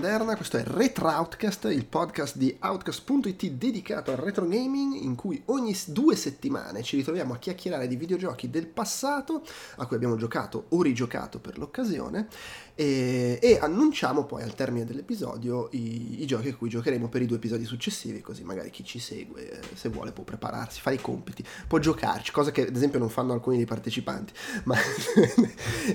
Maderna, 0.00 0.34
questo 0.34 0.56
è 0.56 0.64
Retro 0.64 1.10
Outcast, 1.10 1.64
il 1.64 1.84
podcast 1.84 2.38
di 2.38 2.56
Outcast.it 2.58 3.50
dedicato 3.50 4.10
al 4.10 4.16
retro 4.16 4.46
gaming 4.46 4.94
in 4.94 5.14
cui 5.14 5.42
ogni 5.46 5.76
due 5.88 6.16
settimane 6.16 6.82
ci 6.82 6.96
ritroviamo 6.96 7.34
a 7.34 7.36
chiacchierare 7.36 7.86
di 7.86 7.96
videogiochi 7.96 8.48
del 8.48 8.66
passato 8.66 9.42
a 9.76 9.84
cui 9.84 9.96
abbiamo 9.96 10.16
giocato 10.16 10.64
o 10.70 10.80
rigiocato 10.80 11.38
per 11.38 11.58
l'occasione 11.58 12.28
e, 12.74 13.38
e 13.40 13.58
annunciamo 13.60 14.24
poi 14.24 14.42
al 14.42 14.54
termine 14.54 14.84
dell'episodio 14.84 15.68
i, 15.72 16.22
i, 16.22 16.26
giochi 16.26 16.48
a 16.48 16.54
cui 16.54 16.68
giocheremo 16.68 17.08
per 17.08 17.22
i 17.22 17.26
due 17.26 17.36
episodi 17.36 17.64
successivi, 17.64 18.20
così 18.20 18.42
magari 18.42 18.70
chi 18.70 18.84
ci 18.84 18.98
segue 18.98 19.60
se 19.74 19.88
vuole 19.88 20.12
può 20.12 20.24
prepararsi, 20.24 20.80
fare 20.80 20.96
i 20.96 21.00
compiti, 21.00 21.44
può 21.66 21.78
giocarci, 21.78 22.32
cosa 22.32 22.50
che 22.50 22.66
ad 22.66 22.74
esempio 22.74 22.98
non 22.98 23.08
fanno 23.08 23.32
alcuni 23.32 23.56
dei 23.56 23.66
partecipanti. 23.66 24.32
Ma 24.64 24.76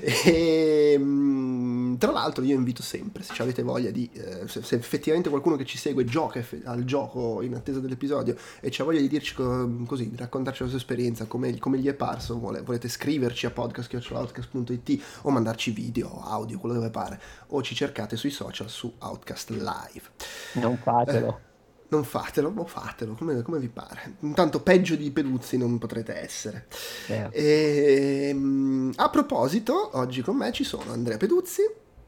e, 0.02 0.92
ehm, 0.94 1.98
tra 1.98 2.12
l'altro 2.12 2.44
io 2.44 2.56
invito 2.56 2.82
sempre, 2.82 3.24
se 3.24 3.34
avete 3.42 3.62
voglia 3.64 3.90
di, 3.92 4.10
eh, 4.14 4.48
se, 4.48 4.62
se, 4.64 4.76
effettivamente 4.76 5.30
qualcuno 5.30 5.56
che 5.56 5.66
ci 5.66 5.78
segue 5.78 6.04
gioca 6.06 6.44
al 6.66 6.84
gioco 6.84 7.42
in 7.42 7.56
attesa 7.56 7.80
dell'episodio 7.80 8.36
e 8.60 8.70
c'ha 8.72 8.84
voglia 8.84 9.00
di 9.00 9.08
dirci 9.08 9.34
co- 9.34 9.84
così, 9.86 10.10
di 10.10 10.16
raccontarci 10.16 10.64
la 10.64 10.70
sua 10.70 10.78
esperienza, 10.78 11.26
come, 11.26 11.58
come 11.58 11.80
gli 11.80 11.88
è 11.88 11.94
parso, 11.94 12.38
vuole, 12.38 12.62
volete 12.62 12.88
scriverci 12.88 13.46
a 13.46 13.52
podcast.it 13.52 15.04
o 15.22 15.30
mandarci 15.30 15.72
video, 15.72 16.22
audio, 16.22 16.60
quello 16.66 16.74
dove 16.74 16.90
pare, 16.90 17.20
o 17.48 17.62
ci 17.62 17.76
cercate 17.76 18.18
sui 18.18 18.32
social 18.32 18.70
su 18.70 18.94
Outcast 19.00 19.50
Live. 19.50 20.10
Non 20.54 20.78
fatelo. 20.78 21.28
Eh, 21.28 21.54
non 21.88 22.04
fatelo, 22.04 22.52
o 22.56 22.66
fatelo, 22.66 23.14
come, 23.14 23.42
come, 23.44 23.60
vi 23.60 23.70
pare. 23.70 24.16
Intanto 24.22 24.62
peggio 24.62 24.96
di 24.96 25.12
Peduzzi 25.12 25.58
non 25.58 25.78
potrete 25.78 26.16
essere. 26.16 26.68
Eh. 27.08 27.30
E, 27.32 28.28
ehm, 28.30 28.94
a 28.96 29.10
proposito, 29.10 29.92
oggi 29.94 30.22
con 30.22 30.36
me 30.36 30.52
ci 30.52 30.64
sono 30.64 30.92
Andrea 30.92 31.18
Peduzzi. 31.18 31.62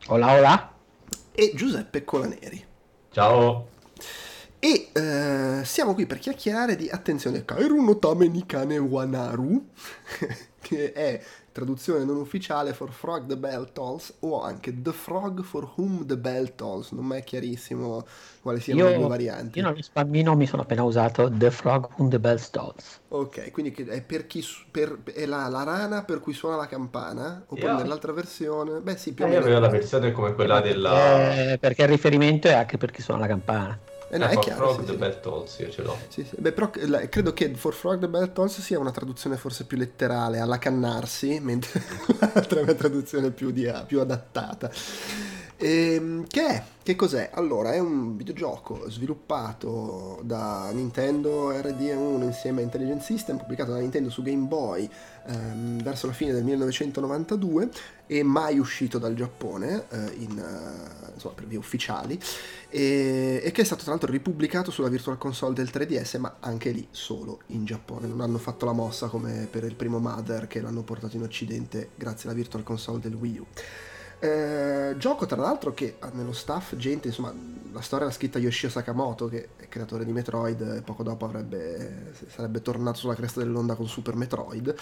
Hola, 0.08 0.34
hola. 0.34 0.74
E 1.32 1.52
Giuseppe 1.56 2.04
Colaneri. 2.04 2.66
Ciao. 3.12 3.76
E 4.60 4.90
eh, 4.92 5.64
siamo 5.64 5.94
qui 5.94 6.08
per 6.08 6.18
chiacchierare 6.18 6.76
di, 6.76 6.90
attenzione, 6.90 7.46
Kairu 7.46 7.80
no 7.84 8.00
Tame 8.00 8.28
Nikane 8.28 8.80
Wanaru, 8.80 9.68
che 10.60 10.92
è 10.94 11.22
traduzione 11.58 12.04
non 12.04 12.18
ufficiale 12.18 12.72
for 12.72 12.92
Frog 12.92 13.26
the 13.26 13.36
Bell 13.36 13.72
Tolls 13.74 14.14
o 14.20 14.44
anche 14.44 14.80
The 14.80 14.92
Frog 14.92 15.42
for 15.42 15.72
Whom 15.76 16.06
the 16.06 16.16
Bell 16.16 16.54
Tolls, 16.54 16.92
non 16.92 17.12
è 17.14 17.24
chiarissimo 17.24 18.06
quali 18.42 18.60
siano 18.60 18.82
io, 18.82 18.90
le 18.90 18.98
due 18.98 19.08
varianti. 19.08 19.58
Io 19.58 19.66
non 19.66 19.82
spammino 19.82 20.36
mi 20.36 20.46
sono 20.46 20.62
appena 20.62 20.84
usato 20.84 21.32
The 21.34 21.50
Frog 21.50 21.90
Whom 21.96 22.10
the 22.10 22.20
Bell 22.20 22.40
Tolls. 22.52 23.00
Ok, 23.08 23.52
quindi 23.52 23.72
è 23.74 24.02
per 24.04 24.28
chi 24.28 24.46
per, 24.70 25.00
è 25.06 25.26
la, 25.26 25.48
la, 25.48 25.64
rana 25.64 26.04
per 26.04 26.20
cui 26.20 26.34
suona 26.34 26.58
la 26.58 26.68
campana, 26.68 27.44
oppure 27.48 27.66
yeah. 27.66 27.78
nell'altra 27.78 28.12
versione, 28.12 28.80
beh 28.80 28.96
sì, 28.96 29.14
più 29.14 29.24
o 29.24 29.28
eh, 29.28 29.32
meno. 29.32 29.42
Io 29.42 29.48
avevo 29.48 29.66
la 29.66 29.72
versione 29.72 30.12
come 30.12 30.34
quella 30.36 30.62
della... 30.62 31.54
Eh, 31.54 31.58
perché 31.58 31.82
il 31.82 31.88
riferimento 31.88 32.48
è 32.48 32.54
anche 32.54 32.78
per 32.78 32.92
chi 32.92 33.02
suona 33.02 33.22
la 33.22 33.28
campana. 33.28 33.80
Eh, 34.10 34.18
no, 34.18 34.30
eh, 34.30 34.30
è 34.30 34.40
chiaro, 34.40 34.74
Frog 34.74 34.80
sì, 34.80 34.86
the 34.86 34.92
sì. 34.92 34.98
Bell 34.98 35.20
Tolls, 35.20 35.58
io 35.60 35.70
ce 35.70 35.82
l'ho. 35.82 35.98
Sì, 36.08 36.24
sì. 36.24 36.36
Beh, 36.38 36.52
però 36.54 36.70
credo 36.70 37.34
che 37.34 37.54
For 37.56 37.74
Frog 37.74 38.00
the 38.00 38.08
Bell 38.08 38.32
Tolls 38.32 38.62
sia 38.62 38.80
una 38.80 38.92
traduzione 38.92 39.36
forse 39.38 39.66
più 39.66 39.78
letterale, 39.78 40.40
alla 40.40 40.58
cannarsi, 40.58 41.40
mentre 41.42 41.82
l'altra 42.20 42.60
è 42.60 42.64
una 42.64 42.74
traduzione 42.74 43.32
più, 43.32 43.52
di, 43.52 43.72
più 43.86 44.00
adattata. 44.00 44.72
Ehm, 45.60 46.28
che 46.28 46.48
è? 46.48 46.64
Che 46.84 46.96
cos'è? 46.96 47.32
Allora, 47.34 47.74
è 47.74 47.80
un 47.80 48.16
videogioco 48.16 48.90
sviluppato 48.90 50.22
da 50.24 50.70
Nintendo 50.72 51.52
RDM1 51.52 52.24
insieme 52.24 52.62
a 52.62 52.64
Intelligent 52.64 53.02
System, 53.02 53.38
pubblicato 53.38 53.72
da 53.72 53.80
Nintendo 53.80 54.10
su 54.10 54.22
Game 54.22 54.46
Boy 54.46 54.88
ehm, 55.26 55.82
verso 55.82 56.08
la 56.08 56.14
fine 56.14 56.32
del 56.32 56.44
1992 56.44 57.70
e 58.06 58.24
mai 58.24 58.58
uscito 58.60 59.00
dal 59.00 59.16
Giappone 59.16 59.86
eh, 59.90 60.14
in, 60.20 60.38
uh, 60.38 61.12
insomma, 61.14 61.34
per 61.34 61.46
vie 61.46 61.58
ufficiali 61.58 62.18
e, 62.70 63.42
e, 63.44 63.52
che 63.52 63.62
è 63.62 63.66
stato 63.66 63.82
tra 63.82 63.92
l'altro 63.92 64.10
ripubblicato 64.10 64.72
sulla 64.72 64.88
Virtual 64.88 65.18
Console 65.18 65.54
del 65.54 65.70
3DS 65.70 66.18
ma 66.18 66.38
anche 66.40 66.70
lì 66.72 66.88
solo 66.90 67.42
in 67.48 67.66
Giappone 67.66 68.08
non 68.08 68.22
hanno 68.22 68.38
fatto 68.38 68.66
la 68.66 68.72
mossa 68.72 69.08
come 69.08 69.46
per 69.52 69.66
il 69.66 69.76
primo 69.76 70.00
Mother 70.00 70.48
che 70.48 70.62
l'hanno 70.62 70.84
portato 70.84 71.18
in 71.18 71.24
occidente 71.24 71.90
grazie 71.96 72.30
alla 72.30 72.38
Virtual 72.38 72.64
Console 72.64 73.02
del 73.02 73.14
Wii 73.14 73.38
U 73.40 73.46
eh, 74.20 74.96
gioco 74.98 75.26
tra 75.26 75.42
l'altro 75.42 75.74
che 75.74 75.96
ha 76.00 76.10
nello 76.14 76.34
staff 76.34 76.76
gente, 76.76 77.08
insomma, 77.08 77.34
la 77.72 77.82
storia 77.82 78.06
l'ha 78.08 78.12
scritta 78.12 78.40
Yoshio 78.40 78.70
Sakamoto, 78.70 79.28
che 79.28 79.50
è 79.58 79.68
creatore 79.70 80.04
di 80.06 80.12
Metroid, 80.12 80.62
e 80.78 80.82
poco 80.82 81.04
dopo 81.04 81.26
avrebbe, 81.26 82.14
sarebbe 82.28 82.62
tornato 82.62 82.98
sulla 82.98 83.14
cresta 83.14 83.40
dell'onda 83.40 83.76
con 83.76 83.88
Super 83.88 84.16
Metroid. 84.16 84.76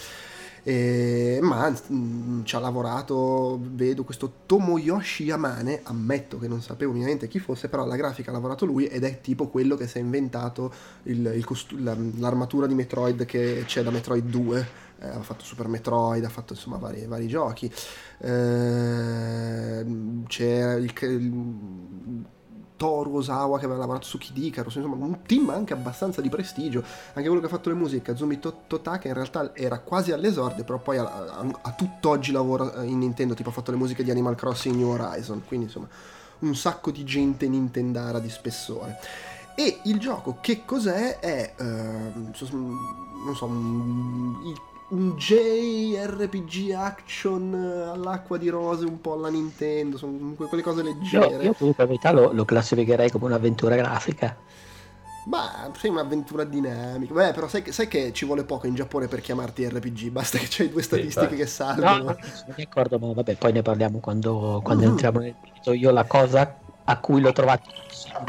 E, 0.62 1.38
ma 1.42 1.68
mh, 1.68 1.94
mm, 1.94 2.44
ci 2.44 2.56
ha 2.56 2.58
lavorato, 2.58 3.60
vedo 3.62 4.02
questo 4.04 4.32
Tomoyoshi 4.46 5.24
Yamane, 5.24 5.80
ammetto 5.84 6.38
che 6.38 6.48
non 6.48 6.62
sapevo 6.62 6.92
minimamente 6.92 7.28
chi 7.28 7.38
fosse, 7.38 7.68
però 7.68 7.82
alla 7.82 7.96
grafica 7.96 8.30
ha 8.30 8.32
lavorato 8.32 8.64
lui 8.64 8.86
ed 8.86 9.04
è 9.04 9.20
tipo 9.20 9.48
quello 9.48 9.76
che 9.76 9.86
si 9.86 9.98
è 9.98 10.00
inventato 10.00 10.72
il, 11.04 11.32
il 11.36 11.44
costu- 11.44 11.78
l'armatura 11.78 12.66
di 12.66 12.74
Metroid 12.74 13.26
che 13.26 13.62
c'è 13.66 13.82
da 13.82 13.90
Metroid 13.90 14.24
2 14.24 14.84
eh, 15.00 15.08
ha 15.08 15.22
fatto 15.22 15.44
Super 15.44 15.68
Metroid, 15.68 16.24
ha 16.24 16.28
fatto 16.28 16.54
insomma 16.54 16.78
vari, 16.78 17.06
vari 17.06 17.26
giochi. 17.28 17.70
Eh, 18.18 19.86
c'era 20.26 20.74
il, 20.74 20.92
il 21.00 22.24
Toru 22.76 23.16
Osawa 23.16 23.58
che 23.58 23.64
aveva 23.64 23.80
lavorato 23.80 24.06
su 24.06 24.18
Kid 24.18 24.36
Icarus, 24.36 24.74
insomma 24.74 25.04
un 25.04 25.22
team 25.22 25.48
anche 25.50 25.72
abbastanza 25.72 26.20
di 26.20 26.28
prestigio, 26.28 26.82
anche 27.14 27.26
quello 27.26 27.40
che 27.40 27.46
ha 27.46 27.50
fatto 27.50 27.70
le 27.70 27.74
musiche, 27.74 28.02
Kazumi 28.02 28.38
Tota 28.38 28.98
che 28.98 29.08
in 29.08 29.14
realtà 29.14 29.54
era 29.54 29.78
quasi 29.80 30.12
all'esordio, 30.12 30.64
però 30.64 30.78
poi 30.78 30.98
a, 30.98 31.04
a, 31.04 31.58
a 31.62 31.72
tutt'oggi 31.72 32.32
lavora 32.32 32.84
in 32.84 32.98
Nintendo, 32.98 33.34
tipo 33.34 33.48
ha 33.48 33.52
fatto 33.52 33.70
le 33.70 33.78
musiche 33.78 34.04
di 34.04 34.10
Animal 34.10 34.34
Crossing 34.34 34.76
New 34.76 34.88
Horizon, 34.88 35.42
quindi 35.46 35.66
insomma 35.66 35.88
un 36.38 36.54
sacco 36.54 36.90
di 36.90 37.02
gente 37.04 37.48
nintendara 37.48 38.18
di 38.18 38.28
spessore. 38.28 38.98
E 39.54 39.80
il 39.84 39.98
gioco 39.98 40.36
che 40.42 40.66
cos'è? 40.66 41.18
È, 41.18 41.54
uh, 41.58 41.64
non 41.64 42.32
so, 42.34 43.46
il 43.46 44.60
un 44.88 45.16
JRPG 45.16 46.72
action 46.72 47.54
all'acqua 47.92 48.38
di 48.38 48.48
rose 48.48 48.84
un 48.84 49.00
po' 49.00 49.14
alla 49.14 49.28
Nintendo, 49.28 49.98
sono 49.98 50.34
quelle 50.36 50.62
cose 50.62 50.82
leggere. 50.82 51.36
Io, 51.36 51.42
io 51.42 51.54
comunque 51.54 51.84
in 51.84 51.90
realtà 51.90 52.12
lo, 52.12 52.32
lo 52.32 52.44
classificherei 52.44 53.10
come 53.10 53.26
un'avventura 53.26 53.74
grafica. 53.74 54.36
Ma 55.26 55.72
sì, 55.76 55.88
un'avventura 55.88 56.44
dinamica. 56.44 57.12
Beh, 57.12 57.32
però 57.32 57.48
sai 57.48 57.62
che, 57.62 57.72
sai 57.72 57.88
che, 57.88 58.12
ci 58.12 58.24
vuole 58.24 58.44
poco 58.44 58.68
in 58.68 58.76
Giappone 58.76 59.08
per 59.08 59.20
chiamarti 59.20 59.68
RPG, 59.68 60.10
basta 60.10 60.38
che 60.38 60.46
c'hai 60.48 60.70
due 60.70 60.82
statistiche 60.82 61.30
sì, 61.30 61.36
che 61.36 61.46
salgono. 61.46 61.96
No, 61.96 62.16
sono 62.32 62.54
d'accordo, 62.56 62.98
ma 63.00 63.12
vabbè, 63.12 63.34
poi 63.34 63.52
ne 63.52 63.62
parliamo 63.62 63.98
quando, 63.98 64.60
quando 64.62 64.86
mm. 64.86 64.88
entriamo 64.90 65.18
nel 65.18 65.34
video. 65.42 65.72
Io 65.72 65.90
la 65.90 66.04
cosa 66.04 66.58
a 66.88 66.98
cui 66.98 67.20
l'ho 67.20 67.32
trovato 67.32 67.68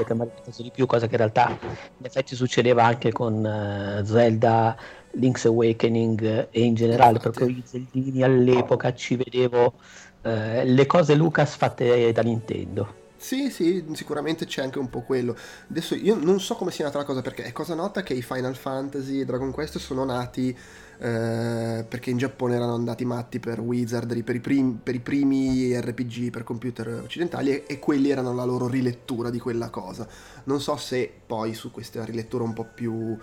che 0.03 0.13
mi 0.15 0.21
ha 0.23 0.51
di 0.57 0.71
più, 0.73 0.87
cosa 0.87 1.05
che 1.05 1.11
in 1.11 1.17
realtà 1.17 1.55
in 1.61 2.05
effetti 2.05 2.35
succedeva 2.35 2.83
anche 2.83 3.11
con 3.11 3.35
uh, 3.43 4.03
Zelda 4.03 4.75
Link's 5.17 5.45
Awakening 5.45 6.47
e 6.51 6.63
in 6.63 6.75
generale 6.75 7.19
proprio 7.19 7.47
i 7.47 7.61
Zeldini 7.65 8.23
all'epoca 8.23 8.93
ci 8.93 9.15
vedevo 9.15 9.73
eh, 10.21 10.65
le 10.65 10.85
cose 10.85 11.15
Lucas 11.15 11.55
fatte 11.55 12.11
da 12.11 12.21
Nintendo. 12.21 13.05
Sì, 13.19 13.49
sì, 13.49 13.83
sicuramente 13.93 14.45
c'è 14.45 14.61
anche 14.61 14.77
un 14.77 14.89
po' 14.89 15.01
quello. 15.01 15.35
Adesso 15.69 15.95
io 15.95 16.15
non 16.15 16.39
so 16.39 16.53
come 16.55 16.69
sia 16.69 16.85
nata 16.85 16.99
la 16.99 17.03
cosa 17.03 17.21
perché 17.23 17.43
è 17.43 17.51
cosa 17.51 17.73
nota 17.73 18.03
che 18.03 18.13
i 18.13 18.21
Final 18.21 18.55
Fantasy 18.55 19.19
e 19.21 19.25
Dragon 19.25 19.51
Quest 19.51 19.79
sono 19.79 20.05
nati 20.05 20.55
eh, 20.99 21.85
perché 21.87 22.11
in 22.11 22.17
Giappone 22.17 22.55
erano 22.55 22.75
andati 22.75 23.05
matti 23.05 23.39
per 23.39 23.59
Wizardry, 23.59 24.21
per 24.21 24.35
i, 24.35 24.39
prim- 24.39 24.79
per 24.81 24.93
i 24.93 24.99
primi 24.99 25.79
RPG 25.79 26.29
per 26.29 26.43
computer 26.43 27.01
occidentali 27.03 27.51
e-, 27.51 27.63
e 27.67 27.79
quelli 27.79 28.11
erano 28.11 28.33
la 28.33 28.43
loro 28.43 28.67
rilettura 28.67 29.31
di 29.31 29.39
quella 29.39 29.71
cosa. 29.71 30.07
Non 30.43 30.61
so 30.61 30.77
se 30.77 31.11
poi 31.25 31.55
su 31.55 31.71
questa 31.71 32.05
rilettura 32.05 32.43
un 32.43 32.53
po' 32.53 32.67
più 32.71 33.17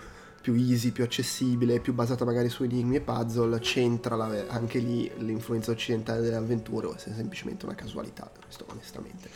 più 0.45 0.53
easy, 0.53 0.91
più 0.91 1.03
accessibile, 1.03 1.79
più 1.79 1.95
basata 1.95 2.23
magari 2.23 2.49
su 2.49 2.61
enigmi 2.61 2.97
e 2.97 3.01
puzzle, 3.01 3.57
c'entra 3.57 4.15
la, 4.15 4.29
anche 4.49 4.77
lì 4.77 5.11
l'influenza 5.17 5.71
occidentale 5.71 6.21
delle 6.21 6.35
avventure 6.35 6.85
o 6.85 6.93
è 6.93 6.99
semplicemente 6.99 7.65
una 7.65 7.73
casualità, 7.73 8.29
questo 8.43 8.63
onestamente. 8.69 9.27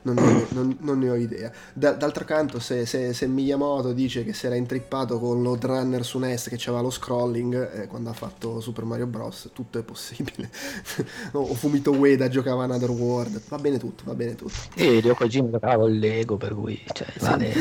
Non 0.00 0.14
ne, 0.14 0.46
non, 0.50 0.76
non 0.80 0.98
ne 1.00 1.10
ho 1.10 1.14
idea. 1.14 1.52
Da, 1.74 1.92
d'altro 1.92 2.24
canto, 2.24 2.58
se, 2.58 2.86
se, 2.86 3.12
se, 3.12 3.26
Miyamoto 3.26 3.92
dice 3.92 4.24
che 4.24 4.32
si 4.32 4.46
era 4.46 4.54
intrippato 4.54 5.18
con 5.18 5.42
Load 5.42 5.64
Runner 5.64 6.04
su 6.04 6.18
NES 6.18 6.48
che 6.48 6.56
c'aveva 6.56 6.80
lo 6.80 6.90
scrolling 6.90 7.82
eh, 7.82 7.86
quando 7.88 8.08
ha 8.08 8.12
fatto 8.14 8.60
Super 8.60 8.84
Mario 8.84 9.08
Bros., 9.08 9.50
tutto 9.52 9.78
è 9.78 9.82
possibile. 9.82 10.48
o 11.32 11.52
Fumito 11.54 11.90
Ueda 11.90 12.28
giocava 12.28 12.64
Another 12.64 12.90
World, 12.90 13.42
va 13.48 13.58
bene 13.58 13.78
tutto, 13.78 14.04
va 14.06 14.14
bene 14.14 14.36
tutto. 14.36 14.54
E 14.74 15.02
Dio 15.02 15.14
Kojima 15.14 15.50
giocava 15.50 15.76
con 15.76 15.92
Lego, 15.92 16.36
per 16.36 16.54
cui 16.54 16.80
cioè, 16.94 17.08
vale, 17.18 17.52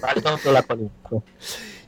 vale 0.00 0.20
tutto 0.20 0.50
la 0.50 0.62
qualunque. 0.64 1.22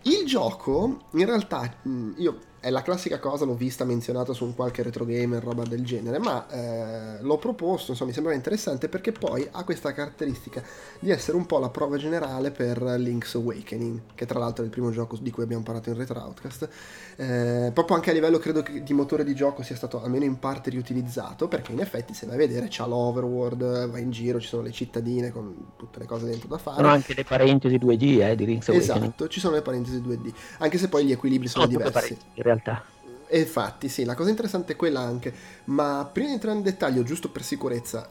Il 0.02 0.24
gioco, 0.24 1.00
in 1.12 1.26
realtà, 1.26 1.74
io 2.16 2.38
è 2.60 2.70
la 2.70 2.82
classica 2.82 3.18
cosa, 3.18 3.44
l'ho 3.44 3.54
vista 3.54 3.84
menzionata 3.84 4.32
su 4.34 4.44
un 4.44 4.54
qualche 4.54 4.82
retro 4.82 5.04
gamer, 5.04 5.42
roba 5.42 5.64
del 5.64 5.84
genere, 5.84 6.18
ma 6.18 6.46
eh, 6.48 7.22
l'ho 7.22 7.38
proposto, 7.38 7.90
insomma 7.90 8.08
mi 8.08 8.14
sembrava 8.14 8.36
interessante 8.36 8.88
perché 8.88 9.12
poi 9.12 9.46
ha 9.50 9.64
questa 9.64 9.92
caratteristica 9.92 10.62
di 11.00 11.10
essere 11.10 11.36
un 11.36 11.46
po' 11.46 11.58
la 11.58 11.70
prova 11.70 11.96
generale 11.96 12.50
per 12.50 12.80
Link's 12.82 13.34
Awakening, 13.34 14.00
che 14.14 14.26
tra 14.26 14.38
l'altro 14.38 14.62
è 14.62 14.66
il 14.66 14.72
primo 14.72 14.90
gioco 14.90 15.16
di 15.20 15.30
cui 15.30 15.42
abbiamo 15.42 15.62
parlato 15.62 15.88
in 15.88 15.96
Retro 15.96 16.20
Outcast. 16.20 16.68
Eh, 17.16 17.70
proprio 17.72 17.96
anche 17.96 18.10
a 18.10 18.12
livello 18.12 18.38
credo 18.38 18.62
che 18.62 18.82
di 18.82 18.92
motore 18.92 19.24
di 19.24 19.34
gioco 19.34 19.62
sia 19.62 19.76
stato 19.76 20.02
almeno 20.02 20.24
in 20.24 20.38
parte 20.38 20.70
riutilizzato, 20.70 21.48
perché 21.48 21.72
in 21.72 21.80
effetti 21.80 22.14
se 22.14 22.26
vai 22.26 22.36
a 22.36 22.38
vedere 22.38 22.66
c'ha 22.70 22.86
l'overworld, 22.86 23.90
va 23.90 23.98
in 23.98 24.10
giro, 24.10 24.40
ci 24.40 24.48
sono 24.48 24.62
le 24.62 24.72
cittadine 24.72 25.30
con 25.30 25.72
tutte 25.76 25.98
le 25.98 26.06
cose 26.06 26.26
dentro 26.26 26.48
da 26.48 26.58
fare. 26.58 26.76
Sono 26.76 26.88
anche 26.88 27.14
le 27.14 27.24
parentesi 27.24 27.76
2D 27.76 28.20
eh, 28.20 28.36
di 28.36 28.46
Link's 28.46 28.68
Awakening. 28.68 29.02
Esatto, 29.02 29.28
ci 29.28 29.40
sono 29.40 29.54
le 29.54 29.62
parentesi 29.62 29.98
2D, 29.98 30.32
anche 30.58 30.78
se 30.78 30.88
poi 30.88 31.04
gli 31.04 31.12
equilibri 31.12 31.48
sono 31.48 31.64
no, 31.64 31.70
diversi 31.70 32.16
realtà. 32.34 32.84
E 33.32 33.38
infatti, 33.38 33.88
sì, 33.88 34.04
la 34.04 34.14
cosa 34.14 34.30
interessante 34.30 34.72
è 34.72 34.76
quella 34.76 35.00
anche. 35.00 35.32
Ma 35.66 36.08
prima 36.12 36.28
di 36.28 36.34
entrare 36.34 36.56
in 36.56 36.64
dettaglio, 36.64 37.04
giusto 37.04 37.30
per 37.30 37.44
sicurezza, 37.44 38.08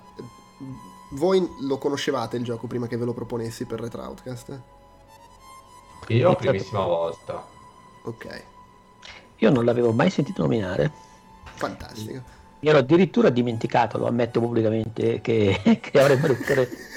voi 1.12 1.46
lo 1.62 1.78
conoscevate 1.78 2.38
il 2.38 2.44
gioco 2.44 2.68
prima 2.68 2.88
che 2.88 2.96
ve 2.96 3.04
lo 3.04 3.14
proponessi 3.14 3.66
per 3.66 3.82
Retro 3.82 4.04
Outcast? 4.04 4.62
Io 6.08 6.36
primissima 6.36 6.86
volta. 6.86 7.46
Ok. 8.04 8.44
Il 9.42 9.52
non 9.52 9.64
l'avevo 9.64 9.94
mai 9.94 10.10
sentito 10.10 10.42
nominare. 10.42 10.92
Fantastico. 11.56 12.22
Mi 12.60 12.70
ero 12.70 12.80
addirittura 12.80 13.30
dimenticato, 13.30 13.98
lo 13.98 14.08
ammetto 14.08 14.42
pubblicamente, 14.42 15.22
che, 15.22 15.60
che 15.82 16.00
avrei 16.00 16.20
dovuto 16.20 16.54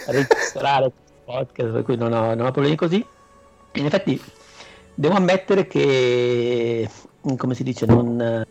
registrare 0.06 0.86
il 0.86 0.92
podcast, 1.24 1.70
per 1.70 1.82
cui 1.84 1.96
non 1.96 2.12
ho, 2.12 2.34
non 2.34 2.46
ho 2.46 2.50
problemi 2.50 2.76
così. 2.76 3.04
In 3.74 3.86
effetti 3.86 4.20
devo 4.92 5.14
ammettere 5.14 5.68
che, 5.68 6.88
come 7.36 7.54
si 7.54 7.62
dice, 7.62 7.86
non... 7.86 8.44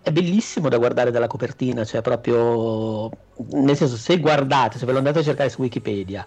È 0.00 0.12
bellissimo 0.12 0.70
da 0.70 0.78
guardare 0.78 1.10
dalla 1.10 1.26
copertina, 1.26 1.84
cioè 1.84 2.00
proprio, 2.00 3.10
nel 3.50 3.76
senso, 3.76 3.96
se 3.96 4.18
guardate, 4.20 4.78
se 4.78 4.86
ve 4.86 4.92
lo 4.92 4.98
andate 4.98 5.18
a 5.18 5.22
cercare 5.22 5.50
su 5.50 5.60
Wikipedia 5.60 6.26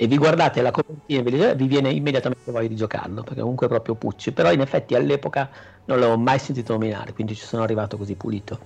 e 0.00 0.06
vi 0.06 0.16
guardate 0.16 0.62
la 0.62 0.70
copertina, 0.70 1.52
vi 1.52 1.66
viene 1.66 1.90
immediatamente 1.90 2.50
voglia 2.50 2.68
di 2.68 2.74
giocarlo, 2.74 3.22
perché 3.22 3.40
comunque 3.40 3.66
è 3.66 3.68
proprio 3.68 3.96
Pucci, 3.96 4.32
però 4.32 4.50
in 4.50 4.62
effetti 4.62 4.94
all'epoca 4.94 5.50
non 5.84 6.00
l'avevo 6.00 6.16
mai 6.16 6.38
sentito 6.38 6.72
nominare, 6.72 7.12
quindi 7.12 7.34
ci 7.34 7.44
sono 7.44 7.62
arrivato 7.62 7.98
così 7.98 8.14
pulito. 8.14 8.58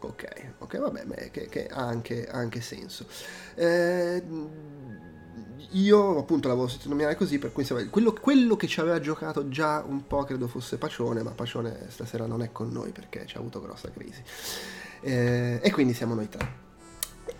Ok, 0.00 0.54
ok, 0.58 0.78
vabbè, 0.78 1.30
che, 1.30 1.46
che 1.46 1.68
ha, 1.68 1.86
anche, 1.86 2.26
anche, 2.26 2.60
senso. 2.60 3.06
Eh, 3.54 4.20
io 5.70 6.18
appunto 6.18 6.48
l'avevo 6.48 6.66
sentito 6.66 6.88
nominare 6.88 7.14
così, 7.14 7.38
per 7.38 7.52
cui 7.52 7.64
quello, 7.88 8.12
quello, 8.12 8.56
che 8.56 8.66
ci 8.66 8.80
aveva 8.80 8.98
giocato 8.98 9.48
già 9.48 9.84
un 9.86 10.08
po' 10.08 10.24
credo 10.24 10.48
fosse 10.48 10.76
Pacione, 10.76 11.22
ma 11.22 11.30
Pacione 11.30 11.86
stasera 11.86 12.26
non 12.26 12.42
è 12.42 12.50
con 12.50 12.72
noi 12.72 12.90
perché 12.90 13.26
ci 13.26 13.36
ha 13.36 13.38
avuto 13.38 13.60
grossa 13.60 13.92
crisi. 13.92 14.24
Eh, 15.02 15.60
e 15.62 15.70
quindi 15.70 15.94
siamo 15.94 16.14
noi 16.14 16.28
tre. 16.28 16.65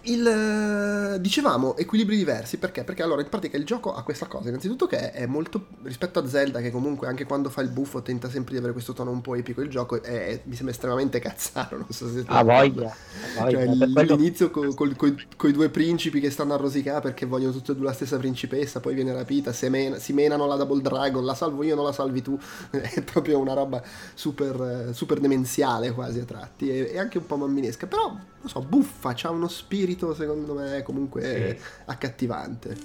Il, 0.07 1.19
dicevamo 1.21 1.77
equilibri 1.77 2.17
diversi 2.17 2.59
perché? 2.59 2.85
Perché 2.85 3.03
allora 3.03 3.23
in 3.23 3.29
pratica 3.29 3.57
il 3.57 3.65
gioco 3.65 3.93
ha 3.93 4.03
questa 4.03 4.27
cosa, 4.27 4.49
innanzitutto 4.49 4.87
che 4.87 5.11
è 5.11 5.27
molto 5.27 5.67
rispetto 5.83 6.21
a 6.21 6.29
Zelda, 6.29 6.61
che 6.61 6.71
comunque 6.71 7.09
anche 7.09 7.25
quando 7.25 7.51
fa 7.51 7.61
il 7.61 7.71
buffo 7.71 8.03
tenta 8.03 8.31
sempre 8.31 8.53
di 8.53 8.59
avere 8.59 8.73
questo 8.73 8.93
tono 8.93 9.11
un 9.11 9.21
po' 9.21 9.35
epico. 9.35 9.63
Il 9.63 9.69
gioco 9.69 10.01
è, 10.01 10.41
mi 10.45 10.55
sembra 10.55 10.73
estremamente 10.73 11.19
cazzaro. 11.21 11.79
Non 11.79 11.91
so 11.91 12.09
se 12.09 12.25
a 12.27 12.43
voglia, 12.45 12.95
voglia. 13.37 13.65
Cioè, 13.65 14.05
l'inizio 14.05 14.51
con 14.51 15.49
i 15.49 15.53
due 15.53 15.69
principi 15.71 16.21
che 16.21 16.31
stanno 16.31 16.55
a 16.55 16.57
rosicare 16.57 17.01
perché 17.01 17.27
vogliono 17.27 17.53
tutte 17.53 17.73
e 17.73 17.75
due 17.75 17.87
la 17.87 17.93
stessa 17.93 18.17
principessa, 18.17 18.79
poi 18.81 18.95
viene 18.95 19.13
rapita, 19.13 19.53
si, 19.53 19.69
mena, 19.69 19.99
si 19.99 20.13
menano 20.13 20.47
la 20.47 20.57
Double 20.57 20.83
Dragon, 20.83 21.25
la 21.25 21.35
salvo 21.35 21.63
io, 21.65 21.75
non 21.75 21.85
la 21.85 21.93
salvi 21.93 22.23
tu. 22.23 22.39
È 22.71 23.03
proprio 23.03 23.39
una 23.39 23.55
roba 23.55 23.83
super, 24.15 24.91
super 24.93 25.19
demenziale 25.19 25.91
quasi 25.93 26.21
a 26.21 26.25
tratti 26.25 26.71
e, 26.71 26.91
e 26.93 26.99
anche 26.99 27.19
un 27.19 27.27
po' 27.27 27.37
mamminesca. 27.37 27.87
Però, 27.87 28.09
non 28.09 28.49
so, 28.49 28.61
buffa, 28.61 29.13
c'ha 29.15 29.31
uno 29.31 29.49
spirito 29.49 29.96
spirito 29.97 30.15
secondo 30.15 30.55
me 30.55 30.83
comunque 30.83 31.57
sì. 31.59 31.65
accattivante. 31.87 32.77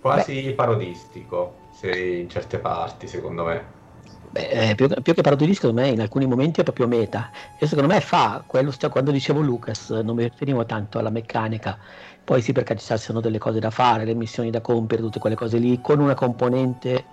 Quasi 0.00 0.42
Beh. 0.42 0.54
parodistico 0.54 1.62
in 1.82 2.28
certe 2.28 2.58
parti 2.58 3.06
secondo 3.06 3.44
me. 3.44 3.82
Beh, 4.30 4.48
eh, 4.48 4.74
più, 4.74 4.88
più, 4.88 5.14
che 5.14 5.22
parodistico 5.22 5.68
secondo 5.68 5.82
me 5.82 5.88
in 5.88 6.00
alcuni 6.00 6.26
momenti 6.26 6.60
è 6.60 6.64
proprio 6.64 6.88
meta. 6.88 7.30
E 7.58 7.66
secondo 7.66 7.92
me 7.92 8.00
fa 8.00 8.42
quello, 8.46 8.72
cioè, 8.72 8.90
quando 8.90 9.10
dicevo 9.10 9.40
Lucas 9.40 9.90
non 9.90 10.16
mi 10.16 10.24
riferivo 10.24 10.64
tanto 10.66 10.98
alla 10.98 11.10
meccanica, 11.10 11.78
poi 12.24 12.42
sì 12.42 12.52
perché 12.52 12.76
ci 12.76 12.96
sono 12.96 13.20
delle 13.20 13.38
cose 13.38 13.60
da 13.60 13.70
fare, 13.70 14.04
le 14.04 14.14
missioni 14.14 14.50
da 14.50 14.60
compiere, 14.60 15.02
tutte 15.02 15.18
quelle 15.20 15.36
cose 15.36 15.58
lì, 15.58 15.80
con 15.80 16.00
una 16.00 16.14
componente 16.14 17.04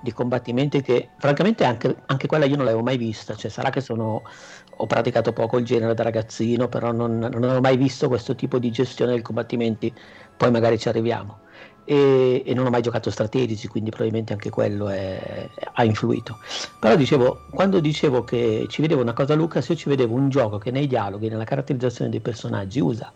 di 0.00 0.12
combattimenti 0.12 0.82
che 0.82 1.08
francamente 1.16 1.64
anche, 1.64 1.96
anche, 2.06 2.26
quella 2.26 2.44
io 2.44 2.56
non 2.56 2.64
l'avevo 2.64 2.82
mai 2.82 2.96
vista, 2.96 3.34
cioè 3.34 3.50
sarà 3.50 3.70
che 3.70 3.80
sono, 3.80 4.22
ho 4.76 4.86
praticato 4.86 5.32
poco 5.32 5.58
il 5.58 5.64
genere 5.64 5.94
da 5.94 6.02
ragazzino, 6.02 6.68
però 6.68 6.92
non, 6.92 7.18
non 7.18 7.42
avevo 7.44 7.60
mai 7.60 7.76
visto 7.76 8.08
questo 8.08 8.34
tipo 8.34 8.58
di 8.58 8.70
gestione 8.70 9.12
dei 9.12 9.22
combattimenti, 9.22 9.92
poi 10.36 10.50
magari 10.50 10.78
ci 10.78 10.88
arriviamo. 10.88 11.40
E, 11.84 12.42
e 12.44 12.54
non 12.54 12.66
ho 12.66 12.70
mai 12.70 12.82
giocato 12.82 13.10
strategici, 13.10 13.68
quindi 13.68 13.90
probabilmente 13.90 14.32
anche 14.32 14.50
quello 14.50 14.88
è, 14.88 15.48
ha 15.72 15.84
influito. 15.84 16.38
Però 16.80 16.96
dicevo, 16.96 17.46
quando 17.50 17.80
dicevo 17.80 18.24
che 18.24 18.66
ci 18.68 18.82
vedevo 18.82 19.02
una 19.02 19.12
cosa 19.12 19.34
Lucas, 19.34 19.68
io 19.68 19.76
ci 19.76 19.88
vedevo 19.88 20.14
un 20.14 20.28
gioco 20.28 20.58
che 20.58 20.70
nei 20.70 20.86
dialoghi, 20.86 21.28
nella 21.28 21.44
caratterizzazione 21.44 22.10
dei 22.10 22.20
personaggi 22.20 22.80
usa 22.80 23.12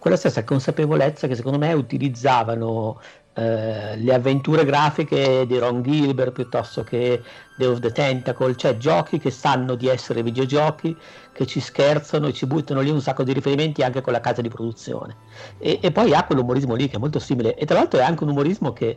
quella 0.00 0.16
stessa 0.16 0.42
consapevolezza 0.44 1.26
che 1.26 1.34
secondo 1.34 1.58
me 1.58 1.74
utilizzavano 1.74 2.98
eh, 3.32 3.96
le 3.96 4.14
avventure 4.14 4.64
grafiche 4.64 5.46
di 5.46 5.58
Ron 5.58 5.82
Gilbert 5.82 6.32
piuttosto 6.32 6.82
che 6.82 7.22
The 7.56 7.66
of 7.66 7.78
the 7.78 7.92
Tentacle, 7.92 8.56
cioè 8.56 8.76
giochi 8.76 9.18
che 9.18 9.30
sanno 9.30 9.76
di 9.76 9.86
essere 9.86 10.22
videogiochi, 10.22 10.96
che 11.32 11.46
ci 11.46 11.60
scherzano 11.60 12.26
e 12.26 12.32
ci 12.32 12.46
buttano 12.46 12.80
lì 12.80 12.90
un 12.90 13.00
sacco 13.00 13.22
di 13.22 13.32
riferimenti 13.32 13.82
anche 13.82 14.00
con 14.00 14.12
la 14.12 14.20
casa 14.20 14.42
di 14.42 14.48
produzione. 14.48 15.14
E, 15.58 15.78
e 15.80 15.92
poi 15.92 16.12
ha 16.12 16.24
quell'umorismo 16.24 16.74
lì 16.74 16.88
che 16.88 16.96
è 16.96 16.98
molto 16.98 17.18
simile 17.18 17.54
e 17.54 17.64
tra 17.66 17.78
l'altro 17.78 18.00
è 18.00 18.02
anche 18.02 18.24
un 18.24 18.30
umorismo 18.30 18.72
che 18.72 18.96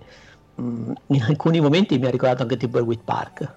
mh, 0.56 0.64
mm, 0.64 0.92
in 1.08 1.24
alcuni 1.24 1.60
momenti 1.60 1.98
mi 2.00 2.08
ha 2.08 2.10
ricordato 2.10 2.42
anche 2.42 2.58
tipo 2.58 2.80
il 2.80 2.86
Wit 2.86 3.02
Park. 3.04 3.54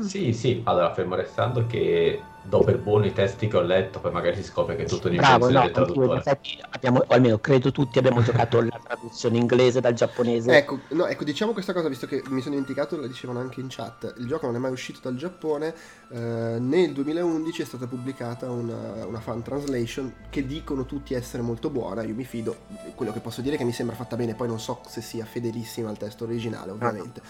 Sì, 0.00 0.32
sì, 0.32 0.62
allora 0.64 0.92
fermo 0.94 1.14
restando 1.14 1.66
che 1.66 2.20
do 2.44 2.60
per 2.60 2.78
buono 2.78 3.06
i 3.06 3.12
testi 3.12 3.48
che 3.48 3.56
ho 3.56 3.62
letto, 3.62 4.00
poi 4.00 4.10
magari 4.10 4.36
si 4.36 4.42
scopre 4.42 4.76
che 4.76 4.84
è 4.84 4.86
tutto 4.86 5.08
un'invenzione 5.08 5.52
no, 5.52 5.70
traduttore. 5.70 6.22
Abbiamo, 6.70 6.98
o 6.98 7.04
almeno 7.08 7.38
credo 7.38 7.70
tutti 7.70 7.98
abbiamo 7.98 8.22
giocato 8.22 8.60
la 8.60 8.80
traduzione 8.82 9.38
inglese 9.38 9.80
dal 9.80 9.94
giapponese. 9.94 10.56
Ecco, 10.56 10.80
no, 10.88 11.06
ecco, 11.06 11.24
diciamo 11.24 11.52
questa 11.52 11.72
cosa, 11.72 11.88
visto 11.88 12.06
che 12.06 12.22
mi 12.28 12.40
sono 12.40 12.54
dimenticato, 12.54 12.98
la 13.00 13.06
dicevano 13.06 13.40
anche 13.40 13.60
in 13.60 13.66
chat, 13.68 14.14
il 14.18 14.26
gioco 14.26 14.46
non 14.46 14.56
è 14.56 14.58
mai 14.58 14.72
uscito 14.72 14.98
dal 15.02 15.16
Giappone, 15.16 15.74
eh, 16.10 16.56
nel 16.58 16.92
2011 16.92 17.62
è 17.62 17.64
stata 17.64 17.86
pubblicata 17.86 18.50
una, 18.50 19.06
una, 19.06 19.20
fan 19.20 19.42
translation 19.42 20.12
che 20.28 20.46
dicono 20.46 20.84
tutti 20.84 21.14
essere 21.14 21.42
molto 21.42 21.70
buona, 21.70 22.02
io 22.02 22.14
mi 22.14 22.24
fido, 22.24 22.56
quello 22.94 23.12
che 23.12 23.20
posso 23.20 23.40
dire 23.40 23.54
è 23.54 23.58
che 23.58 23.64
mi 23.64 23.72
sembra 23.72 23.94
fatta 23.94 24.16
bene, 24.16 24.34
poi 24.34 24.48
non 24.48 24.58
so 24.58 24.80
se 24.86 25.00
sia 25.00 25.24
fedelissima 25.24 25.88
al 25.88 25.96
testo 25.96 26.24
originale 26.24 26.70
ah, 26.70 26.74
ovviamente, 26.74 27.20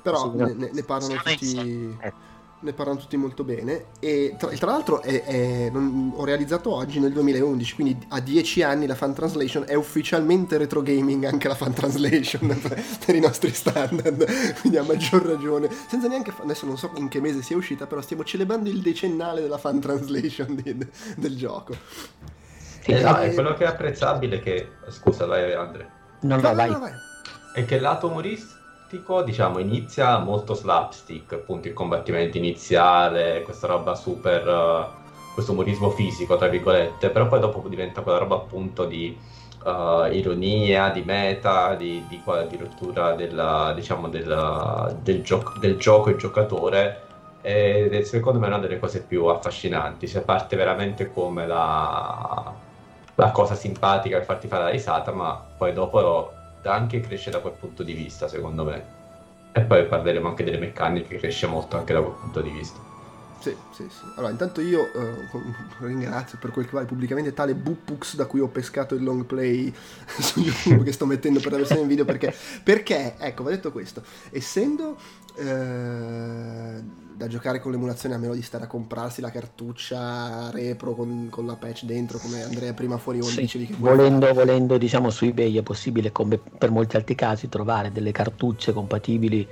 però 0.00 0.30
sì, 0.30 0.36
ne, 0.36 0.70
ne, 0.72 0.82
parlano 0.82 1.14
tutti... 1.14 1.96
Eh 2.00 2.30
ne 2.62 2.72
parlano 2.72 2.98
tutti 2.98 3.16
molto 3.16 3.44
bene. 3.44 3.86
E 4.00 4.34
tra, 4.38 4.48
tra 4.50 4.70
l'altro 4.70 5.02
è, 5.02 5.22
è, 5.22 5.70
non, 5.70 6.12
ho 6.14 6.24
realizzato 6.24 6.72
oggi 6.72 7.00
nel 7.00 7.12
2011 7.12 7.74
quindi 7.74 8.06
a 8.08 8.20
dieci 8.20 8.62
anni 8.62 8.86
la 8.86 8.94
fan 8.94 9.14
translation 9.14 9.64
è 9.66 9.74
ufficialmente 9.74 10.56
retro 10.56 10.82
gaming 10.82 11.24
anche 11.24 11.48
la 11.48 11.54
fan 11.54 11.72
translation 11.72 12.46
per, 12.60 12.82
per, 13.04 13.14
i 13.14 13.20
nostri 13.20 13.52
standard. 13.52 14.60
Quindi 14.60 14.78
a 14.78 14.82
maggior 14.82 15.22
ragione. 15.22 15.68
Senza 15.88 16.08
neanche 16.08 16.32
adesso 16.40 16.66
non 16.66 16.78
so 16.78 16.90
in 16.96 17.08
che 17.08 17.20
mese 17.20 17.42
sia 17.42 17.56
uscita 17.56 17.86
però 17.86 18.00
stiamo 18.00 18.24
celebrando 18.24 18.68
il 18.68 18.80
decennale 18.80 19.40
della 19.42 19.58
fan 19.58 19.80
translation 19.80 20.54
di, 20.54 20.76
de, 20.76 20.88
del 21.16 21.36
gioco. 21.36 21.74
Sì, 22.80 22.92
eh, 22.92 23.02
no, 23.02 23.20
e... 23.20 23.34
quello 23.34 23.54
che 23.54 23.64
è 23.64 23.68
apprezzabile 23.68 24.40
che 24.40 24.68
scusa 24.88 25.26
vai 25.26 25.52
Andre. 25.52 26.00
Non 26.20 26.40
vai, 26.40 26.54
vai. 26.54 26.70
vai. 26.70 26.92
è 27.54 27.64
che 27.64 27.78
lato 27.78 28.08
umoristico 28.08 28.60
tattico, 28.92 29.22
diciamo, 29.22 29.58
inizia 29.58 30.18
molto 30.18 30.52
slapstick, 30.54 31.32
appunto 31.32 31.68
il 31.68 31.74
combattimento 31.74 32.36
iniziale, 32.36 33.42
questa 33.42 33.66
roba 33.66 33.94
super, 33.94 34.46
uh, 34.46 35.32
questo 35.32 35.52
umorismo 35.52 35.90
fisico, 35.90 36.36
tra 36.36 36.48
virgolette, 36.48 37.08
però 37.08 37.26
poi 37.26 37.40
dopo 37.40 37.66
diventa 37.68 38.02
quella 38.02 38.18
roba 38.18 38.36
appunto 38.36 38.84
di 38.84 39.16
uh, 39.64 40.12
ironia, 40.12 40.90
di 40.90 41.02
meta, 41.04 41.74
di, 41.74 42.04
di, 42.06 42.20
di 42.48 42.56
rottura 42.56 43.14
della, 43.14 43.72
diciamo, 43.74 44.08
della, 44.08 44.94
del, 45.00 45.22
gio- 45.22 45.54
del 45.58 45.76
gioco 45.78 46.10
e 46.10 46.16
giocatore 46.16 47.06
è 47.40 48.02
secondo 48.04 48.38
me 48.38 48.46
una 48.46 48.58
delle 48.58 48.78
cose 48.78 49.02
più 49.02 49.24
affascinanti, 49.26 50.06
cioè 50.06 50.22
parte 50.22 50.54
veramente 50.54 51.12
come 51.12 51.44
la, 51.44 52.52
la 53.16 53.30
cosa 53.32 53.56
simpatica 53.56 54.18
per 54.18 54.26
farti 54.26 54.46
fare 54.46 54.64
la 54.64 54.70
risata, 54.70 55.10
ma 55.10 55.42
poi 55.56 55.72
dopo 55.72 56.40
anche 56.70 57.00
cresce 57.00 57.30
da 57.30 57.40
quel 57.40 57.54
punto 57.54 57.82
di 57.82 57.92
vista, 57.92 58.28
secondo 58.28 58.64
me. 58.64 58.84
E 59.52 59.62
poi 59.62 59.86
parleremo 59.86 60.28
anche 60.28 60.44
delle 60.44 60.58
meccaniche, 60.58 61.18
cresce 61.18 61.46
molto 61.46 61.76
anche 61.76 61.92
da 61.92 62.00
quel 62.02 62.14
punto 62.14 62.40
di 62.40 62.50
vista. 62.50 62.91
Sì, 63.42 63.56
sì, 63.72 63.88
sì. 63.88 64.04
Allora, 64.14 64.30
intanto 64.30 64.60
io 64.60 64.92
eh, 64.92 65.26
ringrazio 65.80 66.38
per 66.40 66.52
quel 66.52 66.64
che 66.64 66.70
vale 66.70 66.86
pubblicamente 66.86 67.34
tale 67.34 67.56
Bupux 67.56 68.14
da 68.14 68.26
cui 68.26 68.38
ho 68.38 68.46
pescato 68.46 68.94
il 68.94 69.02
long 69.02 69.24
play 69.24 69.72
su 70.06 70.40
YouTube 70.40 70.84
che 70.84 70.92
sto 70.92 71.06
mettendo 71.06 71.40
per 71.40 71.50
la 71.50 71.58
versione 71.58 71.80
in 71.80 71.88
video 71.88 72.04
perché, 72.04 72.32
perché 72.62 73.16
ecco, 73.18 73.42
va 73.42 73.50
detto 73.50 73.72
questo, 73.72 74.04
essendo 74.30 74.96
eh, 75.34 76.82
da 77.16 77.26
giocare 77.26 77.58
con 77.58 77.72
l'emulazione 77.72 78.14
a 78.14 78.18
meno 78.18 78.34
di 78.34 78.42
stare 78.42 78.64
a 78.64 78.66
comprarsi 78.68 79.20
la 79.20 79.30
cartuccia 79.30 80.50
repro 80.50 80.94
con, 80.94 81.26
con 81.28 81.44
la 81.44 81.56
patch 81.56 81.84
dentro 81.84 82.18
come 82.18 82.42
Andrea 82.42 82.72
prima 82.74 82.96
fuori 82.96 83.22
Sì, 83.22 83.40
dicevi 83.40 83.66
che 83.66 83.74
volendo, 83.78 84.32
volendo, 84.32 84.78
diciamo 84.78 85.10
su 85.10 85.24
eBay 85.24 85.56
è 85.56 85.62
possibile, 85.62 86.12
come 86.12 86.38
per 86.38 86.70
molti 86.70 86.94
altri 86.94 87.16
casi, 87.16 87.48
trovare 87.48 87.90
delle 87.90 88.12
cartucce 88.12 88.72
compatibili 88.72 89.48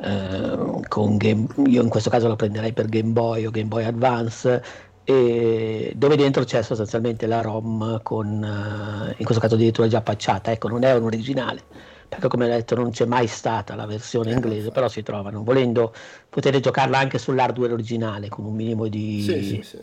eh, 0.00 0.80
con 0.88 1.16
Game 1.16 1.46
io 1.66 1.82
in 1.82 1.88
questo 1.88 2.10
caso 2.10 2.28
la 2.28 2.36
prenderei 2.36 2.72
per 2.72 2.86
Game 2.86 3.10
Boy 3.10 3.46
o 3.46 3.50
Game 3.50 3.68
Boy 3.68 3.84
Advance 3.84 4.62
e 5.04 5.92
dove 5.96 6.16
dentro 6.16 6.44
c'è 6.44 6.62
sostanzialmente 6.62 7.26
la 7.26 7.40
ROM 7.40 8.02
con 8.02 8.44
eh, 8.44 9.14
in 9.16 9.24
questo 9.24 9.40
caso 9.40 9.54
addirittura 9.54 9.88
già 9.88 10.02
patchata, 10.02 10.50
ecco, 10.50 10.68
non 10.68 10.84
è 10.84 10.94
un 10.94 11.04
originale. 11.04 11.62
Perché 12.08 12.28
come 12.28 12.46
ho 12.46 12.48
detto 12.48 12.74
non 12.74 12.90
c'è 12.90 13.04
mai 13.04 13.26
stata 13.26 13.74
la 13.74 13.86
versione 13.86 14.30
Eh, 14.30 14.34
inglese, 14.34 14.70
però 14.70 14.88
si 14.88 15.02
trovano. 15.02 15.42
Volendo 15.44 15.92
potete 16.28 16.60
giocarla 16.60 16.98
anche 16.98 17.18
sull'hardware 17.18 17.72
originale 17.72 18.28
con 18.28 18.44
un 18.44 18.54
minimo 18.54 18.86
di, 18.88 19.22
Sì, 19.22 19.42
sì, 19.42 19.62
sì. 19.62 19.78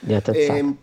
di 0.00 0.14
attrezzati. 0.14 0.78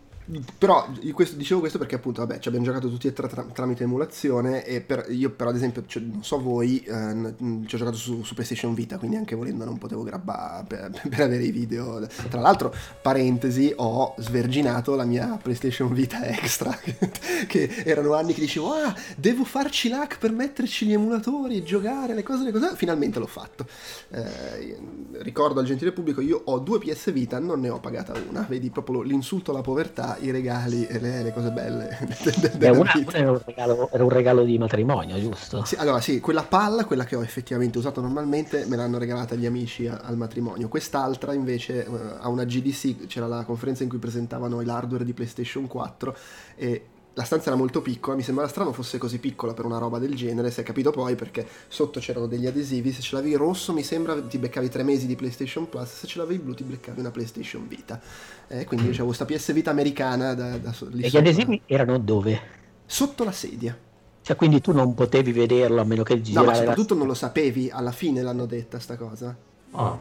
Però 0.58 0.88
questo- 1.14 1.36
dicevo 1.36 1.60
questo 1.60 1.80
perché 1.80 1.96
appunto 1.96 2.22
vabbè 2.22 2.38
ci 2.40 2.50
abbiamo 2.50 2.66
giocato 2.66 2.88
tutti 2.88 3.08
e 3.08 3.14
tre 3.14 3.28
tra- 3.28 3.46
tramite 3.52 3.84
emulazione 3.84 4.64
e 4.64 4.80
per- 4.82 5.08
io 5.10 5.32
però 5.32 5.50
ad 5.50 5.56
esempio 5.56 5.84
cioè, 5.88 6.04
non 6.04 6.24
so 6.24 6.40
voi 6.40 6.80
eh, 6.84 7.34
ci 7.66 7.76
ho 7.76 7.78
giocato 7.78 7.98
su, 7.98 8.22
su 8.24 8.36
PlayStation 8.36 8.76
Vita 8.76 9.00
quindi 9.00 9.16
anche 9.16 9.36
volendo 9.36 9.66
non 9.66 9.80
potevo 9.80 10.04
grabbare 10.04 10.66
per, 10.68 11.02
per 11.10 11.22
avere 11.22 11.44
i 11.44 11.52
video. 11.52 12.06
Tra 12.30 12.42
l'altro 12.42 12.72
parentesi 13.02 13.74
ho 13.76 14.14
sverginato 14.20 14.94
la 14.96 15.04
mia 15.06 15.40
PlayStation 15.42 15.92
Vita 15.94 16.24
Extra 16.26 16.78
che 17.48 17.82
erano 17.84 18.14
anni 18.14 18.34
che 18.34 18.42
dicevo 18.42 18.74
ah 18.74 18.94
devo 19.16 19.44
farci 19.44 19.90
l'hack 19.90 20.20
per 20.20 20.32
metterci 20.32 20.86
gli 20.86 20.94
emulatori 20.94 21.64
giocare 21.64 22.14
le 22.14 22.22
cose 22.22 22.44
le 22.44 22.52
cose 22.52 22.76
finalmente 22.76 23.18
l'ho 23.18 23.26
fatto. 23.26 23.66
Eh, 24.12 24.78
ricordo 25.22 25.60
al 25.60 25.66
gentile 25.66 25.92
pubblico 25.92 26.22
io 26.22 26.40
ho 26.46 26.60
due 26.60 26.78
PS 26.78 27.12
Vita 27.12 27.40
non 27.40 27.60
ne 27.62 27.70
ho 27.70 27.80
pagata 27.80 28.14
una. 28.30 28.46
Vedi 28.48 28.70
proprio 28.70 29.02
l'insulto 29.02 29.50
alla 29.52 29.62
povertà 29.62 30.18
i 30.22 30.32
regali 30.32 30.86
e 30.86 31.00
le, 31.00 31.24
le 31.24 31.34
cose 31.34 31.52
belle 31.52 31.98
de- 32.58 32.70
una, 32.70 32.92
una 32.94 33.14
era, 33.14 33.32
un 33.32 33.42
regalo, 33.46 33.90
era 33.92 34.04
un 34.04 34.10
regalo 34.10 34.44
di 34.44 34.58
matrimonio, 34.58 35.20
giusto? 35.20 35.64
Sì, 35.66 35.76
allora 35.76 36.00
sì, 36.02 36.20
quella 36.20 36.44
palla, 36.44 36.86
quella 36.86 37.06
che 37.06 37.16
ho 37.16 37.24
effettivamente 37.24 37.78
usato 37.78 38.02
normalmente, 38.02 38.66
me 38.66 38.76
l'hanno 38.76 38.98
regalata 38.98 39.36
gli 39.36 39.46
amici 39.46 39.88
a- 39.88 40.00
al 40.04 40.18
matrimonio. 40.18 40.68
Quest'altra 40.68 41.34
invece 41.34 41.86
eh, 41.86 41.90
a 42.20 42.28
una 42.30 42.44
GDC, 42.46 43.08
c'era 43.08 43.28
la 43.28 43.44
conferenza 43.44 43.84
in 43.84 43.90
cui 43.90 43.98
presentavano 44.00 44.62
l'hardware 44.62 45.04
di 45.04 45.14
PlayStation 45.14 45.68
4 45.68 46.16
e 46.56 46.84
la 47.14 47.24
stanza 47.24 47.50
era 47.50 47.58
molto 47.58 47.82
piccola, 47.82 48.16
mi 48.16 48.22
sembrava 48.24 48.50
strano 48.50 48.72
fosse 48.72 48.98
così 48.98 49.20
piccola 49.20 49.54
per 49.54 49.66
una 49.66 49.78
roba 49.78 50.00
del 50.00 50.16
genere, 50.16 50.52
si 50.52 50.62
è 50.62 50.64
capito 50.64 50.92
poi 50.92 51.16
perché 51.16 51.46
sotto 51.68 52.00
c'erano 52.00 52.28
degli 52.28 52.46
adesivi, 52.46 52.92
se 52.94 53.02
ce 53.02 53.16
l'avevi 53.16 53.36
rosso 53.36 53.74
mi 53.74 53.84
sembra 53.84 54.22
ti 54.22 54.38
beccavi 54.38 54.70
tre 54.70 54.84
mesi 54.84 55.06
di 55.06 55.16
PlayStation 55.16 55.68
Plus, 55.68 55.90
se 55.98 56.08
ce 56.08 56.18
l'avevi 56.20 56.40
blu 56.42 56.54
ti 56.54 56.64
beccavi 56.64 57.00
una 57.02 57.12
PlayStation 57.12 57.68
Vita. 57.68 58.00
Eh, 58.48 58.66
quindi 58.66 58.86
io 58.86 58.92
avevo 58.92 59.08
questa 59.08 59.26
PS 59.26 59.52
Vita 59.54 59.70
americana 59.72 60.34
da, 60.34 60.58
da 60.58 60.72
so- 60.74 60.88
lì 60.90 61.04
E 61.04 61.10
gli 61.10 61.10
sopra. 61.12 61.18
adesivi 61.18 61.62
erano 61.66 62.00
dove? 62.00 62.40
Sotto 62.86 63.24
la 63.24 63.32
sedia. 63.32 63.78
Cioè, 64.22 64.36
quindi 64.38 64.62
tu 64.62 64.72
non 64.72 64.94
potevi 64.94 65.32
vederlo 65.34 65.82
a 65.82 65.84
meno 65.84 66.04
che 66.04 66.14
No, 66.14 66.22
girare 66.22 66.46
ma 66.46 66.54
la- 66.54 66.58
soprattutto 66.58 66.96
non 66.96 67.08
lo 67.08 67.14
sapevi, 67.14 67.70
alla 67.70 67.92
fine 67.92 68.22
l'hanno 68.22 68.46
detta 68.46 68.80
sta 68.80 68.98
cosa. 68.98 69.36
Ah, 69.72 69.98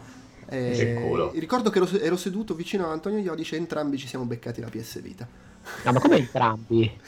Eh, 0.51 0.73
Che 0.73 0.93
culo. 0.95 1.31
ricordo 1.35 1.71
che 1.71 1.79
ero, 1.79 1.99
ero 1.99 2.17
seduto 2.17 2.55
vicino 2.55 2.87
a 2.87 2.93
Antonio 2.93 3.19
Iodice 3.19 3.57
e 3.57 3.59
entrambi 3.59 3.99
ci 3.99 4.07
siamo 4.09 4.25
beccati 4.25 4.61
la 4.61 4.69
PS 4.71 5.01
Vita. 5.03 5.29
No, 5.85 5.93
ma 5.93 6.01
come 6.01 6.17
entrambi? 6.17 7.01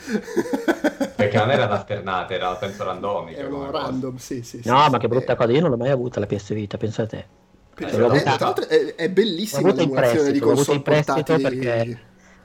perché 1.17 1.37
non 1.39 1.51
erano 1.51 1.73
alternate, 1.73 2.35
erano 2.35 2.57
penso. 2.57 3.35
Erano 3.35 3.57
come 3.59 3.71
cosa. 3.71 3.83
random, 3.85 4.17
sì, 4.17 4.43
sì. 4.43 4.57
No, 4.57 4.63
sì, 4.63 4.69
ma 4.71 4.89
sì. 4.91 4.99
che 4.99 5.09
brutta 5.09 5.33
Eh, 5.33 5.37
cosa, 5.37 5.53
io 5.53 5.61
non 5.61 5.71
l'ho 5.71 5.77
mai 5.77 5.91
avuta 5.91 6.21
la 6.21 6.27
PS 6.27 6.53
Vita, 6.53 6.77
pensa 6.77 7.03
a 7.03 7.07
te. 7.07 7.27
per- 7.75 7.89
Eh, 7.89 8.05
avuta- 8.05 8.37
tra 8.37 8.45
l'altro 8.47 8.69
è, 8.69 8.95
è 8.95 9.09
bellissima 9.11 9.73
l'emulazione 9.73 10.33
di 10.33 10.39
prestito, 10.39 10.45
l'ho 10.47 10.53
avuta 10.53 10.73
console 10.73 10.77
in 10.77 10.83
prestito 10.83 11.33
portatili. 11.33 11.59
perché, 11.65 12.01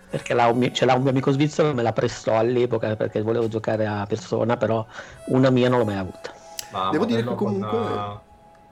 perché 0.09 0.33
l'ha 0.33 0.47
un 0.47 0.57
mio- 0.57 0.71
ce 0.71 0.85
l'ha 0.85 0.93
un 0.95 1.01
mio 1.01 1.09
amico 1.11 1.31
svizzero, 1.31 1.73
me 1.73 1.81
la 1.83 1.93
prestò 1.93 2.37
all'epoca 2.37 2.95
perché 2.95 3.21
volevo 3.21 3.47
giocare 3.47 3.85
a 3.85 4.05
persona, 4.07 4.57
però 4.57 4.85
una 5.27 5.49
mia 5.49 5.69
non 5.69 5.79
l'ho 5.79 5.85
mai 5.85 5.97
avuta. 5.97 6.33
Ma 6.71 6.89
Devo 6.89 7.05
dire 7.05 7.23
che 7.23 7.35
comunque- 7.35 7.69
con, 7.69 8.19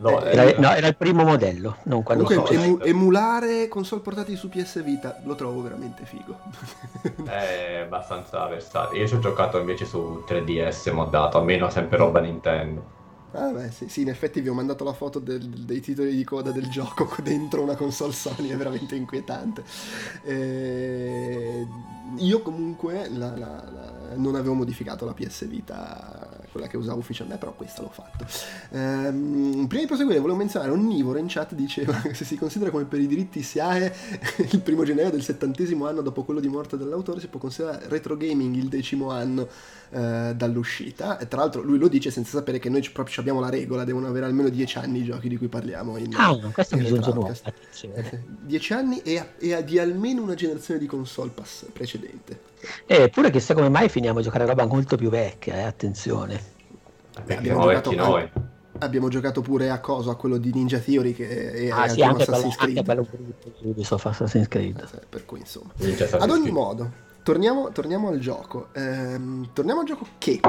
no, 0.10 0.22
Eh, 0.24 0.32
Era, 0.32 0.44
eh, 0.44 0.56
no, 0.60 0.72
era 0.74 0.88
il 0.88 0.96
primo 0.96 1.24
modello, 1.24 1.78
non 1.84 2.04
quello 2.04 2.24
Comunque 2.24 2.56
so, 2.56 2.62
emu- 2.62 2.82
eh. 2.84 2.90
emulare 2.90 3.68
console 3.68 4.02
portatili 4.02 4.38
su 4.38 4.50
PS 4.50 4.84
Vita 4.84 5.20
lo 5.24 5.36
trovo 5.36 5.62
veramente 5.62 6.06
figo. 6.06 6.38
è 7.26 7.82
abbastanza 7.86 8.46
versatile. 8.48 9.02
Io 9.02 9.08
ci 9.08 9.16
ho 9.16 9.20
giocato 9.20 9.58
invece 9.60 9.86
su 9.86 10.24
3DS 10.28 10.92
moddato, 10.92 11.38
almeno 11.38 11.70
sempre 11.70 11.98
roba 11.98 12.20
Nintendo. 12.20 13.02
Ah 13.36 13.52
beh, 13.52 13.72
sì, 13.72 13.90
sì, 13.90 14.02
in 14.02 14.10
effetti 14.10 14.42
vi 14.42 14.50
ho 14.50 14.54
mandato 14.54 14.84
la 14.84 14.94
foto 14.94 15.18
del- 15.18 15.50
dei 15.66 15.80
titoli 15.82 16.16
di 16.16 16.24
coda 16.24 16.52
del 16.52 16.68
gioco 16.70 17.10
dentro 17.24 17.63
una 17.63 17.75
console 17.75 18.13
Sony, 18.13 18.50
è 18.50 18.56
veramente 18.56 18.96
inquietante. 18.96 19.63
Eh, 20.24 21.68
io 22.18 22.42
comunque 22.44 23.10
la- 23.10 23.36
la- 23.36 23.70
la- 23.72 23.92
non 24.18 24.36
avevo 24.36 24.54
modificato 24.54 25.04
la 25.06 25.13
PS 25.13 25.48
Vita, 25.48 26.30
quella 26.52 26.68
che 26.68 26.78
usavo 26.78 27.00
ufficialmente, 27.00 27.44
però 27.44 27.56
questa 27.56 27.82
l'ho 27.82 27.90
fatto. 27.90 28.24
Ehm, 28.70 29.66
prima 29.68 29.82
di 29.82 29.88
proseguire 29.88 30.20
volevo 30.20 30.38
menzionare, 30.38 30.72
Onnivoro 30.72 31.18
in 31.18 31.25
chat 31.28 31.56
diceva 31.56 31.94
che 32.02 32.13
se 32.13 32.25
si 32.25 32.38
considera 32.38 32.70
come 32.70 32.86
per 32.86 33.00
i 33.00 33.08
diritti 33.08 33.42
SIAE 33.42 33.94
il 34.52 34.62
primo 34.62 34.84
gennaio 34.84 35.10
del 35.10 35.24
settantesimo 35.24 35.88
anno 35.88 36.02
dopo 36.02 36.24
quello 36.24 36.40
di 36.40 36.48
morte 36.50 36.78
dell'autore, 36.78 37.20
si 37.20 37.28
può 37.28 37.40
considerare 37.40 37.88
retro 37.88 38.16
gaming 38.16 38.56
il 38.56 38.68
decimo 38.68 39.10
anno 39.10 39.48
eh, 39.94 40.34
dall'uscita. 40.36 41.18
E 41.20 41.28
tra 41.28 41.42
l'altro 41.42 41.62
lui 41.62 41.78
lo 41.78 41.88
dice 41.88 42.10
senza 42.12 42.38
sapere 42.38 42.60
che 42.60 42.70
noi 42.70 42.82
proprio 42.92 43.16
abbiamo 43.20 43.40
la 43.40 43.50
regola, 43.50 43.84
devono 43.84 44.08
avere 44.08 44.26
almeno 44.26 44.50
dieci 44.50 44.78
anni 44.78 45.00
i 45.00 45.04
giochi 45.04 45.30
di 45.30 45.38
cui 45.38 45.48
parliamo. 45.48 45.98
In, 45.98 46.14
Ah, 46.16 46.36
questo 46.52 46.76
in. 46.76 46.90
Retrocast. 46.90 47.48
attenzione. 47.48 48.10
Eh, 48.12 48.20
Dieci 48.42 48.74
anni 48.74 49.00
e, 49.02 49.18
a- 49.20 49.28
e 49.38 49.54
a- 49.54 49.62
di 49.62 49.80
almeno 49.80 50.22
una 50.22 50.34
generazione 50.36 50.80
di 50.80 50.86
console 50.88 51.30
pass 51.34 51.66
precedente. 51.72 52.40
Eppure 52.86 53.30
chissà 53.32 53.54
come 53.54 53.70
mai 53.70 53.90
finiamo 53.90 54.20
a 54.20 54.22
giocare 54.22 54.44
a 54.44 54.48
roba 54.48 54.66
molto 54.66 54.96
più 54.98 55.10
vecchia, 55.10 55.56
eh, 55.56 55.62
attenzione. 55.64 56.42
Perché 57.14 57.34
abbiamo 57.36 57.62
giocato 57.62 57.92
noi. 57.94 58.30
Abbiamo 58.80 59.08
giocato 59.08 59.42
pure 59.42 59.70
a 59.70 59.80
cosa, 59.80 60.12
a 60.12 60.16
quello 60.16 60.38
di 60.38 60.52
Ninja 60.52 60.80
Theory 60.80 61.14
che 61.14 61.52
è, 61.54 61.70
Ah 61.70 61.88
sì, 61.88 62.02
anche 62.02 62.04
anche 62.04 62.24
Assassin's 62.24 62.56
anche 62.58 62.72
Creed. 62.74 62.86
quello 62.86 63.02
brutto 63.10 63.54
di 63.62 63.70
Ubisoft 63.70 64.06
Assassin's 64.08 64.48
Creed. 64.48 64.80
Eh, 64.96 65.00
Per 65.08 65.26
cui 65.26 65.40
insomma. 65.40 65.72
Ad 66.18 66.30
ogni 66.32 66.50
modo, 66.50 66.92
torniamo, 67.24 67.72
torniamo 67.72 68.10
al 68.10 68.20
gioco. 68.20 68.68
Ehm, 68.74 69.50
torniamo 69.53 69.80
al 69.80 69.86
gioco 69.86 70.08
che, 70.18 70.39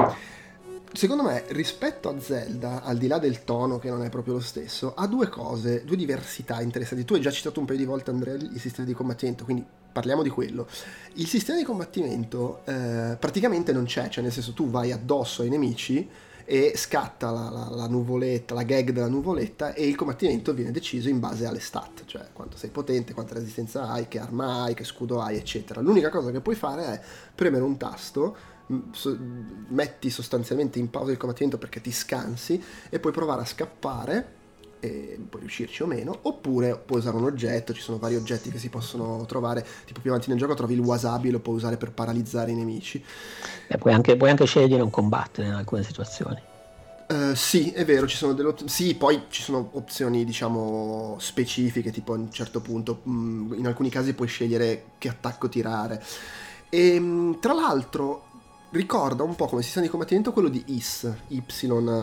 secondo 0.93 1.23
me, 1.23 1.45
rispetto 1.47 2.09
a 2.09 2.19
Zelda, 2.19 2.83
al 2.83 2.97
di 2.97 3.07
là 3.07 3.17
del 3.17 3.43
tono 3.43 3.79
che 3.79 3.89
non 3.89 4.03
è 4.03 4.09
proprio 4.09 4.35
lo 4.35 4.39
stesso, 4.41 4.93
ha 4.95 5.07
due 5.07 5.29
cose, 5.29 5.83
due 5.83 5.95
diversità 5.95 6.61
interessanti. 6.61 7.05
Tu 7.05 7.15
hai 7.15 7.21
già 7.21 7.31
citato 7.31 7.59
un 7.59 7.65
paio 7.65 7.79
di 7.79 7.85
volte, 7.85 8.11
Andrea, 8.11 8.35
il 8.35 8.59
sistema 8.59 8.85
di 8.85 8.93
combattimento, 8.93 9.43
quindi 9.45 9.65
parliamo 9.91 10.21
di 10.21 10.29
quello. 10.29 10.67
Il 11.13 11.27
sistema 11.27 11.57
di 11.57 11.63
combattimento 11.63 12.61
eh, 12.65 13.15
praticamente 13.17 13.71
non 13.71 13.85
c'è, 13.85 14.09
cioè 14.09 14.21
nel 14.21 14.33
senso 14.33 14.53
tu 14.53 14.69
vai 14.69 14.91
addosso 14.91 15.41
ai 15.41 15.49
nemici 15.49 16.07
e 16.45 16.73
scatta 16.75 17.31
la, 17.31 17.49
la- 17.49 17.69
la 17.69 17.87
nuvoletta, 17.87 18.53
la 18.53 18.63
gag 18.63 18.91
della 18.91 19.07
nuvoletta 19.09 19.73
e 19.73 19.87
il 19.87 19.95
combattimento 19.95 20.53
viene 20.53 20.71
deciso 20.71 21.09
in 21.09 21.19
base 21.19 21.45
alle 21.45 21.59
stat, 21.59 22.05
cioè 22.05 22.27
quanto 22.31 22.55
sei 22.57 22.69
potente, 22.69 23.13
quanta 23.13 23.33
resistenza 23.33 23.89
hai, 23.89 24.07
che 24.07 24.19
arma 24.19 24.63
hai, 24.63 24.73
che 24.75 24.83
scudo 24.83 25.21
hai, 25.21 25.37
eccetera. 25.37 25.81
L'unica 25.81 26.09
cosa 26.09 26.31
che 26.31 26.41
puoi 26.41 26.55
fare 26.55 26.85
è 26.85 27.01
premere 27.33 27.63
un 27.63 27.77
tasto, 27.77 28.37
metti 29.67 30.09
sostanzialmente 30.09 30.79
in 30.79 30.89
pausa 30.89 31.11
il 31.11 31.17
combattimento 31.17 31.57
perché 31.57 31.81
ti 31.81 31.91
scansi 31.91 32.61
e 32.89 32.99
puoi 32.99 33.13
provare 33.13 33.41
a 33.41 33.45
scappare 33.45 34.34
e 34.85 35.19
puoi 35.29 35.41
riuscirci 35.41 35.83
o 35.83 35.85
meno, 35.85 36.17
oppure 36.23 36.77
puoi 36.77 36.99
usare 36.99 37.15
un 37.15 37.23
oggetto, 37.23 37.73
ci 37.73 37.81
sono 37.81 37.97
vari 37.97 38.15
oggetti 38.15 38.49
che 38.49 38.59
si 38.59 38.69
possono 38.69 39.25
trovare, 39.25 39.65
tipo 39.85 40.01
più 40.01 40.11
avanti 40.11 40.29
nel 40.29 40.37
gioco 40.37 40.53
trovi 40.53 40.73
il 40.73 40.79
wasabi 40.79 41.29
e 41.29 41.31
lo 41.31 41.39
puoi 41.39 41.55
usare 41.55 41.77
per 41.77 41.91
paralizzare 41.91 42.51
i 42.51 42.55
nemici. 42.55 43.03
E 43.67 43.77
puoi 43.77 43.93
anche, 43.93 44.15
puoi 44.15 44.29
anche 44.29 44.45
scegliere 44.45 44.73
di 44.73 44.77
non 44.77 44.89
combattere 44.89 45.47
in 45.47 45.53
alcune 45.53 45.83
situazioni. 45.83 46.41
Eh, 47.07 47.35
sì, 47.35 47.69
è 47.71 47.85
vero, 47.85 48.07
ci 48.07 48.17
sono 48.17 48.33
delle 48.33 48.49
opzioni. 48.49 48.71
Sì, 48.71 48.95
poi 48.95 49.23
ci 49.29 49.43
sono 49.43 49.69
opzioni, 49.73 50.25
diciamo, 50.25 51.17
specifiche, 51.19 51.91
tipo 51.91 52.13
a 52.13 52.17
un 52.17 52.31
certo 52.31 52.61
punto, 52.61 53.01
mh, 53.03 53.55
in 53.57 53.67
alcuni 53.67 53.89
casi 53.89 54.13
puoi 54.13 54.27
scegliere 54.27 54.85
che 54.97 55.09
attacco 55.09 55.47
tirare. 55.47 56.03
E 56.69 56.99
mh, 56.99 57.39
tra 57.39 57.53
l'altro 57.53 58.23
ricorda 58.75 59.23
un 59.23 59.35
po' 59.35 59.47
come 59.47 59.61
sistema 59.61 59.85
di 59.85 59.91
combattimento 59.91 60.33
quello 60.33 60.49
di 60.49 60.61
IS, 60.67 61.11
Y 61.29 61.41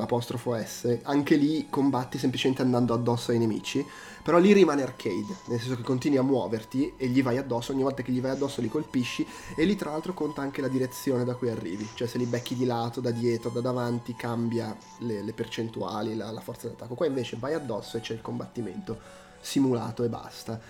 apostrofo 0.01 0.57
S. 0.57 1.01
Anche 1.03 1.37
lì 1.37 1.67
combatti 1.69 2.17
semplicemente 2.17 2.63
andando 2.63 2.95
addosso 2.95 3.31
ai 3.31 3.39
nemici. 3.39 3.85
Però 4.23 4.39
lì 4.39 4.53
rimane 4.53 4.83
arcade, 4.83 5.37
nel 5.49 5.59
senso 5.59 5.75
che 5.75 5.83
continui 5.83 6.17
a 6.17 6.23
muoverti 6.23 6.95
e 6.97 7.09
gli 7.09 7.23
vai 7.25 7.39
addosso, 7.39 7.73
ogni 7.73 7.83
volta 7.83 8.03
che 8.03 8.13
gli 8.13 8.21
vai 8.21 8.31
addosso 8.31 8.61
li 8.61 8.69
colpisci 8.69 9.27
e 9.57 9.65
lì 9.65 9.75
tra 9.75 9.91
l'altro 9.91 10.15
conta 10.15 10.43
anche 10.43 10.61
la 10.61 10.69
direzione 10.69 11.25
da 11.25 11.35
cui 11.35 11.51
arrivi, 11.51 11.89
cioè 11.95 12.07
se 12.07 12.19
li 12.19 12.27
becchi 12.27 12.55
di 12.55 12.65
lato, 12.65 13.01
da 13.01 13.11
dietro, 13.11 13.51
da 13.51 13.61
davanti 13.61 14.15
cambia 14.15 14.77
le, 14.99 15.25
le 15.25 15.33
percentuali, 15.33 16.15
la, 16.15 16.31
la 16.31 16.41
forza 16.41 16.69
d'attacco. 16.69 16.95
Qua 16.95 17.07
invece 17.07 17.37
vai 17.37 17.55
addosso 17.55 17.97
e 17.97 18.01
c'è 18.01 18.15
il 18.15 18.21
combattimento 18.23 18.97
simulato 19.41 20.05
e 20.05 20.09
basta. 20.09 20.61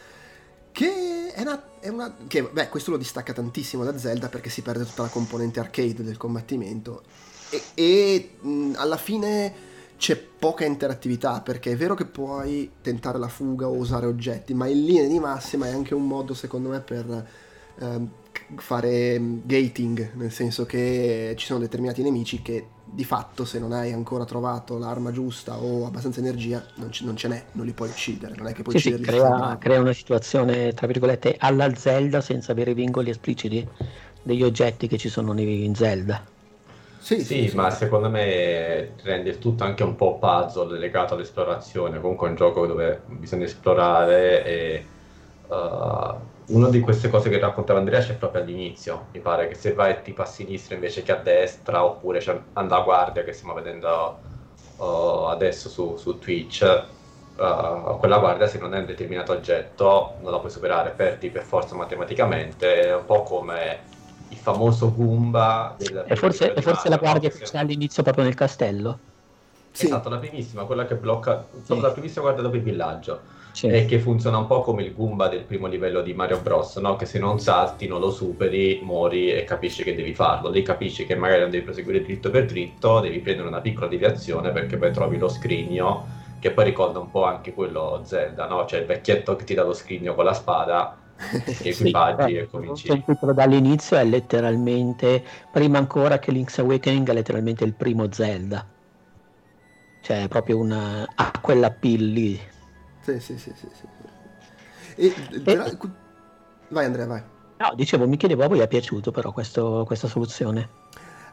Che 0.73 1.33
è 1.33 1.41
una, 1.43 1.79
è 1.79 1.89
una, 1.89 2.17
che, 2.27 2.43
beh, 2.43 2.69
questo 2.69 2.91
lo 2.91 2.97
distacca 2.97 3.33
tantissimo 3.33 3.85
da 3.85 3.97
Zelda 3.97 4.29
perché 4.29 4.51
si 4.51 4.63
perde 4.63 4.85
tutta 4.85 5.03
la 5.03 5.09
componente 5.09 5.61
arcade 5.61 6.03
del 6.03 6.17
combattimento. 6.17 7.03
E, 7.51 7.63
e 7.75 8.31
mh, 8.41 8.73
alla 8.77 8.97
fine 8.97 9.71
c'è 9.99 10.17
poca 10.17 10.65
interattività 10.65 11.41
perché 11.43 11.73
è 11.73 11.77
vero 11.77 11.95
che 11.95 12.07
puoi 12.07 12.69
tentare 12.83 13.19
la 13.19 13.29
fuga 13.29 13.69
o 13.69 13.77
usare 13.77 14.07
oggetti, 14.07 14.55
ma 14.55 14.67
in 14.67 14.85
linea 14.85 15.07
di 15.07 15.19
massima 15.21 15.67
è 15.67 15.71
anche 15.71 15.95
un 15.95 16.07
modo 16.07 16.35
secondo 16.35 16.71
me 16.71 16.81
per 16.81 17.27
ehm, 17.79 18.11
fare 18.57 19.21
gating, 19.45 20.13
nel 20.15 20.33
senso 20.33 20.67
che 20.67 21.35
ci 21.37 21.47
sono 21.47 21.61
determinati 21.61 22.03
nemici 22.03 22.43
che 22.43 22.67
di 22.95 23.05
fatto 23.05 23.45
se 23.45 23.59
non 23.59 23.73
hai 23.73 23.93
ancora 23.93 24.25
trovato 24.25 24.79
l'arma 24.79 25.13
giusta 25.13 25.59
o 25.59 25.87
abbastanza 25.87 26.21
energia 26.21 26.65
non, 26.77 26.91
c- 26.91 27.03
non 27.03 27.17
ce 27.17 27.29
n'è, 27.29 27.45
non 27.53 27.65
li 27.67 27.73
puoi 27.73 27.89
uccidere, 27.89 28.35
non 28.37 28.47
è 28.49 28.53
che 28.53 28.63
puoi 28.63 28.75
sì, 28.75 28.79
ucciderli. 28.79 29.05
Sì, 29.07 29.11
crea, 29.11 29.57
crea, 29.59 29.81
una 29.81 29.93
situazione 29.93 30.73
tra 30.73 30.87
virgolette 30.87 31.37
alla 31.39 31.75
Zelda 31.75 32.21
senza 32.21 32.53
avere 32.53 32.75
vincoli 32.75 33.11
espliciti 33.11 33.67
degli 34.23 34.43
oggetti 34.43 34.89
che 34.89 34.99
ci 34.99 35.09
sono 35.09 35.39
in 35.41 35.75
Zelda. 35.75 36.25
Sì, 36.99 37.25
sì, 37.25 37.49
sì, 37.49 37.57
ma 37.57 37.71
sì. 37.71 37.79
secondo 37.79 38.09
me 38.09 38.95
rende 39.03 39.31
il 39.31 39.39
tutto 39.39 39.65
anche 39.65 39.83
un 39.83 39.97
po' 39.97 40.19
puzzle 40.19 40.79
legato 40.79 41.15
all'esplorazione, 41.15 42.01
comunque 42.01 42.29
è 42.29 42.31
un 42.31 42.37
gioco 42.37 42.67
dove 42.67 43.03
bisogna 43.07 43.45
esplorare 43.45 44.45
e 44.45 44.87
uh, 45.49 46.55
una 46.55 46.69
di 46.69 46.81
queste 46.81 47.09
cose 47.09 47.29
che 47.31 47.39
raccontava 47.39 47.79
Andrea 47.79 48.01
c'è 48.01 48.15
proprio 48.15 48.43
all'inizio, 48.43 49.07
mi 49.13 49.21
pare 49.21 49.49
che 49.49 49.55
se 49.55 49.73
vai 49.73 50.03
tipo 50.03 50.23
a 50.23 50.27
sinistra 50.27 50.75
invece 50.75 51.03
che 51.03 51.13
a 51.13 51.17
destra 51.17 51.85
oppure 51.85 52.19
c'è 52.19 52.39
anda 52.55 52.77
a 52.77 52.83
guardia 52.83 53.25
che 53.25 53.33
stiamo 53.33 53.55
vedendo 53.55 54.19
uh, 54.77 54.83
adesso 55.29 55.69
su, 55.69 55.97
su 55.97 56.19
Twitch, 56.19 56.85
uh, 57.37 57.99
quella 57.99 58.19
guardia 58.19 58.47
se 58.47 58.59
non 58.59 58.75
è 58.75 58.79
un 58.79 58.87
determinato 58.87 59.33
oggetto 59.33 60.15
non 60.21 60.33
la 60.33 60.39
puoi 60.39 60.51
superare, 60.51 60.91
perdi 60.91 61.31
per 61.31 61.43
forza 61.43 61.75
matematicamente, 61.75 62.89
è 62.89 62.95
un 62.95 63.05
po' 63.05 63.23
come 63.23 63.91
il 64.33 64.37
famoso 64.37 64.93
Goomba 64.93 65.75
del 65.79 66.05
e 66.09 66.17
forse, 66.17 66.55
e 66.55 66.63
forse 66.63 66.89
la 66.89 66.97
guardia 66.97 67.29
che 67.29 67.39
c'è 67.39 67.59
all'inizio 67.59 68.03
proprio 68.03 68.25
nel 68.25 68.35
castello 68.35 68.99
sì. 69.71 69.87
esatto 69.87 70.09
la 70.09 70.17
primissima 70.17 70.65
quella 70.65 70.87
che 70.87 70.95
blocca 70.95 71.45
sì. 71.63 71.79
la 71.79 71.91
primissima 71.91 72.23
guardia 72.23 72.43
dopo 72.43 72.57
il 72.57 72.63
villaggio 72.63 73.21
sì. 73.53 73.69
e 73.69 73.85
che 73.85 73.99
funziona 73.99 74.39
un 74.39 74.47
po' 74.47 74.61
come 74.61 74.83
il 74.83 74.95
Goomba 74.95 75.29
del 75.29 75.45
primo 75.45 75.67
livello 75.67 76.03
di 76.03 76.15
Mario 76.15 76.41
Bros 76.41 76.77
no? 76.77 76.97
che 76.97 77.07
se 77.07 77.19
non 77.19 77.39
salti 77.39 77.87
non 77.87 78.01
lo 78.01 78.11
superi 78.11 78.81
muori 78.83 79.31
e 79.33 79.45
capisci 79.45 79.83
che 79.83 79.95
devi 79.95 80.15
farlo 80.15 80.51
lì 80.51 80.63
capisci 80.63 81.07
che 81.07 81.15
magari 81.15 81.41
non 81.41 81.51
devi 81.51 81.65
proseguire 81.65 82.03
dritto 82.03 82.31
per 82.31 82.47
dritto 82.47 83.01
devi 83.01 83.21
prendere 83.21 83.49
una 83.49 83.61
piccola 83.61 83.87
deviazione 83.87 84.51
perché 84.51 84.77
poi 84.77 84.93
trovi 84.93 85.19
lo 85.19 85.29
scrigno 85.29 86.21
che 86.39 86.51
poi 86.51 86.65
ricorda 86.65 86.99
un 86.99 87.11
po' 87.11 87.25
anche 87.25 87.55
quello 87.55 88.01
Zelda 88.05 88.47
no? 88.47 88.67
cioè 88.67 88.81
il 88.81 88.87
vecchietto 88.87 89.37
che 89.37 89.45
ti 89.45 89.55
dà 89.55 89.63
lo 89.63 89.75
scrigno 89.75 90.15
con 90.15 90.25
la 90.25 90.35
spada 90.35 90.97
equipaggi 91.63 92.33
sì, 92.33 92.37
e 92.37 92.49
cominci. 92.49 92.91
Il 92.91 93.05
titolo 93.05 93.33
dall'inizio 93.33 93.97
è 93.97 94.05
letteralmente, 94.05 95.23
prima 95.51 95.79
ancora 95.79 96.19
che 96.19 96.33
Link's 96.33 96.59
Awakening, 96.59 97.09
è 97.09 97.13
letteralmente 97.13 97.65
il 97.65 97.75
primo 97.75 98.11
Zelda. 98.11 98.67
Cioè, 100.01 100.27
proprio 100.29 100.59
una, 100.59 101.07
ha 101.15 101.33
quella 101.41 101.71
pill 101.71 102.13
lì. 102.13 102.41
Sì, 103.03 103.21
sì, 103.21 103.39
sì, 103.39 103.53
sì. 103.55 103.69
sì. 103.73 103.87
E, 104.97 105.15
e... 105.45 105.79
Vai 106.69 106.85
Andrea, 106.87 107.07
vai. 107.07 107.23
No, 107.59 107.75
dicevo, 107.75 108.09
mi 108.09 108.17
chiedevo 108.17 108.43
a 108.43 108.49
voi 108.49 108.61
è 108.61 108.69
piaciuto 108.69 109.11
però 109.11 109.33
questo, 109.33 109.85
questa 109.87 110.09
soluzione. 110.09 110.81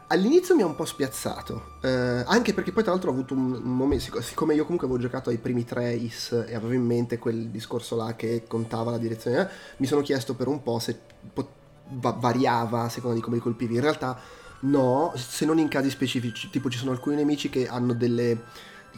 All'inizio 0.08 0.56
mi 0.56 0.62
ha 0.62 0.66
un 0.66 0.74
po' 0.74 0.84
spiazzato, 0.84 1.78
eh, 1.82 1.88
anche 2.26 2.52
perché 2.52 2.72
poi 2.72 2.82
tra 2.82 2.92
l'altro 2.92 3.10
ho 3.10 3.12
avuto 3.12 3.32
un, 3.32 3.52
un, 3.52 3.76
momento, 3.76 4.20
siccome 4.20 4.54
io 4.54 4.64
comunque 4.64 4.88
avevo 4.88 5.00
giocato 5.00 5.30
ai 5.30 5.38
primi 5.38 5.64
tre 5.64 5.92
IS 5.92 6.44
e 6.48 6.54
avevo 6.54 6.72
in 6.72 6.84
mente 6.84 7.18
quel 7.18 7.48
discorso 7.48 7.94
là 7.94 8.16
che 8.16 8.44
contava 8.48 8.90
la 8.90 8.98
direzione, 8.98 9.48
mi 9.76 9.86
sono 9.86 10.02
chiesto 10.02 10.34
per 10.34 10.48
un 10.48 10.64
po' 10.64 10.80
se 10.80 10.98
pot- 11.32 11.52
va- 11.90 12.16
variava 12.18 12.82
a 12.82 12.88
seconda 12.88 13.16
di 13.16 13.22
come 13.22 13.36
li 13.36 13.42
colpivi. 13.42 13.76
In 13.76 13.82
realtà 13.82 14.18
no, 14.62 15.12
se 15.14 15.44
non 15.44 15.58
in 15.58 15.68
casi 15.68 15.90
specifici, 15.90 16.50
tipo 16.50 16.68
ci 16.68 16.78
sono 16.78 16.90
alcuni 16.90 17.14
nemici 17.14 17.48
che 17.48 17.68
hanno 17.68 17.92
delle 17.94 18.42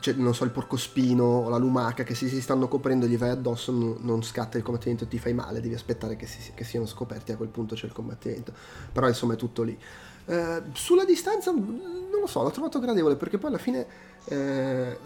cioè, 0.03 0.15
non 0.15 0.35
so, 0.35 0.43
il 0.43 0.51
porcospino 0.51 1.23
o 1.23 1.49
la 1.49 1.59
lumaca 1.59 2.03
che 2.03 2.17
se 2.17 2.27
si 2.27 2.43
stanno 2.43 2.67
coprendo 2.67 3.07
gli 3.07 3.17
vai 3.17 3.31
addosso 3.31 3.71
non, 3.71 3.99
non 4.01 4.25
scatta 4.25 4.59
il 4.59 4.65
combattimento 4.65 5.05
e 5.05 5.09
ti 5.09 5.19
fai 5.19 5.33
male, 5.33 5.61
devi 5.61 5.75
aspettare 5.75 6.17
che, 6.17 6.27
si, 6.27 6.51
che, 6.55 6.65
siano 6.65 6.87
scoperti, 6.87 7.31
a 7.31 7.37
quel 7.37 7.51
punto 7.51 7.77
c'è 7.77 7.87
il 7.87 7.93
combattimento. 7.93 8.53
Però 8.93 9.07
insomma 9.07 9.35
è 9.35 9.37
tutto 9.37 9.63
lì. 9.63 9.79
Eh, 10.25 10.63
sulla 10.73 11.05
distanza 11.05 11.53
non 11.53 12.09
lo 12.21 12.27
so, 12.27 12.43
l'ho 12.43 12.51
trovato 12.51 12.81
gradevole 12.81 13.15
perché 13.15 13.39
poi 13.39 13.51
alla 13.51 13.59
fine 13.59 13.87
eh, 14.25 14.99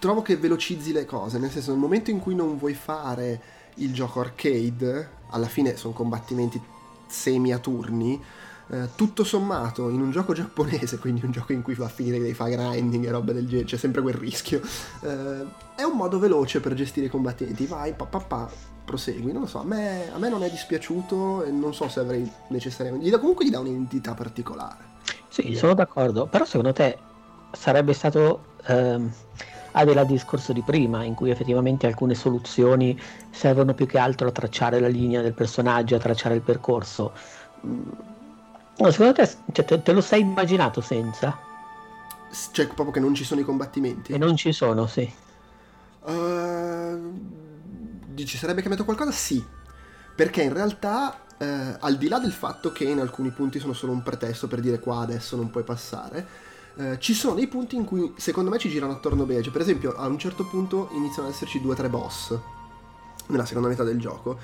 trovo 0.00 0.20
che 0.20 0.36
velocizzi 0.36 0.92
le 0.92 1.04
cose, 1.04 1.38
nel 1.38 1.50
senso 1.50 1.70
nel 1.70 1.78
momento 1.78 2.10
in 2.10 2.18
cui 2.18 2.34
non 2.34 2.58
vuoi 2.58 2.74
fare 2.74 3.40
il 3.76 3.94
gioco 3.94 4.18
arcade, 4.18 5.10
alla 5.30 5.46
fine 5.46 5.76
sono 5.76 5.94
combattimenti 5.94 6.60
semi 7.06 7.52
a 7.52 7.58
turni, 7.58 8.20
eh, 8.70 8.88
tutto 8.94 9.24
sommato 9.24 9.88
in 9.88 10.00
un 10.00 10.10
gioco 10.10 10.32
giapponese, 10.32 10.98
quindi 11.00 11.24
un 11.24 11.32
gioco 11.32 11.52
in 11.52 11.62
cui 11.62 11.74
va 11.74 11.86
a 11.86 11.88
finire 11.88 12.18
devi 12.18 12.34
fare 12.34 12.50
grinding 12.52 13.04
e 13.04 13.10
roba 13.10 13.32
del 13.32 13.46
genere, 13.46 13.66
c'è 13.66 13.76
sempre 13.76 14.02
quel 14.02 14.14
rischio, 14.14 14.60
eh, 15.02 15.44
è 15.76 15.82
un 15.82 15.96
modo 15.96 16.18
veloce 16.18 16.60
per 16.60 16.74
gestire 16.74 17.06
i 17.06 17.10
combattenti, 17.10 17.66
vai, 17.66 17.94
pa, 17.94 18.04
pa, 18.06 18.18
pa 18.18 18.72
prosegui. 18.84 19.32
Non 19.32 19.42
lo 19.42 19.48
so, 19.48 19.60
a 19.60 19.64
me, 19.64 20.10
a 20.12 20.18
me, 20.18 20.28
non 20.28 20.42
è 20.44 20.50
dispiaciuto 20.50 21.44
e 21.44 21.50
non 21.50 21.74
so 21.74 21.88
se 21.88 22.00
avrei 22.00 22.30
necessariamente. 22.48 23.06
Gli 23.06 23.10
da, 23.10 23.18
comunque 23.18 23.44
gli 23.44 23.50
dà 23.50 23.58
un'identità 23.58 24.14
particolare. 24.14 24.92
Sì, 25.28 25.48
yeah. 25.48 25.58
sono 25.58 25.74
d'accordo, 25.74 26.26
però 26.26 26.44
secondo 26.44 26.72
te 26.72 26.98
sarebbe 27.52 27.92
stato. 27.92 28.52
Ehm, 28.66 29.12
al 29.76 30.06
discorso 30.06 30.52
di 30.52 30.62
prima, 30.62 31.02
in 31.02 31.14
cui 31.14 31.30
effettivamente 31.30 31.88
alcune 31.88 32.14
soluzioni 32.14 32.96
servono 33.30 33.74
più 33.74 33.86
che 33.86 33.98
altro 33.98 34.28
a 34.28 34.30
tracciare 34.30 34.78
la 34.78 34.86
linea 34.86 35.20
del 35.20 35.34
personaggio, 35.34 35.96
a 35.96 35.98
tracciare 35.98 36.36
il 36.36 36.42
percorso. 36.42 37.12
No, 38.78 38.90
secondo 38.90 39.12
te, 39.12 39.28
cioè, 39.52 39.64
te, 39.64 39.82
te 39.82 39.92
lo 39.92 40.00
sei 40.00 40.20
immaginato 40.20 40.80
senza? 40.80 41.38
Cioè, 42.52 42.66
proprio 42.66 42.90
che 42.90 43.00
non 43.00 43.14
ci 43.14 43.24
sono 43.24 43.40
i 43.40 43.44
combattimenti? 43.44 44.12
E 44.12 44.18
non 44.18 44.36
ci 44.36 44.52
sono, 44.52 44.86
sì. 44.86 45.12
Uh 46.06 47.42
Dici 48.14 48.36
sarebbe 48.36 48.60
cambiato 48.60 48.84
qualcosa? 48.84 49.10
Sì, 49.10 49.44
perché 50.14 50.42
in 50.42 50.52
realtà 50.52 51.18
eh, 51.36 51.76
al 51.80 51.96
di 51.96 52.06
là 52.06 52.20
del 52.20 52.30
fatto 52.30 52.70
che 52.70 52.84
in 52.84 53.00
alcuni 53.00 53.30
punti 53.30 53.58
sono 53.58 53.72
solo 53.72 53.90
un 53.90 54.04
pretesto 54.04 54.46
per 54.46 54.60
dire 54.60 54.78
qua 54.78 55.00
adesso 55.00 55.34
non 55.34 55.50
puoi 55.50 55.64
passare, 55.64 56.26
eh, 56.76 56.98
ci 57.00 57.12
sono 57.12 57.34
dei 57.34 57.48
punti 57.48 57.74
in 57.74 57.84
cui 57.84 58.14
secondo 58.16 58.50
me 58.50 58.58
ci 58.58 58.68
girano 58.68 58.92
attorno 58.92 59.24
bene. 59.24 59.42
Cioè, 59.42 59.50
per 59.52 59.62
esempio, 59.62 59.96
a 59.96 60.06
un 60.06 60.16
certo 60.16 60.46
punto 60.46 60.90
iniziano 60.92 61.26
ad 61.26 61.34
esserci 61.34 61.60
due 61.60 61.72
o 61.72 61.76
tre 61.76 61.88
boss 61.88 62.38
nella 63.26 63.44
seconda 63.44 63.68
metà 63.68 63.82
del 63.82 63.98
gioco. 63.98 64.38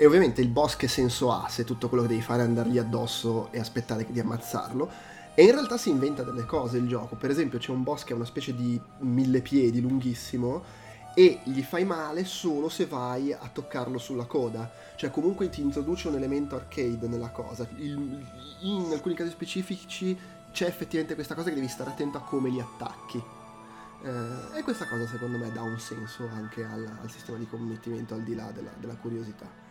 E 0.00 0.06
ovviamente 0.06 0.40
il 0.40 0.48
boss 0.48 0.76
che 0.76 0.86
senso 0.86 1.32
ha 1.32 1.48
se 1.48 1.64
tutto 1.64 1.88
quello 1.88 2.04
che 2.04 2.10
devi 2.10 2.22
fare 2.22 2.42
è 2.42 2.44
andargli 2.44 2.78
addosso 2.78 3.50
e 3.50 3.58
aspettare 3.58 4.06
di 4.08 4.20
ammazzarlo? 4.20 4.88
E 5.34 5.42
in 5.42 5.50
realtà 5.50 5.76
si 5.76 5.90
inventa 5.90 6.22
delle 6.22 6.44
cose 6.44 6.78
il 6.78 6.86
gioco. 6.86 7.16
Per 7.16 7.30
esempio 7.30 7.58
c'è 7.58 7.72
un 7.72 7.82
boss 7.82 8.04
che 8.04 8.12
è 8.12 8.14
una 8.14 8.24
specie 8.24 8.54
di 8.54 8.80
mille 8.98 9.40
piedi 9.40 9.80
lunghissimo 9.80 10.62
e 11.14 11.40
gli 11.42 11.62
fai 11.62 11.84
male 11.84 12.24
solo 12.24 12.68
se 12.68 12.86
vai 12.86 13.32
a 13.32 13.50
toccarlo 13.52 13.98
sulla 13.98 14.26
coda. 14.26 14.70
Cioè 14.94 15.10
comunque 15.10 15.48
ti 15.48 15.62
introduce 15.62 16.06
un 16.06 16.14
elemento 16.14 16.54
arcade 16.54 17.08
nella 17.08 17.30
cosa. 17.30 17.68
Il, 17.78 18.24
in 18.60 18.92
alcuni 18.92 19.16
casi 19.16 19.30
specifici 19.30 20.16
c'è 20.52 20.66
effettivamente 20.66 21.16
questa 21.16 21.34
cosa 21.34 21.48
che 21.48 21.56
devi 21.56 21.66
stare 21.66 21.90
attento 21.90 22.18
a 22.18 22.20
come 22.20 22.50
li 22.50 22.60
attacchi. 22.60 23.20
Eh, 24.04 24.58
e 24.58 24.62
questa 24.62 24.86
cosa 24.86 25.08
secondo 25.08 25.38
me 25.38 25.50
dà 25.50 25.62
un 25.62 25.80
senso 25.80 26.28
anche 26.32 26.62
al, 26.64 26.88
al 27.02 27.10
sistema 27.10 27.36
di 27.36 27.48
commettimento 27.48 28.14
al 28.14 28.22
di 28.22 28.36
là 28.36 28.52
della, 28.52 28.70
della 28.78 28.94
curiosità. 28.94 29.66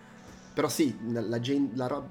Però 0.57 0.69
sì, 0.69 0.97
la, 1.11 1.21
la, 1.21 1.39
la, 1.75 2.03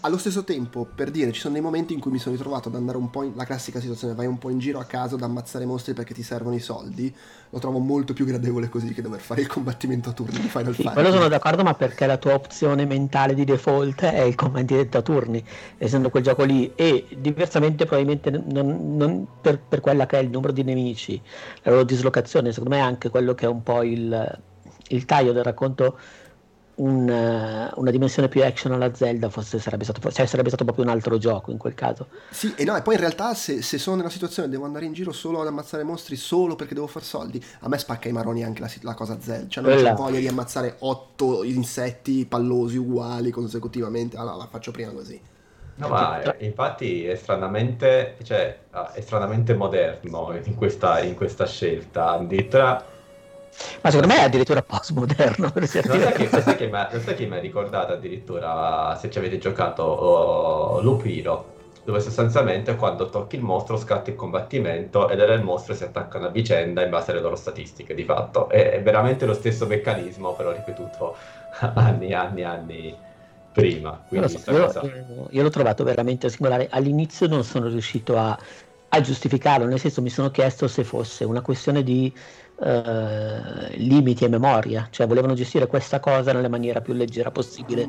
allo 0.00 0.16
stesso 0.16 0.42
tempo, 0.42 0.86
per 0.86 1.10
dire, 1.10 1.32
ci 1.32 1.40
sono 1.40 1.52
dei 1.52 1.62
momenti 1.62 1.92
in 1.92 2.00
cui 2.00 2.10
mi 2.10 2.18
sono 2.18 2.34
ritrovato 2.34 2.70
ad 2.70 2.76
andare 2.76 2.96
un 2.96 3.10
po' 3.10 3.24
in 3.24 3.32
la 3.36 3.44
classica 3.44 3.78
situazione, 3.78 4.14
vai 4.14 4.24
un 4.24 4.38
po' 4.38 4.48
in 4.48 4.58
giro 4.58 4.78
a 4.78 4.84
caso 4.84 5.16
ad 5.16 5.22
ammazzare 5.22 5.66
mostri 5.66 5.92
perché 5.92 6.14
ti 6.14 6.22
servono 6.22 6.56
i 6.56 6.60
soldi. 6.60 7.14
Lo 7.50 7.58
trovo 7.58 7.80
molto 7.80 8.14
più 8.14 8.24
gradevole 8.24 8.70
così 8.70 8.94
che 8.94 9.02
dover 9.02 9.20
fare 9.20 9.42
il 9.42 9.48
combattimento 9.48 10.08
a 10.08 10.12
turni 10.14 10.40
di 10.40 10.48
Final 10.48 10.74
sì, 10.74 10.80
Fight. 10.80 10.94
Quello 10.94 11.10
sono 11.10 11.28
d'accordo, 11.28 11.62
ma 11.62 11.74
perché 11.74 12.06
la 12.06 12.16
tua 12.16 12.32
opzione 12.32 12.86
mentale 12.86 13.34
di 13.34 13.44
default 13.44 14.02
è 14.02 14.22
il 14.22 14.34
combattimento 14.34 14.96
a 14.96 15.02
turni, 15.02 15.44
essendo 15.76 16.08
quel 16.08 16.22
gioco 16.22 16.42
lì, 16.44 16.72
e 16.74 17.04
diversamente 17.18 17.84
probabilmente 17.84 18.30
non, 18.30 18.96
non 18.96 19.26
per, 19.42 19.60
per, 19.60 19.80
quella 19.80 20.06
che 20.06 20.20
è 20.20 20.22
il 20.22 20.30
numero 20.30 20.54
di 20.54 20.62
nemici, 20.62 21.20
la 21.64 21.72
loro 21.72 21.84
dislocazione, 21.84 22.50
secondo 22.50 22.74
me 22.76 22.80
è 22.80 22.82
anche 22.82 23.10
quello 23.10 23.34
che 23.34 23.44
è 23.44 23.48
un 23.48 23.62
po' 23.62 23.82
il, 23.82 24.40
il 24.88 25.04
taglio 25.04 25.32
del 25.32 25.44
racconto 25.44 25.98
un, 26.76 27.08
eh, 27.08 27.70
una 27.74 27.90
dimensione 27.90 28.28
più 28.28 28.42
action 28.42 28.72
alla 28.72 28.94
Zelda 28.94 29.28
forse 29.28 29.58
sarebbe 29.58 29.84
stato, 29.84 30.10
cioè 30.10 30.26
sarebbe 30.26 30.48
stato 30.48 30.64
proprio 30.64 30.84
un 30.84 30.90
altro 30.90 31.18
gioco 31.18 31.50
in 31.50 31.58
quel 31.58 31.74
caso. 31.74 32.08
Sì, 32.30 32.52
e 32.56 32.64
no, 32.64 32.76
e 32.76 32.82
poi 32.82 32.94
in 32.94 33.00
realtà 33.00 33.34
se, 33.34 33.62
se 33.62 33.78
sono 33.78 33.96
nella 33.96 34.10
situazione 34.10 34.48
devo 34.48 34.64
andare 34.64 34.84
in 34.84 34.92
giro 34.92 35.12
solo 35.12 35.40
ad 35.40 35.46
ammazzare 35.46 35.82
mostri 35.84 36.16
solo 36.16 36.56
perché 36.56 36.74
devo 36.74 36.86
far 36.86 37.02
soldi, 37.02 37.42
a 37.60 37.68
me 37.68 37.78
spacca 37.78 38.08
i 38.08 38.12
maroni 38.12 38.44
anche 38.44 38.60
la, 38.60 38.70
la 38.80 38.94
cosa 38.94 39.18
Zelda, 39.20 39.48
cioè 39.48 39.64
non 39.64 39.82
c'ho 39.82 39.94
voglia 39.94 40.18
di 40.18 40.28
ammazzare 40.28 40.76
otto 40.80 41.44
insetti 41.44 42.26
pallosi 42.26 42.76
uguali 42.76 43.30
consecutivamente, 43.30 44.16
allora 44.16 44.36
la 44.36 44.46
faccio 44.46 44.70
prima 44.70 44.90
così. 44.90 45.20
No, 45.76 45.88
ma 45.88 46.22
infatti 46.38 47.04
è 47.04 47.16
stranamente, 47.16 48.16
cioè, 48.22 48.60
è 48.92 49.00
stranamente 49.00 49.54
moderno 49.54 50.38
in 50.44 50.54
questa, 50.54 51.00
in 51.00 51.16
questa 51.16 51.46
scelta. 51.46 52.10
Addirittura 52.10 52.93
Ma 53.80 53.90
secondo 53.90 54.12
me 54.12 54.20
è 54.20 54.24
addirittura 54.24 54.62
postmoderno. 54.62 55.50
Per 55.50 55.62
non 55.86 56.12
che, 56.12 56.28
sai 56.28 56.56
che, 56.56 57.14
che 57.14 57.26
mi 57.26 57.36
ha 57.36 57.40
ricordato 57.40 57.92
addirittura, 57.92 58.96
se 59.00 59.10
ci 59.10 59.18
avete 59.18 59.38
giocato, 59.38 59.82
oh, 59.82 60.80
Loop 60.80 61.04
Hero, 61.04 61.52
dove 61.84 62.00
sostanzialmente 62.00 62.76
quando 62.76 63.10
tocchi 63.10 63.36
il 63.36 63.42
mostro 63.42 63.76
scatta 63.76 64.10
il 64.10 64.16
combattimento 64.16 65.08
ed 65.08 65.20
era 65.20 65.34
il 65.34 65.42
mostro 65.42 65.74
e 65.74 65.76
si 65.76 65.84
attaccano 65.84 66.26
a 66.26 66.30
vicenda 66.30 66.82
in 66.82 66.90
base 66.90 67.10
alle 67.10 67.20
loro 67.20 67.36
statistiche 67.36 67.94
di 67.94 68.04
fatto. 68.04 68.48
È, 68.48 68.72
è 68.72 68.82
veramente 68.82 69.26
lo 69.26 69.34
stesso 69.34 69.66
meccanismo, 69.66 70.34
però 70.34 70.52
ripetuto 70.52 71.14
anni 71.74 72.08
e 72.08 72.14
anni 72.14 72.40
e 72.40 72.44
anni 72.44 72.96
prima. 73.52 74.04
So, 74.08 74.50
io, 74.50 74.64
cosa... 74.66 74.82
io, 75.30 75.42
l'ho 75.42 75.50
trovato 75.50 75.84
veramente 75.84 76.28
singolare. 76.28 76.68
All'inizio 76.70 77.28
non 77.28 77.44
sono 77.44 77.68
riuscito 77.68 78.18
a, 78.18 78.36
a, 78.88 79.00
giustificarlo, 79.00 79.66
nel 79.66 79.78
senso 79.78 80.02
mi 80.02 80.10
sono 80.10 80.30
chiesto 80.30 80.66
se 80.66 80.82
fosse 80.82 81.24
una 81.24 81.40
questione 81.40 81.82
di 81.82 82.12
uh, 82.64 83.74
limiti 83.76 84.24
e 84.24 84.28
memoria, 84.28 84.88
cioè 84.90 85.06
volevano 85.06 85.34
gestire 85.34 85.66
questa 85.66 86.00
cosa 86.00 86.32
nella 86.32 86.48
maniera 86.48 86.80
più 86.80 86.94
leggera 86.94 87.30
possibile. 87.30 87.88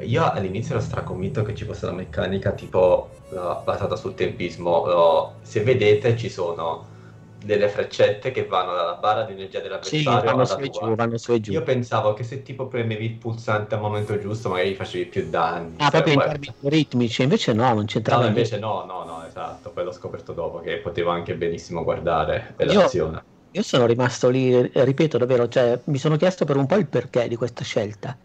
Io 0.00 0.30
all'inizio 0.30 0.74
ero 0.74 0.82
straconvinto 0.82 1.42
che 1.42 1.54
ci 1.54 1.64
fosse 1.64 1.86
una 1.86 1.94
meccanica 1.94 2.52
tipo 2.52 3.10
uh, 3.30 3.62
basata 3.64 3.96
sul 3.96 4.14
tempismo. 4.14 4.82
Uh, 4.82 5.30
se 5.42 5.62
vedete 5.62 6.16
ci 6.16 6.28
sono 6.28 6.96
delle 7.44 7.68
freccette 7.68 8.30
che 8.30 8.46
vanno 8.46 8.74
dalla 8.74 8.94
barra 8.94 9.22
di 9.22 9.32
energia 9.32 9.60
dell'avversario 9.60 10.20
sì, 10.20 10.26
vanno 10.26 10.44
su 10.44 10.58
e 10.58 10.68
giù, 10.70 10.94
vanno 10.94 11.18
su 11.18 11.32
e 11.32 11.40
giù. 11.40 11.52
Io 11.52 11.62
pensavo 11.62 12.12
che 12.14 12.24
se 12.24 12.42
tipo 12.42 12.66
premevi 12.66 13.04
il 13.04 13.14
pulsante 13.14 13.74
al 13.74 13.80
momento 13.80 14.18
giusto 14.18 14.48
magari 14.48 14.74
facevi 14.74 15.06
più 15.06 15.28
danni. 15.28 15.76
Ah, 15.78 15.90
proprio 15.90 16.14
in 16.14 16.20
termini 16.20 16.54
ritmici, 16.62 17.22
invece 17.22 17.52
no, 17.52 17.72
non 17.72 17.86
c'entrava. 17.86 18.22
No, 18.22 18.28
invece 18.28 18.58
no, 18.58 18.84
no, 18.84 19.04
no, 19.04 19.24
esatto, 19.26 19.70
poi 19.70 19.84
l'ho 19.84 19.92
scoperto 19.92 20.32
dopo 20.32 20.60
che 20.60 20.78
potevo 20.78 21.10
anche 21.10 21.34
benissimo 21.34 21.84
guardare 21.84 22.54
l'azione. 22.56 23.12
Io, 23.12 23.24
io 23.52 23.62
sono 23.62 23.86
rimasto 23.86 24.28
lì, 24.28 24.70
ripeto 24.72 25.18
davvero, 25.18 25.48
cioè 25.48 25.80
mi 25.84 25.98
sono 25.98 26.16
chiesto 26.16 26.44
per 26.44 26.56
un 26.56 26.66
po' 26.66 26.76
il 26.76 26.88
perché 26.88 27.28
di 27.28 27.36
questa 27.36 27.64
scelta 27.64 28.18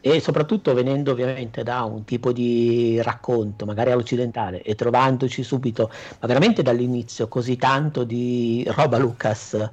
e 0.00 0.20
soprattutto 0.20 0.72
venendo 0.74 1.12
ovviamente 1.12 1.62
da 1.62 1.84
un 1.84 2.04
tipo 2.04 2.32
di 2.32 3.00
racconto, 3.02 3.66
magari 3.66 3.90
all'occidentale, 3.90 4.62
e 4.62 4.74
trovandoci 4.74 5.42
subito, 5.42 5.90
ma 6.20 6.26
veramente 6.26 6.62
dall'inizio, 6.62 7.28
così 7.28 7.56
tanto 7.56 8.04
di 8.04 8.64
roba 8.74 8.98
Lucas, 8.98 9.70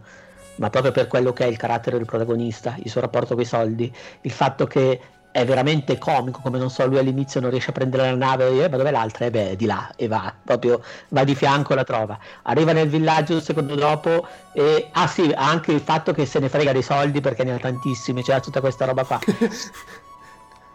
ma 0.57 0.69
proprio 0.69 0.91
per 0.91 1.07
quello 1.07 1.33
che 1.33 1.45
è 1.45 1.47
il 1.47 1.57
carattere 1.57 1.97
del 1.97 2.05
protagonista, 2.05 2.75
il 2.83 2.89
suo 2.89 3.01
rapporto 3.01 3.33
con 3.35 3.43
i 3.43 3.45
soldi, 3.45 3.93
il 4.21 4.31
fatto 4.31 4.65
che 4.65 4.99
è 5.31 5.45
veramente 5.45 5.99
comico, 5.99 6.39
come 6.41 6.57
non 6.57 6.71
so, 6.71 6.87
lui 6.87 6.97
all'inizio 6.97 7.39
non 7.39 7.51
riesce 7.51 7.69
a 7.69 7.73
prendere 7.73 8.09
la 8.09 8.15
nave, 8.15 8.63
eh, 8.63 8.69
ma 8.69 8.77
dove 8.77 8.89
l'altra? 8.89 9.25
E 9.25 9.29
beh, 9.29 9.55
di 9.55 9.65
là, 9.65 9.91
e 9.95 10.07
va, 10.07 10.33
proprio 10.43 10.81
va 11.09 11.23
di 11.23 11.35
fianco 11.35 11.73
e 11.73 11.75
la 11.75 11.83
trova. 11.83 12.17
Arriva 12.43 12.71
nel 12.71 12.89
villaggio 12.89 13.35
un 13.35 13.41
secondo 13.41 13.75
dopo 13.75 14.25
e, 14.51 14.89
ah 14.91 15.05
sì, 15.05 15.31
anche 15.35 15.73
il 15.73 15.79
fatto 15.79 16.11
che 16.11 16.25
se 16.25 16.39
ne 16.39 16.49
frega 16.49 16.71
dei 16.71 16.81
soldi 16.81 17.21
perché 17.21 17.43
ne 17.43 17.53
ha 17.53 17.59
tantissimi, 17.59 18.23
c'è 18.23 18.39
tutta 18.39 18.61
questa 18.61 18.85
roba 18.85 19.03
qua. 19.03 19.19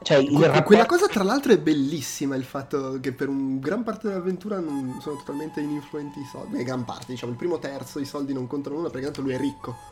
Cioè, 0.03 0.25
rapporto... 0.25 0.63
Quella 0.63 0.87
cosa 0.87 1.07
tra 1.07 1.23
l'altro 1.23 1.53
è 1.53 1.59
bellissima, 1.59 2.37
il 2.37 2.45
fatto 2.45 2.99
che 3.01 3.13
per 3.13 3.29
un 3.29 3.59
gran 3.61 3.83
parte 3.83 4.09
dell'avventura 4.09 4.59
non 4.59 4.99
sono 5.01 5.17
totalmente 5.17 5.61
ininfluenti 5.61 6.21
i 6.21 6.27
soldi. 6.31 6.57
Beh, 6.57 6.65
gran 6.65 6.85
parte, 6.85 7.07
diciamo, 7.09 7.33
il 7.33 7.39
primo 7.39 7.59
terzo 7.59 7.99
i 7.99 8.05
soldi 8.05 8.33
non 8.33 8.47
contano 8.47 8.77
nulla 8.77 8.91
perché 8.91 9.07
tanto 9.07 9.23
lui 9.23 9.33
è 9.33 9.39
ricco 9.39 9.92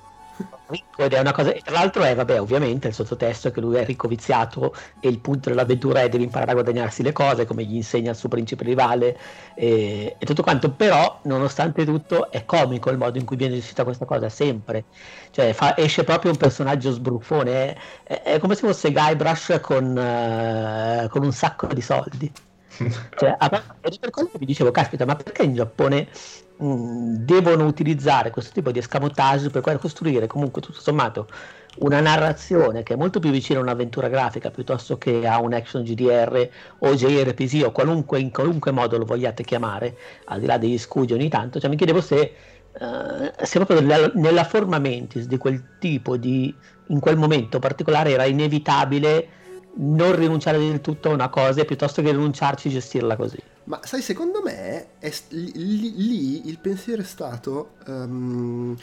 ricco 0.71 1.03
ed 1.03 1.13
è 1.13 1.19
una 1.19 1.33
cosa, 1.33 1.53
e 1.53 1.61
tra 1.61 1.75
l'altro 1.75 2.03
è, 2.03 2.15
vabbè, 2.15 2.41
ovviamente 2.41 2.89
il 2.89 2.95
sottotesto 2.95 3.49
è 3.49 3.51
che 3.51 3.61
lui 3.61 3.77
è 3.77 3.85
ricco 3.85 4.09
viziato 4.09 4.75
e 5.01 5.09
il 5.09 5.19
punto 5.19 5.49
dell'avventura 5.49 6.01
è 6.01 6.09
deve 6.09 6.25
imparare 6.25 6.53
a 6.53 6.55
guadagnarsi 6.55 7.03
le 7.03 7.13
cose, 7.13 7.45
come 7.45 7.65
gli 7.65 7.75
insegna 7.75 8.11
il 8.11 8.17
suo 8.17 8.29
principe 8.29 8.65
rivale 8.65 9.19
e, 9.55 10.17
e 10.19 10.27
tutto 10.27 10.43
quanto, 10.43 10.71
però 10.73 11.21
nonostante 11.25 11.85
tutto 11.85 12.31
è 12.31 12.45
comico 12.45 12.91
il 12.91 12.99
modo 12.99 13.19
in 13.19 13.25
cui 13.25 13.37
viene 13.37 13.55
gestita 13.57 13.85
questa 13.85 14.05
cosa, 14.05 14.29
sempre, 14.29 14.85
cioè 15.31 15.53
fa, 15.53 15.77
esce 15.77 16.05
proprio 16.05 16.31
un 16.31 16.37
personaggio 16.37 16.93
sbruffone, 16.93 17.53
è, 17.53 17.77
è, 18.05 18.23
è 18.23 18.39
come 18.39 18.55
se 18.55 18.67
fosse 18.67 18.93
Guybrush 18.93 19.59
con, 19.61 19.85
uh, 19.97 21.09
con 21.09 21.25
un 21.25 21.33
sacco 21.33 21.67
di 21.67 21.81
soldi. 21.81 22.33
Cioè, 23.17 23.37
ed 23.41 23.93
è 23.95 23.99
per 23.99 24.11
quello 24.11 24.29
che 24.31 24.39
vi 24.39 24.47
dicevo, 24.47 24.71
caspita, 24.71 25.05
ma 25.05 25.17
perché 25.17 25.43
in 25.43 25.55
Giappone 25.55 26.09
Mm, 26.63 27.15
devono 27.21 27.65
utilizzare 27.65 28.29
questo 28.29 28.53
tipo 28.53 28.71
di 28.71 28.79
escamotage 28.79 29.49
per 29.49 29.79
costruire 29.79 30.27
comunque 30.27 30.61
tutto 30.61 30.79
sommato 30.79 31.27
una 31.79 32.01
narrazione 32.01 32.83
che 32.83 32.93
è 32.93 32.97
molto 32.97 33.19
più 33.19 33.31
vicina 33.31 33.59
a 33.61 33.63
un'avventura 33.63 34.09
grafica 34.09 34.51
piuttosto 34.51 34.99
che 34.99 35.27
a 35.27 35.41
un 35.41 35.55
action 35.55 35.83
GDR 35.83 36.51
o 36.81 36.95
JRPG 36.95 37.63
o 37.65 37.73
qualunque, 37.73 38.21
in 38.21 38.31
qualunque 38.31 38.73
modo 38.73 38.99
lo 38.99 39.07
vogliate 39.07 39.43
chiamare, 39.43 39.97
al 40.27 40.41
di 40.41 40.47
là 40.47 40.59
degli 40.59 40.77
scudi 40.77 41.15
ogni 41.15 41.31
tanto, 41.31 41.59
cioè 41.59 41.71
mi 41.71 41.77
chiedevo 41.77 42.03
se, 42.03 42.35
uh, 42.79 43.31
se 43.43 43.59
proprio 43.59 43.81
nella, 43.81 44.11
nella 44.17 44.45
forma 44.45 44.79
mentis 44.79 45.27
di 45.27 45.39
quel 45.39 45.79
tipo 45.79 46.19
di, 46.19 46.55
in 46.89 47.01
quel 47.01 47.17
momento 47.17 47.59
particolare 47.59 48.11
era 48.11 48.25
inevitabile 48.25 49.29
non 49.77 50.15
rinunciare 50.17 50.59
del 50.59 50.81
tutto 50.81 51.11
a 51.11 51.13
una 51.13 51.29
cosa 51.29 51.65
piuttosto 51.65 52.03
che 52.03 52.11
rinunciarci 52.11 52.69
e 52.69 52.73
gestirla 52.73 53.17
così. 53.17 53.39
Ma 53.65 53.81
sai, 53.85 54.03
secondo 54.03 54.43
me 54.43 54.99
è, 54.99 55.13
lì, 55.29 55.95
lì, 55.97 56.49
il 56.49 56.59
pensiero 56.59 57.03
è 57.03 57.05
stato... 57.05 57.73
Um, 57.87 58.77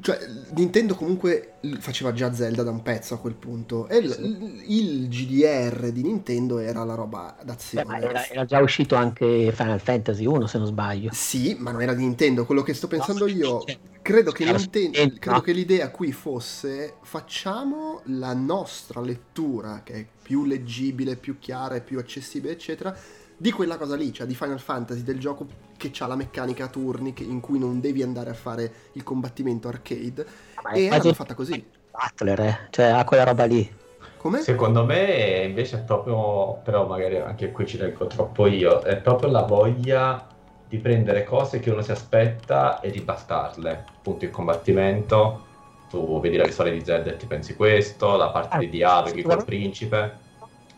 cioè, 0.00 0.18
Nintendo 0.54 0.94
comunque 0.94 1.54
faceva 1.78 2.12
già 2.12 2.32
Zelda 2.34 2.62
da 2.62 2.70
un 2.70 2.82
pezzo 2.82 3.14
a 3.14 3.18
quel 3.18 3.34
punto. 3.34 3.88
E 3.88 3.98
il, 3.98 4.62
il 4.66 5.08
GDR 5.08 5.90
di 5.92 6.02
Nintendo 6.02 6.58
era 6.58 6.84
la 6.84 6.94
roba 6.94 7.36
d'azione. 7.42 7.98
Beh, 7.98 8.06
era, 8.06 8.26
era, 8.26 8.44
già 8.44 8.60
uscito 8.60 8.96
anche 8.96 9.52
Final 9.52 9.80
Fantasy 9.80 10.26
1, 10.26 10.46
se 10.46 10.58
non 10.58 10.66
sbaglio. 10.66 11.10
Sì, 11.12 11.56
ma 11.58 11.70
non 11.70 11.80
era 11.80 11.94
di 11.94 12.02
Nintendo. 12.02 12.44
Quello 12.44 12.62
che 12.62 12.74
sto 12.74 12.86
pensando 12.86 13.26
no, 13.26 13.32
io, 13.32 13.64
credo 14.02 14.30
che, 14.32 14.44
Nintendo, 14.44 15.14
credo 15.18 15.40
che 15.40 15.52
l'idea 15.52 15.90
qui 15.90 16.12
fosse 16.12 16.94
facciamo 17.02 18.02
la 18.06 18.34
nostra 18.34 19.00
lettura, 19.00 19.82
che 19.84 19.94
è 19.94 20.06
più 20.22 20.44
leggibile, 20.44 21.16
più 21.16 21.38
chiara 21.38 21.76
e 21.76 21.80
più 21.80 21.98
accessibile, 21.98 22.52
eccetera 22.52 23.22
di 23.36 23.50
quella 23.50 23.76
cosa 23.76 23.96
lì, 23.96 24.12
cioè 24.12 24.26
di 24.26 24.34
Final 24.34 24.60
Fantasy, 24.60 25.02
del 25.02 25.18
gioco 25.18 25.46
che 25.76 25.92
ha 25.98 26.06
la 26.06 26.16
meccanica 26.16 26.64
a 26.64 26.68
turni 26.68 27.12
che, 27.12 27.24
in 27.24 27.40
cui 27.40 27.58
non 27.58 27.80
devi 27.80 28.02
andare 28.02 28.30
a 28.30 28.34
fare 28.34 28.72
il 28.92 29.02
combattimento 29.02 29.68
arcade. 29.68 30.26
Ma 30.62 30.70
e 30.70 30.88
l'hanno 30.88 31.12
fatta 31.14 31.34
così. 31.34 31.64
Butler, 31.90 32.40
eh? 32.40 32.58
cioè 32.70 32.86
ha 32.86 33.04
quella 33.04 33.24
roba 33.24 33.44
lì. 33.44 33.82
Come? 34.16 34.40
Secondo 34.40 34.84
me 34.84 35.42
invece 35.44 35.78
è 35.78 35.80
proprio, 35.80 36.60
però 36.64 36.86
magari 36.86 37.18
anche 37.18 37.52
qui 37.52 37.66
ci 37.66 37.76
leggo 37.76 38.06
troppo 38.06 38.46
io, 38.46 38.80
è 38.80 38.96
proprio 38.96 39.30
la 39.30 39.42
voglia 39.42 40.26
di 40.66 40.78
prendere 40.78 41.24
cose 41.24 41.60
che 41.60 41.70
uno 41.70 41.82
si 41.82 41.90
aspetta 41.90 42.80
e 42.80 42.90
di 42.90 43.00
bastarle. 43.00 43.84
Appunto 43.98 44.24
il 44.24 44.30
combattimento, 44.30 45.44
tu 45.90 46.20
vedi 46.20 46.36
la 46.36 46.44
visuale 46.44 46.72
di 46.72 46.82
Zelda 46.82 47.10
e 47.10 47.16
ti 47.16 47.26
pensi 47.26 47.54
questo, 47.54 48.16
la 48.16 48.30
parte 48.30 48.56
ah, 48.56 48.58
di 48.58 48.70
dialoghi 48.70 49.22
col 49.22 49.44
principe 49.44 50.22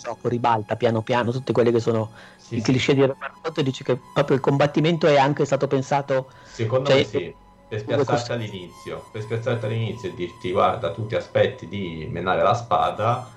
gioco 0.07 0.29
ribalta 0.29 0.77
piano 0.77 1.03
piano 1.03 1.33
tutti 1.33 1.53
quelli 1.53 1.73
che 1.73 1.81
sono 1.81 2.11
sì, 2.47 2.57
i 2.57 2.63
cliché 2.63 2.95
di 2.95 3.01
Robert 3.01 3.61
dice 3.61 3.83
che 3.85 3.99
proprio 4.13 4.37
il 4.37 4.43
combattimento 4.43 5.07
è 5.07 5.17
anche 5.17 5.45
stato 5.45 5.67
pensato 5.67 6.31
secondo 6.45 6.91
cioè, 6.91 6.99
me 6.99 7.05
sì 7.05 7.35
per 7.69 7.81
spiazzarti 7.81 8.33
all'inizio 8.33 9.05
per 9.11 9.23
spiazzarti 9.23 9.67
all'inizio 9.67 10.09
e 10.09 10.15
dirti 10.15 10.53
guarda 10.53 10.93
tu 10.93 11.07
ti 11.07 11.17
aspetti 11.17 11.67
di 11.67 12.07
menare 12.09 12.43
la 12.43 12.55
spada 12.55 13.29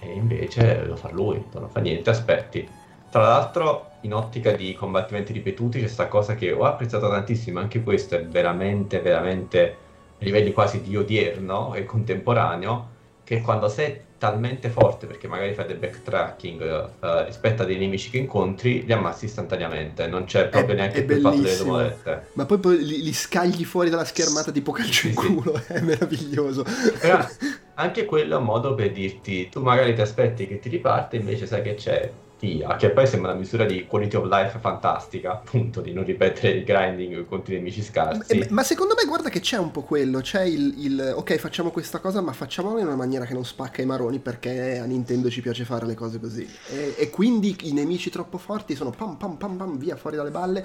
e 0.00 0.12
invece 0.12 0.84
lo 0.84 0.96
fa 0.96 1.10
lui 1.10 1.42
non 1.52 1.70
fa 1.70 1.80
niente 1.80 2.10
aspetti. 2.10 2.68
Tra 3.10 3.22
l'altro 3.22 3.92
in 4.00 4.12
ottica 4.12 4.50
di 4.50 4.74
combattimenti 4.74 5.32
ripetuti 5.32 5.78
c'è 5.78 5.84
questa 5.84 6.08
cosa 6.08 6.34
che 6.34 6.50
ho 6.50 6.64
apprezzato 6.64 7.08
tantissimo 7.08 7.60
anche 7.60 7.82
questo 7.82 8.16
è 8.16 8.26
veramente 8.26 9.00
veramente 9.00 9.76
a 10.18 10.24
livelli 10.24 10.52
quasi 10.52 10.82
di 10.82 10.96
odierno 10.96 11.74
e 11.74 11.84
contemporaneo 11.84 12.88
che 13.24 13.40
quando 13.40 13.68
sei 13.68 14.12
talmente 14.18 14.70
forte 14.70 15.06
perché 15.06 15.28
magari 15.28 15.52
fai 15.54 15.66
del 15.66 15.76
backtracking 15.76 16.90
uh, 17.00 17.24
rispetto 17.26 17.62
a 17.62 17.64
dei 17.66 17.76
nemici 17.76 18.08
che 18.08 18.18
incontri, 18.18 18.84
li 18.84 18.92
ammazzi 18.92 19.26
istantaneamente, 19.26 20.06
non 20.06 20.24
c'è 20.24 20.48
proprio 20.48 20.74
è, 20.74 20.78
neanche 20.78 21.04
è 21.04 21.12
il 21.12 21.20
fatto 21.20 21.40
delle 21.40 21.56
domolette. 21.56 22.26
Ma 22.34 22.46
poi, 22.46 22.58
poi 22.58 22.84
li, 22.84 23.02
li, 23.02 23.12
scagli 23.12 23.64
fuori 23.64 23.90
dalla 23.90 24.04
schermata 24.04 24.50
tipo 24.50 24.72
calcio 24.72 25.08
in 25.08 25.14
culo, 25.14 25.58
sì. 25.58 25.72
è 25.74 25.80
meraviglioso. 25.80 26.64
Però 27.00 27.26
anche 27.74 28.04
quello 28.06 28.36
è 28.36 28.38
un 28.38 28.44
modo 28.44 28.74
per 28.74 28.92
dirti, 28.92 29.48
tu 29.48 29.60
magari 29.60 29.94
ti 29.94 30.00
aspetti 30.00 30.46
che 30.46 30.58
ti 30.58 30.68
riparte, 30.68 31.16
invece 31.16 31.46
sai 31.46 31.62
che 31.62 31.74
c'è 31.74 32.10
via, 32.44 32.76
che 32.76 32.90
poi 32.90 33.06
sembra 33.06 33.30
una 33.30 33.40
misura 33.40 33.64
di 33.64 33.86
quality 33.86 34.16
of 34.16 34.28
life 34.28 34.58
fantastica, 34.58 35.32
appunto, 35.32 35.80
di 35.80 35.92
non 35.92 36.04
ripetere 36.04 36.50
il 36.50 36.64
grinding 36.64 37.24
contro 37.24 37.54
i 37.54 37.56
nemici 37.56 37.82
scarsi. 37.82 38.38
Ma, 38.38 38.46
ma 38.50 38.62
secondo 38.62 38.94
me 38.94 39.06
guarda 39.06 39.30
che 39.30 39.40
c'è 39.40 39.56
un 39.56 39.70
po' 39.70 39.82
quello, 39.82 40.20
c'è 40.20 40.42
il, 40.42 40.74
il, 40.78 41.12
ok 41.16 41.36
facciamo 41.36 41.70
questa 41.70 41.98
cosa 41.98 42.20
ma 42.20 42.32
facciamola 42.32 42.80
in 42.80 42.86
una 42.86 42.96
maniera 42.96 43.24
che 43.24 43.32
non 43.32 43.44
spacca 43.44 43.80
i 43.80 43.86
maroni 43.86 44.18
perché 44.18 44.78
a 44.78 44.84
Nintendo 44.84 45.30
ci 45.30 45.40
piace 45.40 45.64
fare 45.64 45.86
le 45.86 45.94
cose 45.94 46.20
così. 46.20 46.46
E, 46.68 46.94
e 46.98 47.10
quindi 47.10 47.56
i 47.62 47.72
nemici 47.72 48.10
troppo 48.10 48.38
forti 48.38 48.74
sono 48.74 48.90
pam 48.90 49.16
pam 49.16 49.36
pam 49.36 49.56
pam 49.56 49.78
via 49.78 49.96
fuori 49.96 50.16
dalle 50.16 50.30
balle, 50.30 50.64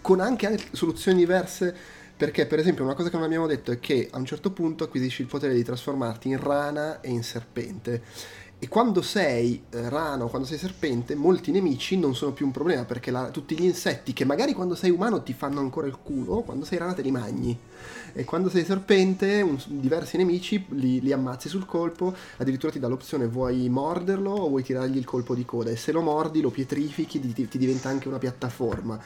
con 0.00 0.20
anche, 0.20 0.46
anche 0.46 0.64
soluzioni 0.72 1.18
diverse 1.18 1.98
perché, 2.20 2.44
per 2.44 2.58
esempio, 2.58 2.84
una 2.84 2.92
cosa 2.92 3.08
che 3.08 3.16
non 3.16 3.24
abbiamo 3.24 3.46
detto 3.46 3.72
è 3.72 3.80
che 3.80 4.10
a 4.10 4.18
un 4.18 4.26
certo 4.26 4.50
punto 4.50 4.84
acquisisci 4.84 5.22
il 5.22 5.26
potere 5.26 5.54
di 5.54 5.64
trasformarti 5.64 6.28
in 6.28 6.38
rana 6.38 7.00
e 7.00 7.08
in 7.08 7.22
serpente 7.22 8.02
e 8.62 8.68
quando 8.68 9.00
sei 9.00 9.64
eh, 9.70 9.88
rana 9.88 10.24
o 10.24 10.28
quando 10.28 10.46
sei 10.46 10.58
serpente, 10.58 11.14
molti 11.14 11.50
nemici 11.50 11.96
non 11.96 12.14
sono 12.14 12.32
più 12.32 12.44
un 12.44 12.52
problema 12.52 12.84
perché 12.84 13.10
la, 13.10 13.30
tutti 13.30 13.58
gli 13.58 13.64
insetti 13.64 14.12
che 14.12 14.26
magari 14.26 14.52
quando 14.52 14.74
sei 14.74 14.90
umano 14.90 15.22
ti 15.22 15.32
fanno 15.32 15.60
ancora 15.60 15.86
il 15.86 15.96
culo, 15.96 16.42
quando 16.42 16.66
sei 16.66 16.76
rana 16.76 16.92
te 16.92 17.00
li 17.00 17.10
magni. 17.10 17.58
E 18.12 18.24
quando 18.24 18.50
sei 18.50 18.66
serpente, 18.66 19.40
un, 19.40 19.58
diversi 19.66 20.18
nemici 20.18 20.66
li, 20.72 21.00
li, 21.00 21.10
ammazzi 21.10 21.48
sul 21.48 21.64
colpo, 21.64 22.14
addirittura 22.36 22.70
ti 22.70 22.78
dà 22.78 22.86
l'opzione 22.86 23.26
vuoi 23.26 23.66
morderlo 23.70 24.30
o 24.30 24.48
vuoi 24.50 24.62
tirargli 24.62 24.98
il 24.98 25.06
colpo 25.06 25.34
di 25.34 25.46
coda 25.46 25.70
e 25.70 25.76
se 25.76 25.90
lo 25.90 26.02
mordi 26.02 26.42
lo 26.42 26.50
pietrifichi, 26.50 27.18
ti, 27.18 27.48
ti 27.48 27.56
diventa 27.56 27.88
anche 27.88 28.08
una 28.08 28.18
piattaforma 28.18 29.00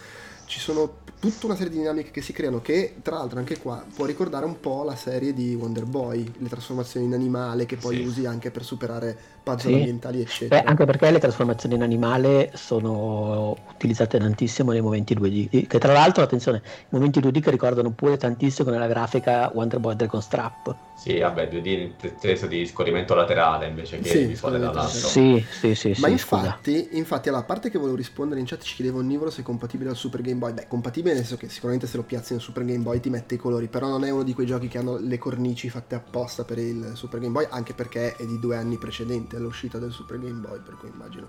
ci 0.46 0.60
sono 0.60 0.98
tutta 1.18 1.46
una 1.46 1.54
serie 1.54 1.72
di 1.72 1.78
dinamiche 1.78 2.10
che 2.10 2.20
si 2.20 2.32
creano 2.32 2.60
che 2.60 2.96
tra 3.02 3.16
l'altro 3.16 3.38
anche 3.38 3.58
qua 3.58 3.82
può 3.94 4.04
ricordare 4.04 4.44
un 4.44 4.60
po' 4.60 4.82
la 4.82 4.94
serie 4.94 5.32
di 5.32 5.54
Wonder 5.54 5.84
Boy, 5.84 6.30
le 6.38 6.48
trasformazioni 6.48 7.06
in 7.06 7.14
animale 7.14 7.66
che 7.66 7.76
poi 7.76 7.96
sì. 7.96 8.02
usi 8.02 8.26
anche 8.26 8.50
per 8.50 8.62
superare 8.62 9.18
puzzle 9.44 9.70
sì. 9.70 9.76
ambientali 9.76 10.20
eccetera. 10.22 10.62
Beh, 10.62 10.68
anche 10.68 10.84
perché 10.86 11.10
le 11.10 11.18
trasformazioni 11.18 11.74
in 11.74 11.82
animale 11.82 12.50
sono 12.54 13.56
utilizzate 13.74 14.18
tantissimo 14.18 14.72
nei 14.72 14.80
momenti 14.80 15.14
2D, 15.14 15.66
che 15.66 15.78
tra 15.78 15.92
l'altro 15.92 16.24
attenzione, 16.24 16.62
i 16.64 16.86
momenti 16.88 17.20
2D 17.20 17.40
che 17.40 17.50
ricordano 17.50 17.90
pure 17.90 18.16
tantissimo 18.16 18.70
nella 18.70 18.86
grafica 18.86 19.50
Wonder 19.52 19.78
Boy 19.78 19.94
Dragon 19.94 20.22
Strap. 20.22 20.74
Sì, 20.96 21.18
vabbè, 21.18 21.48
2D 21.52 21.90
inteso 22.00 22.46
di 22.46 22.66
scorrimento 22.66 23.14
laterale 23.14 23.66
invece 23.66 23.98
che 23.98 24.08
sì, 24.08 24.24
visuale 24.24 24.58
dall'alto. 24.58 24.88
Sì, 24.88 25.44
sì, 25.50 25.74
sì. 25.74 25.94
Ma 25.98 26.08
infatti, 26.08 26.88
infatti, 26.92 27.28
alla 27.28 27.42
parte 27.42 27.68
che 27.68 27.78
volevo 27.78 27.96
rispondere 27.96 28.40
in 28.40 28.46
chat 28.46 28.62
ci 28.62 28.74
chiedevo 28.74 29.00
Onnivoro 29.00 29.30
se 29.30 29.42
è 29.42 29.44
compatibile 29.44 29.90
al 29.90 29.96
Super 29.96 30.22
Game 30.22 30.38
Boy. 30.38 30.52
Beh, 30.54 30.66
compatibile 30.66 31.12
nel 31.12 31.24
senso 31.24 31.36
che 31.38 31.50
sicuramente 31.50 31.86
se 31.86 31.98
lo 31.98 32.04
piazzi 32.04 32.32
nel 32.32 32.40
Super 32.40 32.64
Game 32.64 32.82
Boy 32.82 33.00
ti 33.00 33.10
mette 33.10 33.34
i 33.34 33.38
colori, 33.38 33.66
però 33.66 33.88
non 33.88 34.04
è 34.04 34.10
uno 34.10 34.22
di 34.22 34.32
quei 34.32 34.46
giochi 34.46 34.68
che 34.68 34.78
hanno 34.78 34.96
le 34.96 35.18
cornici 35.18 35.68
fatte 35.68 35.94
apposta 35.94 36.44
per 36.44 36.58
il 36.58 36.92
Super 36.94 37.20
Game 37.20 37.32
Boy, 37.32 37.46
anche 37.50 37.74
perché 37.74 38.16
è 38.16 38.24
di 38.24 38.38
due 38.38 38.56
anni 38.56 38.78
precedenti 38.78 39.33
all'uscita 39.34 39.78
del 39.78 39.92
Super 39.92 40.18
Game 40.18 40.40
Boy, 40.40 40.60
per 40.60 40.76
cui 40.76 40.88
immagino 40.88 41.28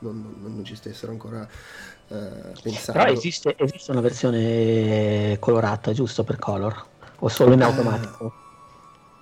non, 0.00 0.36
non, 0.40 0.54
non 0.54 0.64
ci 0.64 0.74
stessero 0.74 1.12
ancora 1.12 1.46
eh, 2.08 2.52
pensando. 2.62 3.00
Però 3.00 3.04
esiste, 3.12 3.56
esiste 3.58 3.90
una 3.90 4.00
versione 4.00 5.36
colorata, 5.40 5.92
giusto, 5.92 6.24
per 6.24 6.38
Color? 6.38 6.86
O 7.20 7.28
solo 7.28 7.54
in 7.54 7.60
eh, 7.60 7.64
automatico? 7.64 8.32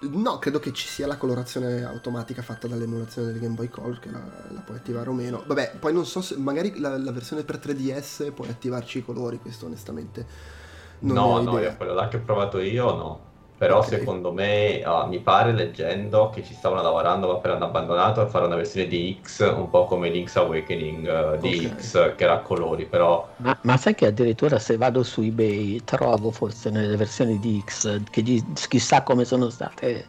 No, 0.00 0.38
credo 0.38 0.58
che 0.58 0.72
ci 0.72 0.86
sia 0.86 1.06
la 1.06 1.16
colorazione 1.16 1.82
automatica 1.84 2.42
fatta 2.42 2.66
dall'emulazione 2.66 3.28
del 3.28 3.40
Game 3.40 3.54
Boy 3.54 3.68
Color 3.68 3.98
che 4.00 4.10
la, 4.10 4.20
la 4.50 4.60
puoi 4.60 4.76
attivare 4.76 5.08
o 5.08 5.12
meno. 5.12 5.42
Vabbè, 5.46 5.76
poi 5.78 5.92
non 5.92 6.04
so 6.04 6.20
se 6.20 6.36
magari 6.36 6.78
la, 6.78 6.98
la 6.98 7.12
versione 7.12 7.42
per 7.42 7.56
3DS 7.56 8.32
puoi 8.32 8.48
attivarci 8.48 8.98
i 8.98 9.04
colori, 9.04 9.38
questo 9.38 9.66
onestamente 9.66 10.62
non 11.00 11.14
no, 11.14 11.40
no, 11.40 11.58
io 11.58 11.76
quello 11.76 11.92
là 11.92 12.08
che 12.08 12.16
ho 12.16 12.20
provato 12.20 12.58
io 12.60 12.94
no. 12.94 13.32
Però 13.56 13.78
okay. 13.78 13.98
secondo 13.98 14.32
me, 14.32 14.82
uh, 14.84 15.06
mi 15.06 15.20
pare 15.20 15.52
leggendo 15.52 16.28
che 16.30 16.42
ci 16.42 16.54
stavano 16.54 16.82
lavorando 16.82 17.28
ma 17.28 17.36
per 17.36 17.52
hanno 17.52 17.66
abbandonato 17.66 18.20
a 18.20 18.26
fare 18.26 18.46
una 18.46 18.56
versione 18.56 18.88
di 18.88 19.18
X 19.22 19.48
un 19.56 19.70
po' 19.70 19.84
come 19.84 20.10
Link's 20.10 20.34
Awakening 20.36 21.06
uh, 21.06 21.40
di 21.40 21.64
okay. 21.66 21.80
X 21.80 22.14
che 22.16 22.24
era 22.24 22.34
a 22.34 22.40
colori 22.40 22.84
però... 22.86 23.28
Ma, 23.36 23.56
ma, 23.62 23.76
sai 23.76 23.94
che 23.94 24.06
addirittura 24.06 24.58
se 24.58 24.76
vado 24.76 25.04
su 25.04 25.22
eBay 25.22 25.82
trovo 25.84 26.32
forse 26.32 26.70
nelle 26.70 26.96
versioni 26.96 27.38
di 27.38 27.62
X 27.64 28.00
che 28.10 28.22
di, 28.22 28.44
chissà 28.68 29.02
come 29.02 29.24
sono 29.24 29.48
state 29.50 30.08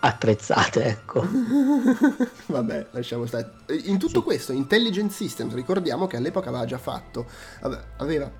attrezzate 0.00 0.84
ecco 0.84 1.26
vabbè 2.46 2.86
lasciamo 2.92 3.26
stare 3.26 3.50
in 3.84 3.98
tutto 3.98 4.20
sì. 4.20 4.24
questo 4.24 4.52
Intelligent 4.52 5.10
Systems 5.10 5.54
ricordiamo 5.54 6.06
che 6.06 6.16
all'epoca 6.16 6.48
aveva 6.48 6.64
già 6.64 6.78
fatto 6.78 7.26
aveva 7.98 8.30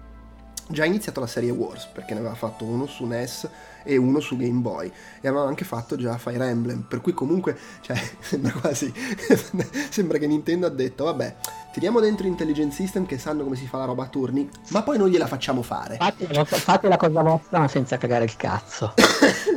già 0.69 0.85
iniziato 0.85 1.21
la 1.21 1.27
serie 1.27 1.51
Wars 1.51 1.87
perché 1.87 2.15
ne 2.15 2.21
aveva 2.21 2.35
fatto 2.35 2.65
uno 2.65 2.87
su 2.87 3.05
NES 3.05 3.49
e 3.83 3.97
uno 3.97 4.21
su 4.21 4.37
Game 4.37 4.61
Boy. 4.61 4.91
E 5.21 5.29
aveva 5.29 5.45
anche 5.45 5.65
fatto 5.65 5.97
già 5.97 6.17
Fire 6.19 6.49
Emblem 6.49 6.85
per 6.89 7.01
cui 7.01 7.13
comunque 7.13 7.57
cioè, 7.81 8.01
sembra 8.21 8.53
quasi 8.53 8.93
sembra 9.91 10.19
che 10.19 10.27
Nintendo 10.27 10.67
ha 10.67 10.71
detto 10.71 11.05
vabbè 11.05 11.37
tiriamo 11.73 12.01
dentro 12.01 12.27
Intelligent 12.27 12.73
System 12.73 13.07
che 13.07 13.19
sanno 13.19 13.45
come 13.45 13.57
si 13.57 13.67
fa 13.67 13.79
la 13.79 13.85
roba 13.85 14.05
a 14.05 14.09
turni 14.09 14.49
ma 14.69 14.83
poi 14.83 14.99
non 14.99 15.09
gliela 15.09 15.27
facciamo 15.27 15.63
fare. 15.63 15.97
Fate, 15.97 16.45
fate 16.45 16.89
la 16.89 16.97
cosa 16.97 17.23
vostra 17.23 17.59
ma 17.59 17.69
senza 17.69 17.97
cagare 17.97 18.25
il 18.25 18.37
cazzo. 18.37 18.95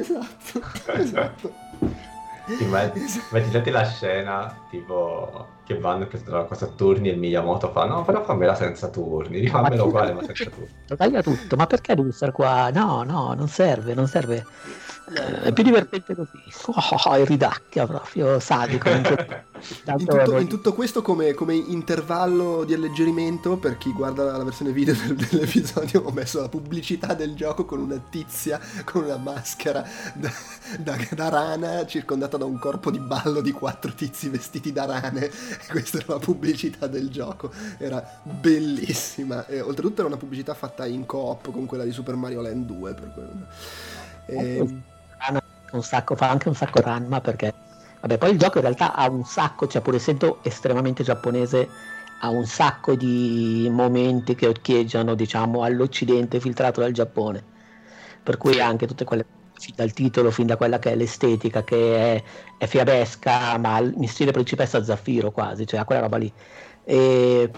Esatto 0.03 0.43
esatto. 0.99 1.53
Immaginate 2.59 3.71
la 3.71 3.85
scena 3.85 4.65
tipo 4.69 5.47
che 5.63 5.79
vanno 5.79 6.07
che 6.07 6.21
la 6.25 6.43
cosa 6.45 6.67
turni 6.67 7.09
e 7.09 7.15
Miyamoto 7.15 7.71
fa 7.71 7.85
no 7.85 8.03
però 8.03 8.23
fammela 8.23 8.53
senza 8.55 8.89
turni 8.89 9.39
rifammelo 9.39 9.85
uguale 9.87 10.13
ma 10.13 10.21
senza 10.21 10.49
turni 10.49 10.69
taglia 10.95 11.21
tutto 11.21 11.55
ma 11.55 11.65
perché 11.65 11.95
devi 11.95 12.11
stare 12.11 12.31
qua? 12.31 12.69
No 12.71 13.03
no 13.03 13.33
non 13.33 13.47
serve 13.47 13.93
non 13.93 14.07
serve 14.07 14.45
è 15.13 15.53
più 15.53 15.63
divertente 15.63 16.15
così. 16.15 16.41
Oh, 17.05 17.17
il 17.17 17.25
ridacchia 17.25 17.85
proprio 17.85 18.39
sadico. 18.39 18.89
in, 18.89 20.05
tutto, 20.05 20.37
in, 20.37 20.47
tutto, 20.47 20.73
questo 20.73 21.01
come, 21.01 21.33
come, 21.33 21.55
intervallo 21.55 22.63
di 22.63 22.73
alleggerimento 22.73 23.57
per 23.57 23.77
chi 23.77 23.91
guarda 23.91 24.35
la 24.37 24.43
versione 24.43 24.71
video 24.71 24.93
del, 25.05 25.15
dell'episodio 25.15 26.01
ho 26.03 26.11
messo 26.11 26.41
la 26.41 26.49
pubblicità 26.49 27.13
del 27.13 27.35
gioco 27.35 27.65
con 27.65 27.79
una 27.79 28.01
tizia 28.09 28.59
con 28.83 29.03
una 29.03 29.17
maschera 29.17 29.85
da, 30.13 30.31
da, 30.79 30.97
da 31.11 31.29
rana 31.29 31.85
circondata 31.85 32.37
da 32.37 32.45
un 32.45 32.59
corpo 32.59 32.91
di 32.91 32.99
ballo 32.99 33.41
di 33.41 33.51
quattro 33.51 33.93
tizi 33.93 34.29
vestiti 34.29 34.71
da 34.71 34.85
rane 34.85 35.25
e 35.25 35.31
questa 35.69 35.97
era 35.97 36.13
la 36.13 36.19
pubblicità 36.19 36.87
del 36.87 37.09
gioco 37.09 37.51
era 37.77 38.03
bellissima 38.23 39.45
e 39.47 39.61
oltretutto 39.61 39.99
era 39.99 40.07
una 40.07 40.17
pubblicità 40.17 40.53
fatta 40.53 40.85
in 40.85 41.05
coop 41.05 41.51
con 41.51 41.65
quella 41.65 41.83
di 41.83 41.91
Super 41.91 42.15
Mario 42.15 42.41
Land 42.41 42.65
2 42.65 42.93
per 42.93 43.11
quello. 43.13 43.47
E, 44.25 44.91
un 45.75 45.83
sacco, 45.83 46.15
fa 46.15 46.29
anche 46.29 46.47
un 46.47 46.55
sacco 46.55 46.81
Ranma 46.81 47.21
perché 47.21 47.53
vabbè, 48.01 48.17
poi 48.17 48.31
il 48.31 48.37
gioco 48.37 48.57
in 48.57 48.63
realtà 48.63 48.93
ha 48.93 49.09
un 49.09 49.23
sacco, 49.23 49.67
cioè 49.67 49.81
pur 49.81 49.95
essendo 49.95 50.39
estremamente 50.43 51.03
giapponese, 51.03 51.69
ha 52.21 52.29
un 52.29 52.45
sacco 52.45 52.95
di 52.95 53.67
momenti 53.71 54.35
che 54.35 54.47
occhieggiano, 54.47 55.13
diciamo, 55.15 55.63
all'occidente 55.63 56.39
filtrato 56.39 56.81
dal 56.81 56.91
Giappone. 56.91 57.43
Per 58.23 58.37
cui 58.37 58.59
anche 58.61 58.87
tutte 58.87 59.03
quelle 59.03 59.25
dal 59.75 59.93
titolo, 59.93 60.31
fin 60.31 60.47
da 60.47 60.57
quella 60.57 60.79
che 60.79 60.91
è 60.91 60.95
l'estetica, 60.95 61.63
che 61.63 62.15
è, 62.15 62.23
è 62.57 62.65
fiabesca, 62.65 63.57
ma 63.57 63.79
in 63.79 64.07
stile 64.07 64.31
principessa 64.31 64.83
Zaffiro 64.83 65.31
quasi, 65.31 65.65
cioè 65.67 65.83
quella 65.85 66.01
roba 66.01 66.17
lì. 66.17 66.31
E 66.85 67.51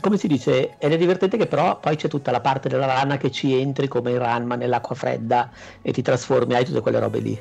come 0.00 0.18
si 0.18 0.26
dice, 0.28 0.76
ed 0.78 0.92
è 0.92 0.96
divertente 0.96 1.36
che 1.36 1.46
però 1.46 1.78
poi 1.78 1.96
c'è 1.96 2.08
tutta 2.08 2.30
la 2.30 2.40
parte 2.40 2.68
della 2.68 2.86
rana 2.86 3.16
che 3.16 3.30
ci 3.30 3.54
entri 3.54 3.88
come 3.88 4.10
in 4.12 4.18
Ranma 4.18 4.54
nell'acqua 4.56 4.94
fredda 4.94 5.50
e 5.82 5.92
ti 5.92 6.02
trasformi, 6.02 6.54
hai 6.54 6.64
tutte 6.64 6.80
quelle 6.80 6.98
robe 6.98 7.18
lì. 7.20 7.40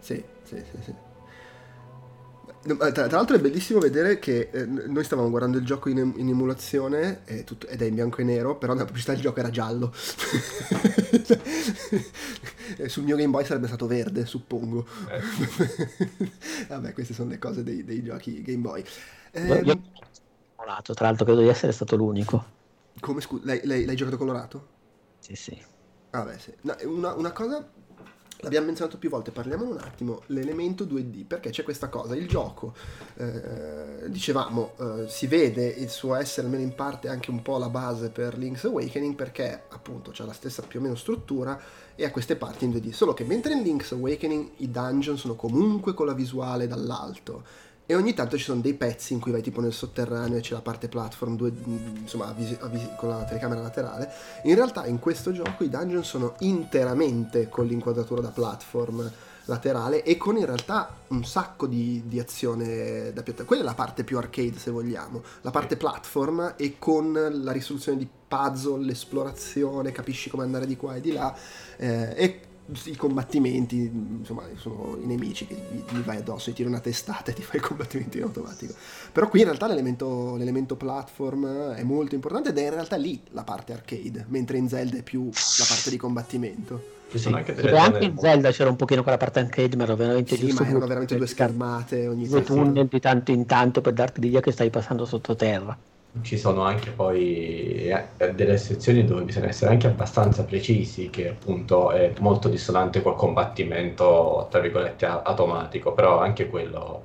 Sì, 0.00 0.22
sì, 0.42 0.56
sì, 0.56 0.82
sì. 0.84 0.94
Tra, 2.76 2.90
tra, 2.92 3.06
l'altro 3.06 3.36
è 3.36 3.40
bellissimo 3.40 3.78
vedere 3.78 4.18
che 4.18 4.48
eh, 4.52 4.66
noi 4.66 5.04
stavamo 5.04 5.30
guardando 5.30 5.58
il 5.58 5.64
gioco 5.64 5.88
in, 5.88 6.12
in 6.16 6.28
emulazione 6.28 7.22
tutto, 7.44 7.66
ed 7.66 7.80
è 7.80 7.84
in 7.86 7.94
bianco 7.94 8.20
e 8.20 8.24
nero, 8.24 8.56
però 8.58 8.72
nella 8.72 8.84
pubblicità 8.84 9.12
il 9.12 9.20
gioco 9.20 9.38
era 9.38 9.50
giallo. 9.50 9.92
Sul 12.86 13.04
mio 13.04 13.16
Game 13.16 13.30
Boy 13.30 13.44
sarebbe 13.44 13.68
stato 13.68 13.86
verde, 13.86 14.26
suppongo. 14.26 14.86
Eh. 15.08 15.20
Vabbè, 16.68 16.92
queste 16.92 17.14
sono 17.14 17.30
le 17.30 17.38
cose 17.38 17.62
dei, 17.62 17.84
dei 17.84 18.02
giochi 18.02 18.42
Game 18.42 18.58
Boy. 18.58 18.84
Eh, 19.30 19.62
io 19.64 19.80
colorato, 20.58 20.92
tra 20.92 21.06
l'altro 21.06 21.24
credo 21.24 21.40
di 21.40 21.48
essere 21.48 21.72
stato 21.72 21.94
l'unico. 21.94 22.56
Come 22.98 23.20
scusa, 23.20 23.44
l'hai, 23.46 23.60
l'hai, 23.64 23.84
l'hai 23.84 23.96
giocato 23.96 24.16
colorato? 24.16 24.66
Sì, 25.20 25.36
sì. 25.36 25.56
Vabbè, 26.10 26.34
ah, 26.34 26.38
sì. 26.38 26.52
No, 26.62 26.76
una, 26.82 27.14
una, 27.14 27.32
cosa, 27.32 27.64
l'abbiamo 28.40 28.66
menzionato 28.66 28.98
più 28.98 29.08
volte, 29.08 29.30
parliamo 29.30 29.64
un 29.64 29.78
attimo, 29.78 30.22
l'elemento 30.26 30.84
2D, 30.84 31.26
perché 31.26 31.50
c'è 31.50 31.62
questa 31.62 31.88
cosa, 31.88 32.16
il 32.16 32.26
gioco, 32.26 32.74
eh, 33.14 34.08
dicevamo, 34.08 34.72
eh, 34.78 35.08
si 35.08 35.28
vede 35.28 35.66
il 35.66 35.90
suo 35.90 36.16
essere 36.16 36.46
almeno 36.46 36.64
in 36.64 36.74
parte 36.74 37.08
anche 37.08 37.30
un 37.30 37.40
po' 37.40 37.58
la 37.58 37.68
base 37.68 38.10
per 38.10 38.36
Link's 38.36 38.64
Awakening, 38.64 39.14
perché 39.14 39.62
appunto 39.68 40.10
c'ha 40.12 40.24
la 40.24 40.32
stessa 40.32 40.62
più 40.62 40.80
o 40.80 40.82
meno 40.82 40.96
struttura 40.96 41.60
e 41.94 42.04
ha 42.04 42.10
queste 42.10 42.34
parti 42.34 42.64
in 42.64 42.72
2D, 42.72 42.90
solo 42.90 43.14
che 43.14 43.24
mentre 43.24 43.52
in 43.52 43.62
Link's 43.62 43.92
Awakening 43.92 44.50
i 44.56 44.70
dungeon 44.70 45.18
sono 45.18 45.34
comunque 45.34 45.94
con 45.94 46.06
la 46.06 46.14
visuale 46.14 46.66
dall'alto, 46.66 47.44
e 47.90 47.94
ogni 47.94 48.12
tanto 48.12 48.36
ci 48.36 48.44
sono 48.44 48.60
dei 48.60 48.74
pezzi 48.74 49.14
in 49.14 49.18
cui 49.18 49.32
vai 49.32 49.40
tipo 49.40 49.62
nel 49.62 49.72
sotterraneo 49.72 50.36
e 50.36 50.40
c'è 50.42 50.52
la 50.52 50.60
parte 50.60 50.88
platform 50.88 51.36
due, 51.36 51.50
insomma, 52.00 52.26
avvisi, 52.26 52.54
avvisi, 52.60 52.86
con 52.98 53.08
la 53.08 53.24
telecamera 53.24 53.62
laterale. 53.62 54.12
In 54.42 54.56
realtà 54.56 54.84
in 54.84 54.98
questo 54.98 55.32
gioco 55.32 55.64
i 55.64 55.70
dungeon 55.70 56.04
sono 56.04 56.34
interamente 56.40 57.48
con 57.48 57.64
l'inquadratura 57.64 58.20
da 58.20 58.28
platform 58.28 59.10
laterale 59.46 60.02
e 60.02 60.18
con 60.18 60.36
in 60.36 60.44
realtà 60.44 60.96
un 61.08 61.24
sacco 61.24 61.66
di, 61.66 62.02
di 62.04 62.20
azione 62.20 63.10
da 63.14 63.22
piattaforma. 63.22 63.46
Quella 63.46 63.62
è 63.62 63.64
la 63.64 63.74
parte 63.74 64.04
più 64.04 64.18
arcade 64.18 64.58
se 64.58 64.70
vogliamo, 64.70 65.22
la 65.40 65.50
parte 65.50 65.78
platform 65.78 66.56
e 66.58 66.76
con 66.78 67.12
la 67.42 67.52
risoluzione 67.52 67.96
di 67.96 68.06
puzzle, 68.28 68.84
l'esplorazione, 68.84 69.92
capisci 69.92 70.28
come 70.28 70.42
andare 70.42 70.66
di 70.66 70.76
qua 70.76 70.96
e 70.96 71.00
di 71.00 71.12
là 71.12 71.34
eh, 71.78 72.12
e 72.14 72.40
i 72.84 72.96
combattimenti, 72.96 73.90
insomma, 74.18 74.42
sono 74.56 74.98
i 75.00 75.06
nemici 75.06 75.46
che 75.46 75.56
gli 75.88 76.00
vai 76.00 76.18
addosso, 76.18 76.50
e 76.50 76.52
tiri 76.52 76.68
una 76.68 76.80
testata 76.80 77.30
e 77.30 77.34
ti 77.34 77.42
fai 77.42 77.60
i 77.60 77.62
combattimenti 77.62 78.18
in 78.18 78.24
automatico. 78.24 78.74
Però 79.10 79.28
qui 79.28 79.40
in 79.40 79.46
realtà 79.46 79.66
l'elemento, 79.66 80.36
l'elemento, 80.36 80.76
platform 80.76 81.72
è 81.72 81.82
molto 81.82 82.14
importante 82.14 82.50
ed 82.50 82.58
è 82.58 82.64
in 82.64 82.70
realtà 82.70 82.96
lì 82.96 83.20
la 83.30 83.42
parte 83.42 83.72
arcade, 83.72 84.26
mentre 84.28 84.58
in 84.58 84.68
Zelda 84.68 84.98
è 84.98 85.02
più 85.02 85.24
la 85.24 85.64
parte 85.66 85.90
di 85.90 85.96
combattimento. 85.96 86.96
Sì. 87.14 87.28
anche 87.28 87.54
anche 87.70 88.04
in 88.04 88.18
Zelda 88.18 88.50
c'era 88.50 88.68
un 88.68 88.76
pochino 88.76 89.02
quella 89.02 89.16
parte 89.16 89.40
arcade, 89.40 89.76
ma 89.76 89.84
era 89.84 89.94
veramente 89.94 90.36
Sì, 90.36 90.52
ma 90.52 90.66
erano 90.66 90.86
veramente 90.86 91.16
due 91.16 91.26
schermate 91.26 92.06
ogni 92.06 92.28
due 92.28 92.42
tunnel 92.42 92.86
di 92.86 93.00
tanto 93.00 93.32
in 93.32 93.46
tanto 93.46 93.80
per 93.80 93.94
darti 93.94 94.20
l'idea 94.20 94.40
che 94.40 94.52
stai 94.52 94.68
passando 94.68 95.06
sottoterra. 95.06 95.76
Ci 96.20 96.36
sono 96.38 96.62
anche 96.62 96.92
poi 96.92 97.86
eh, 97.88 98.32
delle 98.34 98.56
sezioni 98.58 99.04
dove 99.04 99.22
bisogna 99.22 99.48
essere 99.48 99.70
anche 99.70 99.86
abbastanza 99.86 100.44
precisi, 100.44 101.10
che 101.10 101.28
appunto 101.28 101.90
è 101.92 102.12
molto 102.18 102.48
dissonante 102.48 103.02
col 103.02 103.14
combattimento, 103.14 104.48
tra 104.50 104.58
virgolette, 104.60 105.06
automatico, 105.06 105.92
però 105.92 106.18
anche 106.18 106.48
quello 106.48 107.04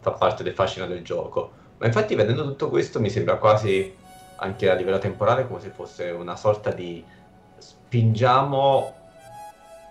fa 0.00 0.12
parte 0.12 0.42
del 0.42 0.52
fascino 0.54 0.86
del 0.86 1.02
gioco. 1.02 1.52
Ma 1.78 1.86
infatti 1.86 2.14
vedendo 2.14 2.44
tutto 2.44 2.68
questo 2.68 3.00
mi 3.00 3.08
sembra 3.08 3.38
quasi, 3.38 3.96
anche 4.36 4.68
a 4.70 4.74
livello 4.74 4.98
temporale, 4.98 5.46
come 5.46 5.60
se 5.60 5.70
fosse 5.70 6.10
una 6.10 6.36
sorta 6.36 6.72
di 6.72 7.08
spingiamo, 7.56 8.98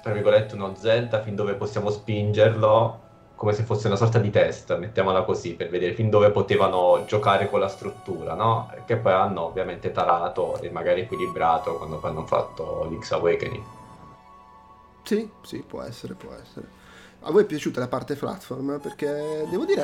tra 0.02 0.14
virgolette, 0.14 0.56
uno 0.56 0.76
Zelda 0.76 1.22
fin 1.22 1.36
dove 1.36 1.56
possiamo 1.56 1.90
spingerlo, 1.90 3.09
come 3.40 3.54
se 3.54 3.64
fosse 3.64 3.88
una 3.88 3.96
sorta 3.96 4.20
di 4.20 4.32
test, 4.32 4.78
mettiamola 4.78 5.24
così, 5.24 5.54
per 5.54 5.70
vedere 5.70 5.94
fin 5.94 6.10
dove 6.10 6.30
potevano 6.30 7.06
giocare 7.06 7.50
con 7.50 7.62
la 7.62 7.70
struttura, 7.70 8.34
no? 8.34 8.70
Che 8.86 8.98
poi 8.98 9.14
hanno 9.14 9.44
ovviamente 9.46 9.94
tarato 9.94 10.60
e 10.60 10.70
magari 10.72 11.02
equilibrato 11.02 11.76
quando 11.76 12.00
poi 12.00 12.10
hanno 12.10 12.26
fatto 12.26 12.86
Link's 12.90 13.14
Awakening. 13.14 13.64
Sì, 15.04 15.32
sì, 15.42 15.64
può 15.66 15.82
essere, 15.84 16.16
può 16.16 16.34
essere. 16.34 16.68
A 17.22 17.32
voi 17.32 17.44
è 17.44 17.46
piaciuta 17.46 17.80
la 17.80 17.88
parte 17.88 18.16
platform? 18.16 18.78
Perché 18.82 19.48
devo 19.50 19.64
dire, 19.64 19.84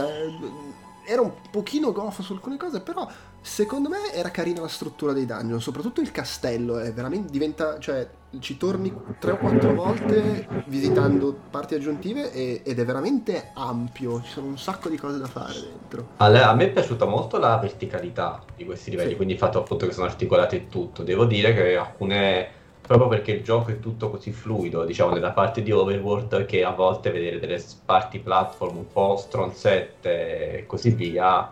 era 1.06 1.22
un 1.22 1.32
pochino 1.52 1.92
goffo 1.92 2.22
su 2.24 2.34
alcune 2.34 2.58
cose, 2.58 2.82
però 2.82 3.08
secondo 3.42 3.90
me 3.90 4.12
era 4.12 4.30
carina 4.32 4.62
la 4.62 4.68
struttura 4.68 5.14
dei 5.14 5.26
dungeon, 5.26 5.62
soprattutto 5.62 6.02
il 6.02 6.12
castello, 6.12 6.80
è 6.80 6.92
veramente 6.94 7.32
diventa, 7.32 7.78
cioè 7.80 8.08
ci 8.40 8.58
torni 8.58 8.94
tre 9.18 9.32
o 9.32 9.38
quattro 9.38 9.74
volte 9.74 10.46
visitando 10.66 11.34
parti 11.50 11.76
aggiuntive 11.76 12.34
e- 12.34 12.62
ed 12.66 12.80
è 12.80 12.84
veramente 12.86 13.52
ampio, 13.54 14.22
ci 14.24 14.32
sono 14.32 14.48
un 14.48 14.58
sacco 14.58 14.90
di 14.90 14.98
cose 14.98 15.20
da 15.20 15.28
fare 15.28 15.54
dentro. 15.62 16.08
A, 16.18 16.28
le- 16.28 16.42
a 16.42 16.54
me 16.54 16.66
è 16.66 16.72
piaciuta 16.72 17.06
molto 17.06 17.38
la 17.38 17.56
verticalità 17.58 18.44
di 18.56 18.66
questi 18.66 18.90
livelli, 18.90 19.12
Sì. 19.12 19.16
quindi 19.16 19.34
il 19.36 19.40
fatto 19.40 19.60
appunto 19.60 19.86
che 19.86 19.94
sono 19.94 20.08
articolati 20.08 20.56
e 20.56 20.68
tutto. 20.68 21.04
Devo 21.04 21.26
dire 21.26 21.54
che 21.54 21.78
alcune, 21.78 22.48
proprio 22.86 23.08
perché 23.08 23.32
il 23.32 23.44
gioco 23.44 23.72
è 23.72 23.80
tutto 23.80 24.10
così 24.10 24.32
fluido, 24.32 24.86
diciamo 24.86 25.14
nella 25.14 25.32
parte 25.34 25.62
di 25.62 25.72
Overworld, 25.72 26.46
che 26.46 26.64
a 26.64 26.72
volte 26.72 27.12
vedere 27.12 27.40
delle 27.40 27.64
parti 27.86 28.20
platform 28.20 28.78
un 28.78 28.92
po' 28.92 29.16
stronzette 29.18 30.60
e 30.60 30.66
così 30.66 30.92
via, 30.92 31.52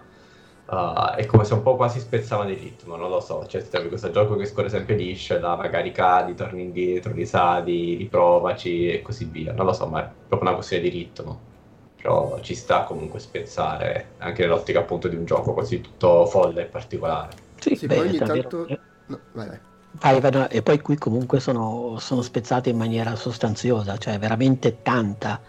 uh, 0.66 1.10
è 1.16 1.26
come 1.26 1.44
se 1.46 1.54
un 1.54 1.62
po' 1.64 1.76
quasi 1.76 2.00
spezzavano 2.00 2.50
il 2.52 2.58
ritmo, 2.58 2.96
non 2.96 3.10
lo 3.10 3.20
so. 3.20 3.46
Cioè, 3.48 3.62
se 3.62 3.88
questo 3.88 4.12
gioco 4.12 4.36
che 4.36 4.46
scorre 4.46 4.70
sempre 4.70 4.96
liscio, 4.96 5.40
là 5.40 5.56
magari 5.56 5.92
cadi, 5.92 6.36
torni 6.36 6.64
indietro, 6.64 7.12
risali, 7.14 7.96
riprovaci 7.96 8.88
e 8.90 9.02
così 9.02 9.26
via. 9.26 9.54
Non 9.54 9.66
lo 9.66 9.74
so, 9.74 9.88
ma 9.88 10.04
è 10.04 10.12
proprio 10.28 10.48
una 10.50 10.58
questione 10.58 10.84
di 10.84 10.90
ritmo 10.90 11.52
però 11.96 12.38
ci 12.42 12.54
sta 12.54 12.84
comunque 12.84 13.20
spezzare 13.20 14.16
anche 14.18 14.42
nell'ottica 14.42 14.80
appunto 14.80 15.08
di 15.08 15.16
un 15.16 15.24
gioco 15.24 15.54
così 15.54 15.80
tutto 15.80 16.26
folle 16.26 16.64
e 16.64 16.66
particolare. 16.66 17.32
Sì, 17.60 17.76
Sì, 17.76 17.88
beh, 17.88 17.96
poi 17.96 18.08
ogni 18.08 18.18
tanto- 18.18 18.68
No, 19.06 19.22
vai, 19.32 19.48
vai. 19.48 19.60
Vai, 19.94 20.20
vai, 20.20 20.32
no, 20.32 20.50
e 20.50 20.62
poi 20.62 20.80
qui 20.82 20.98
comunque 20.98 21.40
sono, 21.40 21.98
sono 22.00 22.22
spezzate 22.22 22.70
in 22.70 22.78
maniera 22.78 23.16
sostanziosa, 23.16 23.98
cioè 23.98 24.18
veramente 24.20 24.82
tanta 24.82 25.42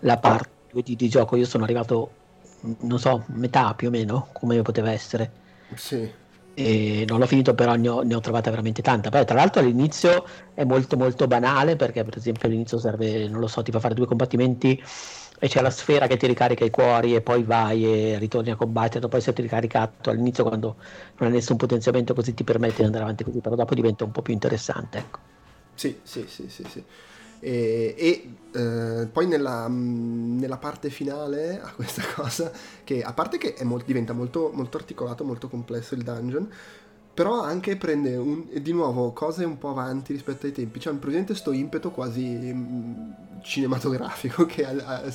la 0.00 0.18
parte 0.18 0.48
di, 0.82 0.96
di 0.96 1.08
gioco. 1.08 1.36
Io 1.36 1.46
sono 1.46 1.64
arrivato, 1.64 2.10
non 2.80 2.98
so, 2.98 3.24
metà 3.28 3.74
più 3.74 3.88
o 3.88 3.90
meno, 3.90 4.28
come 4.32 4.60
poteva 4.62 4.90
essere. 4.90 5.32
Sì. 5.74 6.10
e 6.54 7.04
non 7.08 7.20
l'ho 7.20 7.26
finito 7.26 7.54
però 7.54 7.74
ne 7.76 7.88
ho, 7.88 8.02
ne 8.02 8.14
ho 8.14 8.20
trovata 8.20 8.50
veramente 8.50 8.82
tanta 8.82 9.08
Poi, 9.08 9.24
tra 9.24 9.36
l'altro 9.36 9.60
all'inizio 9.60 10.26
è 10.52 10.64
molto 10.64 10.96
molto 10.96 11.26
banale 11.28 11.76
perché 11.76 12.02
per 12.04 12.16
esempio 12.16 12.48
all'inizio 12.48 12.78
serve 12.78 13.28
non 13.28 13.40
lo 13.40 13.46
so 13.46 13.62
ti 13.62 13.70
fa 13.70 13.78
fare 13.80 13.94
due 13.94 14.06
combattimenti 14.06 14.82
e 15.40 15.48
c'è 15.48 15.62
la 15.62 15.70
sfera 15.70 16.06
che 16.06 16.16
ti 16.18 16.26
ricarica 16.28 16.64
i 16.64 16.70
cuori 16.70 17.14
e 17.16 17.22
poi 17.22 17.42
vai 17.44 17.84
e 18.14 18.18
ritorni 18.18 18.50
a 18.50 18.56
combattere 18.56 19.00
dopo 19.00 19.16
esserti 19.16 19.42
ricaricato 19.42 20.10
all'inizio 20.10 20.44
quando 20.44 20.76
non 21.18 21.28
hai 21.28 21.34
nessun 21.34 21.56
potenziamento 21.56 22.14
così 22.14 22.34
ti 22.34 22.44
permette 22.44 22.76
di 22.78 22.84
andare 22.84 23.04
avanti 23.04 23.24
così 23.24 23.40
però 23.40 23.56
dopo 23.56 23.74
diventa 23.74 24.04
un 24.04 24.12
po' 24.12 24.22
più 24.22 24.32
interessante 24.34 24.98
ecco 24.98 25.18
Sì, 25.74 26.00
sì, 26.02 26.26
sì, 26.28 26.48
sì, 26.50 26.66
sì. 26.68 26.84
E, 27.42 27.94
e, 27.96 28.36
eh, 28.52 29.06
poi 29.10 29.26
nella, 29.26 29.66
mh, 29.68 30.38
nella 30.38 30.58
parte 30.58 30.90
finale 30.90 31.58
a 31.60 31.72
questa 31.72 32.02
cosa, 32.14 32.52
che 32.84 33.02
a 33.02 33.14
parte 33.14 33.38
che 33.38 33.54
è 33.54 33.64
mol- 33.64 33.82
diventa 33.84 34.12
molto, 34.12 34.50
molto 34.52 34.76
articolato, 34.76 35.24
molto 35.24 35.48
complesso 35.48 35.94
il 35.94 36.02
dungeon, 36.02 36.50
però 37.14 37.42
anche 37.42 37.76
prende 37.76 38.16
un- 38.16 38.46
di 38.62 38.72
nuovo 38.72 39.12
cose 39.12 39.44
un 39.44 39.58
po' 39.58 39.70
avanti 39.70 40.12
rispetto 40.12 40.46
ai 40.46 40.52
tempi. 40.52 40.78
C'è 40.78 40.90
un 40.90 40.98
presente 40.98 41.34
sto 41.34 41.52
impeto 41.52 41.90
quasi 41.90 42.24
mh, 42.24 43.14
cinematografico 43.42 44.44
che 44.46 44.64
ha, 44.64 44.70
ha- 45.02 45.10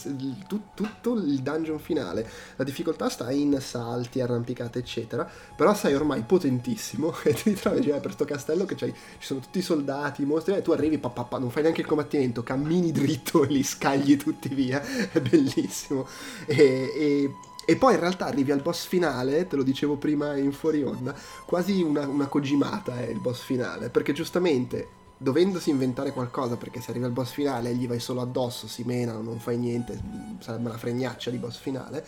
tut- 0.47 0.73
tutto 0.75 1.13
il 1.15 1.39
dungeon 1.41 1.79
finale. 1.79 2.27
La 2.57 2.63
difficoltà 2.63 3.09
sta 3.09 3.31
in 3.31 3.57
salti, 3.59 4.21
arrampicate, 4.21 4.79
eccetera. 4.79 5.27
Però 5.55 5.73
sei 5.73 5.93
ormai 5.95 6.21
potentissimo 6.23 7.13
e 7.23 7.33
ti 7.33 7.49
ritrovi 7.49 7.81
cioè, 7.83 7.99
per 7.99 8.11
sto 8.13 8.25
castello 8.25 8.65
che 8.65 8.75
ci 8.75 8.93
sono 9.19 9.39
tutti 9.39 9.59
i 9.59 9.61
soldati, 9.61 10.21
i 10.21 10.25
mostri, 10.25 10.55
e 10.55 10.61
tu 10.61 10.71
arrivi, 10.71 10.97
pa, 10.97 11.09
pa, 11.09 11.23
pa, 11.23 11.37
non 11.39 11.49
fai 11.49 11.63
neanche 11.63 11.81
il 11.81 11.87
combattimento, 11.87 12.43
cammini 12.43 12.91
dritto 12.91 13.43
e 13.43 13.47
li 13.47 13.63
scagli 13.63 14.17
tutti 14.17 14.49
via. 14.53 14.81
È 15.11 15.19
bellissimo. 15.21 16.07
E, 16.45 16.55
e- 16.95 17.35
e 17.65 17.75
poi 17.75 17.95
in 17.95 17.99
realtà 17.99 18.25
arrivi 18.25 18.51
al 18.51 18.61
boss 18.61 18.85
finale, 18.85 19.47
te 19.47 19.55
lo 19.55 19.63
dicevo 19.63 19.95
prima 19.95 20.37
in 20.37 20.51
fuori 20.51 20.83
onda, 20.83 21.15
quasi 21.45 21.81
una, 21.81 22.07
una 22.07 22.27
cogimata 22.27 22.99
è 22.99 23.07
il 23.07 23.19
boss 23.19 23.41
finale, 23.41 23.89
perché 23.89 24.13
giustamente 24.13 25.03
dovendosi 25.17 25.69
inventare 25.69 26.11
qualcosa, 26.11 26.57
perché 26.57 26.81
se 26.81 26.91
arrivi 26.91 27.05
al 27.05 27.11
boss 27.11 27.31
finale 27.31 27.73
gli 27.73 27.87
vai 27.87 27.99
solo 27.99 28.21
addosso, 28.21 28.67
si 28.67 28.83
menano, 28.83 29.21
non 29.21 29.39
fai 29.39 29.57
niente, 29.57 29.99
sarebbe 30.39 30.69
una 30.69 30.77
fregnaccia 30.77 31.31
di 31.31 31.37
boss 31.37 31.57
finale, 31.57 32.05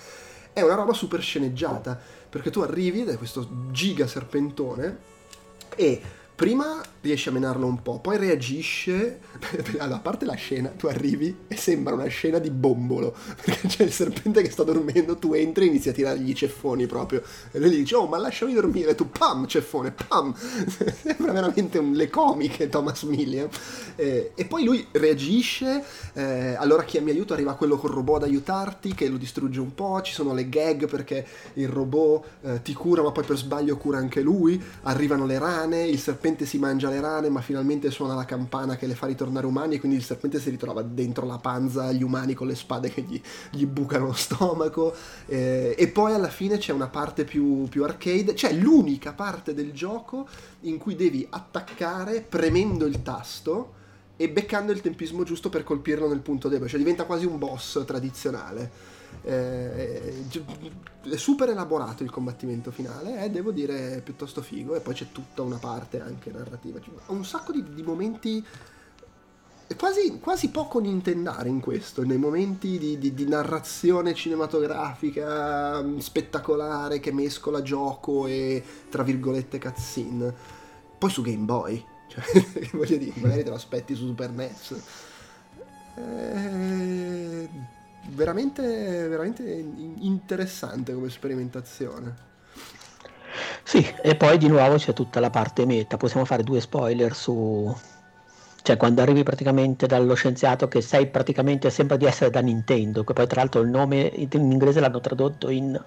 è 0.53 0.61
una 0.61 0.75
roba 0.75 0.93
super 0.93 1.21
sceneggiata, 1.21 1.99
perché 2.29 2.49
tu 2.49 2.59
arrivi 2.59 3.03
da 3.03 3.17
questo 3.17 3.47
giga 3.71 4.07
serpentone 4.07 4.97
e 5.75 6.01
prima 6.37 6.83
riesci 7.01 7.29
a 7.29 7.31
menarlo 7.31 7.65
un 7.65 7.81
po', 7.81 7.99
poi 7.99 8.17
reagisce, 8.17 9.21
allora, 9.79 9.95
a 9.95 9.99
parte 9.99 10.23
la 10.23 10.35
scena, 10.35 10.69
tu 10.69 10.85
arrivi 10.85 11.35
e 11.47 11.55
sembra 11.55 11.95
una 11.95 12.05
scena 12.05 12.37
di 12.37 12.51
bombolo, 12.51 13.15
perché 13.43 13.67
c'è 13.67 13.83
il 13.83 13.91
serpente 13.91 14.43
che 14.43 14.51
sta 14.51 14.61
dormendo, 14.63 15.17
tu 15.17 15.33
entri 15.33 15.65
e 15.65 15.67
inizi 15.69 15.89
a 15.89 15.93
tirargli 15.93 16.29
i 16.29 16.35
ceffoni 16.35 16.85
proprio, 16.85 17.23
e 17.51 17.59
lui 17.59 17.71
gli 17.71 17.77
dice, 17.77 17.95
oh 17.95 18.05
ma 18.07 18.19
lasciami 18.19 18.53
dormire, 18.53 18.93
tu 18.93 19.09
pam, 19.09 19.47
ceffone, 19.47 19.91
pam, 19.91 20.35
sembra 21.01 21.31
veramente 21.31 21.79
un, 21.79 21.93
le 21.93 22.07
comiche 22.09 22.69
Thomas 22.69 23.01
Millian, 23.03 23.49
Eh, 23.95 24.33
e 24.35 24.45
poi 24.45 24.63
lui 24.63 24.85
reagisce, 24.91 25.83
eh, 26.13 26.53
allora 26.53 26.83
chiami 26.83 27.09
aiuto, 27.09 27.33
arriva 27.33 27.55
quello 27.55 27.77
col 27.77 27.89
robot 27.89 28.17
ad 28.17 28.29
aiutarti, 28.29 28.93
che 28.93 29.07
lo 29.07 29.17
distrugge 29.17 29.59
un 29.59 29.73
po', 29.73 30.01
ci 30.03 30.13
sono 30.13 30.35
le 30.35 30.49
gag 30.49 30.87
perché 30.87 31.25
il 31.53 31.67
robot 31.67 32.25
eh, 32.43 32.61
ti 32.61 32.73
cura 32.73 33.01
ma 33.01 33.11
poi 33.11 33.23
per 33.23 33.37
sbaglio 33.37 33.75
cura 33.77 33.97
anche 33.97 34.21
lui, 34.21 34.61
arrivano 34.83 35.25
le 35.25 35.39
rane, 35.39 35.87
il 35.87 35.97
serpente 35.97 36.25
si 36.45 36.57
mangia 36.57 36.89
le 36.89 36.99
rane 36.99 37.29
ma 37.29 37.41
finalmente 37.41 37.89
suona 37.91 38.13
la 38.13 38.25
campana 38.25 38.75
che 38.75 38.87
le 38.87 38.95
fa 38.95 39.07
ritornare 39.07 39.45
umani 39.45 39.75
e 39.75 39.79
quindi 39.79 39.97
il 39.97 40.03
serpente 40.03 40.39
si 40.39 40.49
ritrova 40.49 40.81
dentro 40.81 41.25
la 41.25 41.37
panza 41.37 41.85
agli 41.85 42.03
umani 42.03 42.33
con 42.33 42.47
le 42.47 42.55
spade 42.55 42.89
che 42.89 43.01
gli, 43.01 43.21
gli 43.51 43.65
bucano 43.65 44.07
lo 44.07 44.13
stomaco 44.13 44.93
eh, 45.25 45.75
e 45.77 45.87
poi 45.87 46.13
alla 46.13 46.29
fine 46.29 46.57
c'è 46.57 46.73
una 46.73 46.87
parte 46.87 47.23
più, 47.23 47.67
più 47.69 47.83
arcade, 47.83 48.33
c'è 48.33 48.51
l'unica 48.53 49.13
parte 49.13 49.53
del 49.53 49.71
gioco 49.71 50.27
in 50.61 50.77
cui 50.77 50.95
devi 50.95 51.25
attaccare 51.29 52.21
premendo 52.21 52.85
il 52.85 53.01
tasto 53.01 53.73
e 54.17 54.29
beccando 54.29 54.71
il 54.71 54.81
tempismo 54.81 55.23
giusto 55.23 55.49
per 55.49 55.63
colpirlo 55.63 56.07
nel 56.07 56.19
punto 56.19 56.49
debole, 56.49 56.69
cioè 56.69 56.79
diventa 56.79 57.05
quasi 57.05 57.25
un 57.25 57.37
boss 57.37 57.83
tradizionale. 57.85 58.96
Eh, 59.27 60.23
è 61.03 61.17
super 61.17 61.49
elaborato 61.49 62.03
il 62.03 62.09
combattimento 62.09 62.71
finale, 62.71 63.25
eh, 63.25 63.29
devo 63.29 63.51
dire 63.51 63.99
piuttosto 64.01 64.41
figo, 64.41 64.75
e 64.75 64.79
poi 64.79 64.93
c'è 64.93 65.07
tutta 65.11 65.41
una 65.41 65.57
parte 65.57 66.01
anche 66.01 66.31
narrativa. 66.31 66.79
Cioè, 66.79 66.93
ha 67.07 67.11
un 67.11 67.25
sacco 67.25 67.51
di, 67.51 67.61
di 67.73 67.83
momenti 67.83 68.45
quasi, 69.75 70.19
quasi 70.19 70.49
poco 70.49 70.79
nintendare 70.79 71.49
in 71.49 71.59
questo, 71.59 72.05
nei 72.05 72.17
momenti 72.17 72.77
di, 72.77 72.97
di- 72.97 73.13
di 73.13 73.27
narrazione 73.27 74.13
cinematografica 74.13 75.81
mm, 75.83 75.97
spettacolare 75.97 77.01
che 77.01 77.11
mescola 77.11 77.61
gioco 77.61 78.27
e 78.27 78.63
tra 78.89 79.03
virgolette 79.03 79.59
cutscene. 79.59 80.33
Poi 80.97 81.09
su 81.09 81.21
Game 81.21 81.43
Boy, 81.43 81.83
cioè, 82.07 82.69
voglio 82.71 82.97
dire, 82.97 83.13
magari 83.19 83.43
te 83.43 83.49
lo 83.49 83.55
aspetti 83.55 83.93
su 83.93 84.05
Super 84.05 84.31
NES. 84.31 84.83
Eh, 85.97 87.49
veramente, 88.09 89.07
veramente 89.07 89.43
in- 89.49 89.95
interessante 89.99 90.93
come 90.93 91.09
sperimentazione. 91.09 92.25
Sì, 93.63 93.85
e 94.01 94.15
poi 94.15 94.37
di 94.37 94.47
nuovo 94.47 94.75
c'è 94.77 94.93
tutta 94.93 95.19
la 95.19 95.29
parte 95.29 95.65
meta. 95.65 95.97
Possiamo 95.97 96.25
fare 96.25 96.43
due 96.43 96.61
spoiler 96.61 97.13
su. 97.13 97.75
Cioè, 98.61 98.77
quando 98.77 99.01
arrivi 99.01 99.23
praticamente 99.23 99.87
dallo 99.87 100.13
scienziato 100.15 100.67
che 100.67 100.81
sai 100.81 101.07
praticamente 101.07 101.69
sembra 101.69 101.95
di 101.97 102.05
essere 102.05 102.29
da 102.29 102.41
Nintendo, 102.41 103.03
che 103.03 103.13
poi 103.13 103.27
tra 103.27 103.41
l'altro 103.41 103.61
il 103.61 103.69
nome 103.69 104.11
in 104.15 104.27
inglese 104.31 104.79
l'hanno 104.81 104.99
tradotto 104.99 105.49
in 105.49 105.79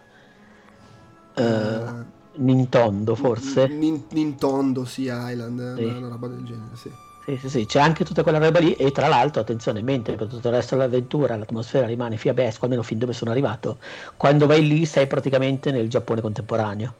eh, 1.35 2.05
Nintondo, 2.37 3.15
forse. 3.15 3.67
Nin- 3.69 4.07
Nintondo, 4.11 4.85
sì, 4.85 5.03
Island, 5.11 5.77
Sì. 5.77 5.83
una 5.85 6.09
roba 6.09 6.29
del 6.29 6.45
genere, 6.45 6.77
sì. 6.77 6.91
Sì, 7.39 7.49
Sì, 7.49 7.65
c'è 7.67 7.81
anche 7.81 8.05
tutta 8.05 8.23
quella 8.23 8.39
roba 8.39 8.59
lì 8.59 8.75
e 8.75 8.93
tra 8.93 9.07
l'altro, 9.09 9.41
attenzione, 9.41 9.81
mentre 9.83 10.17
per 10.17 10.27
tutto 10.29 10.49
il 10.49 10.55
resto 10.55 10.77
dell'avventura 10.77 11.37
l'atmosfera 11.37 11.87
rimane 11.87 12.17
fiabesco, 12.19 12.65
almeno 12.65 12.83
fin 12.83 12.99
dove 12.99 13.13
sono 13.15 13.31
arrivato, 13.31 13.79
quando 14.17 14.47
vai 14.47 14.67
lì 14.67 14.85
sei 14.85 15.07
praticamente 15.07 15.71
nel 15.71 15.89
Giappone 15.89 16.21
contemporaneo. 16.21 16.95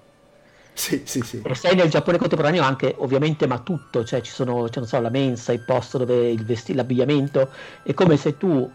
Sì, 0.73 1.03
sì, 1.07 1.23
sì. 1.23 1.39
E 1.43 1.55
sei 1.55 1.75
nel 1.75 1.89
Giappone 1.89 2.19
contemporaneo 2.19 2.63
anche, 2.63 2.95
ovviamente, 2.99 3.47
ma 3.47 3.61
tutto, 3.61 4.05
cioè 4.05 4.21
ci 4.21 4.31
sono, 4.31 4.69
cioè, 4.69 4.79
non 4.81 4.87
so, 4.87 5.01
la 5.01 5.09
mensa, 5.11 5.53
il 5.53 5.61
posto 5.61 5.97
dove 5.99 6.31
il 6.31 6.45
vestito, 6.45 6.77
l'abbigliamento, 6.79 7.51
è 7.83 7.95
come 7.95 8.17
se 8.17 8.37
tu 8.37 8.71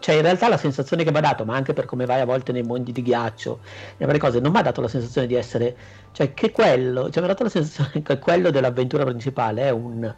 cioè 0.00 0.16
in 0.16 0.20
realtà 0.22 0.48
la 0.48 0.58
sensazione 0.58 1.02
che 1.02 1.10
mi 1.10 1.16
ha 1.16 1.20
dato, 1.22 1.46
ma 1.46 1.54
anche 1.56 1.72
per 1.72 1.86
come 1.86 2.04
vai 2.04 2.20
a 2.20 2.26
volte 2.26 2.52
nei 2.52 2.62
mondi 2.62 2.92
di 2.92 3.00
ghiaccio 3.00 3.60
e 3.96 4.04
varie 4.04 4.20
cose, 4.20 4.38
non 4.38 4.52
mi 4.52 4.58
ha 4.58 4.62
dato 4.62 4.82
la 4.82 4.88
sensazione 4.88 5.26
di 5.26 5.34
essere, 5.34 5.76
cioè 6.12 6.34
che 6.34 6.50
quello, 6.50 7.04
cioè 7.10 7.20
mi 7.22 7.24
ha 7.24 7.32
dato 7.32 7.44
la 7.44 7.48
sensazione 7.48 8.02
che 8.04 8.18
quello 8.18 8.50
dell'avventura 8.50 9.04
principale 9.04 9.62
è 9.62 9.70
un 9.70 10.12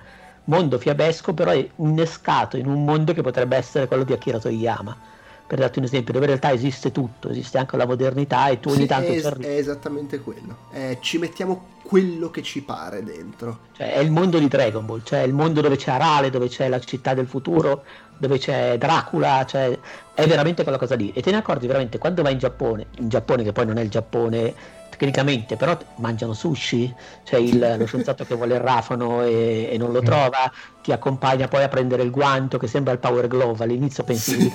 mondo 0.44 0.78
fiabesco, 0.78 1.32
però 1.34 1.50
è 1.50 1.68
innescato 1.76 2.56
in 2.56 2.66
un 2.66 2.84
mondo 2.84 3.12
che 3.12 3.22
potrebbe 3.22 3.56
essere 3.56 3.86
quello 3.86 4.04
di 4.04 4.12
Akira 4.12 4.38
Toriyama. 4.38 5.12
Per 5.46 5.58
darti 5.58 5.78
un 5.78 5.84
esempio, 5.84 6.12
dove 6.14 6.24
in 6.24 6.30
realtà 6.30 6.52
esiste 6.52 6.90
tutto, 6.90 7.28
esiste 7.28 7.58
anche 7.58 7.76
la 7.76 7.86
modernità 7.86 8.48
e 8.48 8.60
tu 8.60 8.70
ogni 8.70 8.80
Sì, 8.80 8.86
tanto 8.86 9.12
è, 9.12 9.20
ci 9.20 9.26
arrivi. 9.26 9.44
è 9.44 9.56
esattamente 9.56 10.20
quello. 10.20 10.56
Eh, 10.72 10.96
ci 11.00 11.18
mettiamo 11.18 11.66
quello 11.82 12.30
che 12.30 12.42
ci 12.42 12.62
pare 12.62 13.02
dentro. 13.04 13.58
Cioè, 13.76 13.92
è 13.92 13.98
il 13.98 14.10
mondo 14.10 14.38
di 14.38 14.48
Dragon 14.48 14.86
Ball, 14.86 15.02
cioè 15.04 15.20
il 15.20 15.34
mondo 15.34 15.60
dove 15.60 15.76
c'è 15.76 15.90
Arale, 15.90 16.30
dove 16.30 16.48
c'è 16.48 16.68
la 16.68 16.80
città 16.80 17.12
del 17.12 17.26
futuro, 17.26 17.84
dove 18.16 18.38
c'è 18.38 18.78
Dracula, 18.78 19.44
cioè 19.46 19.78
è 20.14 20.26
veramente 20.26 20.62
quella 20.62 20.78
cosa 20.78 20.94
lì. 20.94 21.12
E 21.12 21.20
te 21.20 21.30
ne 21.30 21.36
accorgi 21.36 21.66
veramente 21.66 21.98
quando 21.98 22.22
vai 22.22 22.32
in 22.32 22.38
Giappone, 22.38 22.86
in 23.00 23.08
Giappone 23.10 23.42
che 23.42 23.52
poi 23.52 23.66
non 23.66 23.76
è 23.76 23.82
il 23.82 23.90
Giappone 23.90 24.54
tecnicamente, 24.96 25.56
però 25.56 25.76
mangiano 25.96 26.32
sushi, 26.32 26.94
c'è 27.24 27.36
il, 27.36 27.76
lo 27.78 27.86
scienziato 27.86 28.24
che 28.24 28.34
vuole 28.34 28.54
il 28.54 28.60
rafano 28.60 29.22
e, 29.22 29.68
e 29.70 29.78
non 29.78 29.92
lo 29.92 30.00
trova, 30.02 30.50
ti 30.82 30.92
accompagna 30.92 31.48
poi 31.48 31.62
a 31.62 31.68
prendere 31.68 32.02
il 32.02 32.10
guanto 32.10 32.58
che 32.58 32.66
sembra 32.66 32.92
il 32.92 32.98
Power 32.98 33.26
Glove, 33.26 33.64
all'inizio 33.64 34.04
pensi 34.04 34.22
Sì. 34.24 34.50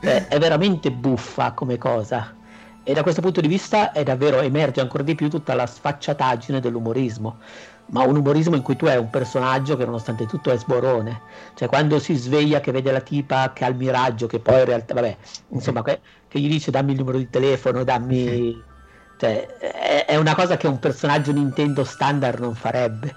eh, 0.00 0.28
è 0.28 0.38
veramente 0.38 0.90
buffa 0.90 1.52
come 1.52 1.78
cosa. 1.78 2.34
E 2.82 2.92
da 2.92 3.02
questo 3.02 3.22
punto 3.22 3.40
di 3.40 3.48
vista 3.48 3.92
è 3.92 4.02
davvero 4.02 4.40
emerge 4.40 4.80
ancora 4.80 5.02
di 5.02 5.14
più 5.14 5.30
tutta 5.30 5.54
la 5.54 5.66
sfacciataggine 5.66 6.60
dell'umorismo, 6.60 7.38
ma 7.86 8.02
un 8.04 8.16
umorismo 8.16 8.56
in 8.56 8.62
cui 8.62 8.76
tu 8.76 8.86
hai 8.86 8.98
un 8.98 9.08
personaggio 9.08 9.76
che 9.76 9.84
nonostante 9.86 10.26
tutto 10.26 10.50
è 10.50 10.58
sborone, 10.58 11.22
cioè 11.54 11.68
quando 11.68 11.98
si 11.98 12.14
sveglia 12.14 12.60
che 12.60 12.72
vede 12.72 12.92
la 12.92 13.00
tipa 13.00 13.52
che 13.54 13.64
ha 13.64 13.68
il 13.68 13.76
miraggio, 13.76 14.26
che 14.26 14.38
poi 14.40 14.58
in 14.60 14.64
realtà, 14.66 14.94
vabbè, 14.94 15.16
insomma, 15.48 15.82
che, 15.82 16.00
che 16.28 16.38
gli 16.40 16.48
dice 16.48 16.70
dammi 16.70 16.92
il 16.92 16.98
numero 16.98 17.18
di 17.18 17.30
telefono, 17.30 17.84
dammi... 17.84 18.72
Cioè, 19.24 19.56
è, 19.56 20.04
è 20.04 20.16
una 20.16 20.34
cosa 20.34 20.58
che 20.58 20.66
un 20.66 20.78
personaggio 20.78 21.32
Nintendo 21.32 21.82
standard 21.82 22.40
non 22.40 22.54
farebbe. 22.54 23.16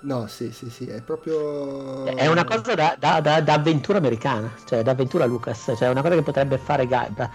No, 0.00 0.26
sì, 0.26 0.50
sì, 0.50 0.70
sì, 0.70 0.86
è 0.88 1.00
proprio... 1.02 2.04
È 2.04 2.26
una 2.26 2.44
cosa 2.44 2.74
da, 2.74 2.96
da- 2.98 3.20
da- 3.20 3.40
da 3.40 3.52
avventura 3.52 3.98
americana, 3.98 4.50
cioè 4.66 4.82
da 4.82 4.90
avventura 4.90 5.24
Lucas, 5.24 5.72
cioè 5.76 5.86
è 5.86 5.88
una 5.88 6.02
cosa 6.02 6.16
che 6.16 6.22
potrebbe 6.22 6.58
fare 6.58 6.88
Gaibra. 6.88 7.30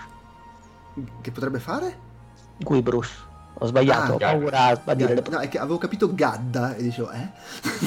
Che 1.21 1.31
potrebbe 1.31 1.59
fare? 1.59 1.97
Guybrush. 2.57 3.31
Ho 3.59 3.65
sbagliato, 3.65 4.11
Ah, 4.11 4.15
ho 4.15 4.17
paura 4.17 4.81
a 4.83 4.93
dire 4.93 5.23
No, 5.29 5.39
è 5.39 5.47
che 5.47 5.57
avevo 5.59 5.77
capito 5.77 6.13
Gadda 6.13 6.75
e 6.75 6.83
dicevo, 6.83 7.11
eh? 7.11 7.29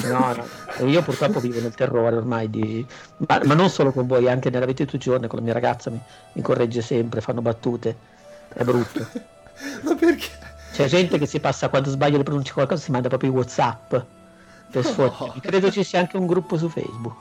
No, 0.07 0.33
no, 0.33 0.87
io 0.87 1.03
purtroppo 1.03 1.39
vivo 1.39 1.59
nel 1.59 1.75
terrore 1.75 2.15
ormai 2.15 2.49
di... 2.49 2.83
Ma, 3.27 3.41
ma 3.43 3.53
non 3.53 3.69
solo 3.69 3.91
con 3.91 4.07
voi, 4.07 4.27
anche 4.27 4.49
nella 4.49 4.65
vita 4.65 4.83
di 4.83 4.89
tutti 4.89 5.07
i 5.07 5.11
giorni, 5.11 5.27
con 5.27 5.37
la 5.37 5.45
mia 5.45 5.53
ragazza 5.53 5.91
mi, 5.91 6.01
mi 6.33 6.41
corregge 6.41 6.81
sempre, 6.81 7.21
fanno 7.21 7.41
battute, 7.41 7.95
è 8.53 8.63
brutto. 8.63 9.05
Ma 9.83 9.95
perché? 9.95 10.27
C'è 10.73 10.85
gente 10.87 11.17
che 11.17 11.25
si 11.25 11.39
passa 11.39 11.69
quando 11.69 11.89
sbaglia 11.89 12.17
le 12.17 12.23
pronunce 12.23 12.53
qualcosa, 12.53 12.83
si 12.83 12.91
manda 12.91 13.07
proprio 13.07 13.31
i 13.31 13.33
Whatsapp 13.33 13.89
per 13.89 14.83
No. 14.83 14.83
sfottermi. 14.83 15.39
Credo 15.41 15.71
ci 15.71 15.83
sia 15.83 15.99
anche 15.99 16.17
un 16.17 16.27
gruppo 16.27 16.57
su 16.57 16.69
Facebook. 16.69 17.15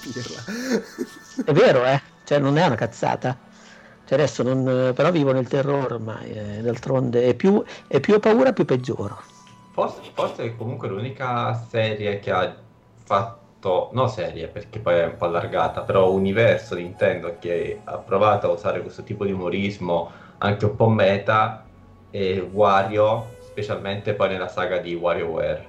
Pirla. 0.00 0.42
È 1.44 1.52
vero, 1.52 1.84
eh? 1.84 2.00
Cioè 2.24 2.38
non 2.38 2.56
è 2.58 2.66
una 2.66 2.74
cazzata. 2.74 3.36
Cioè 4.04 4.18
adesso 4.18 4.42
non... 4.42 4.92
però 4.94 5.10
vivo 5.10 5.32
nel 5.32 5.48
terrore 5.48 5.94
ormai, 5.94 6.30
eh, 6.30 6.60
d'altronde 6.62 7.24
è 7.24 7.34
più, 7.34 7.62
è 7.88 7.98
più 8.00 8.14
ho 8.14 8.20
paura 8.20 8.52
più 8.52 8.64
peggioro. 8.64 9.20
Forse, 9.72 10.00
forse 10.14 10.44
è 10.44 10.56
comunque 10.56 10.88
l'unica 10.88 11.54
serie 11.68 12.18
che 12.20 12.30
ha 12.30 12.56
fatto, 13.04 13.45
no 13.60 14.06
serie 14.06 14.48
perché 14.48 14.78
poi 14.78 14.94
è 14.94 15.04
un 15.04 15.16
po' 15.16 15.24
allargata, 15.24 15.82
però 15.82 16.10
universo 16.10 16.74
Nintendo 16.74 17.36
che 17.38 17.80
ha 17.82 17.98
provato 17.98 18.48
a 18.48 18.52
usare 18.52 18.80
questo 18.80 19.02
tipo 19.02 19.24
di 19.24 19.32
umorismo 19.32 20.10
anche 20.38 20.66
un 20.66 20.76
po' 20.76 20.88
meta 20.88 21.64
e 22.10 22.38
Wario, 22.38 23.26
specialmente 23.40 24.14
poi 24.14 24.28
nella 24.28 24.48
saga 24.48 24.78
di 24.78 24.94
WarioWare, 24.94 25.66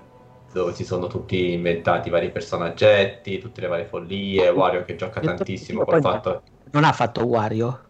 dove 0.51 0.73
si 0.73 0.83
sono 0.83 1.07
tutti 1.07 1.53
inventati 1.53 2.09
i 2.09 2.11
vari 2.11 2.31
personaggetti, 2.31 3.39
tutte 3.39 3.61
le 3.61 3.67
varie 3.67 3.85
follie, 3.85 4.49
Wario 4.49 4.83
che 4.83 4.95
gioca 4.95 5.19
tantissimo 5.19 5.83
col 5.83 6.01
fatto... 6.01 6.43
Non 6.71 6.83
ha 6.83 6.91
fatto 6.91 7.25
Wario? 7.25 7.86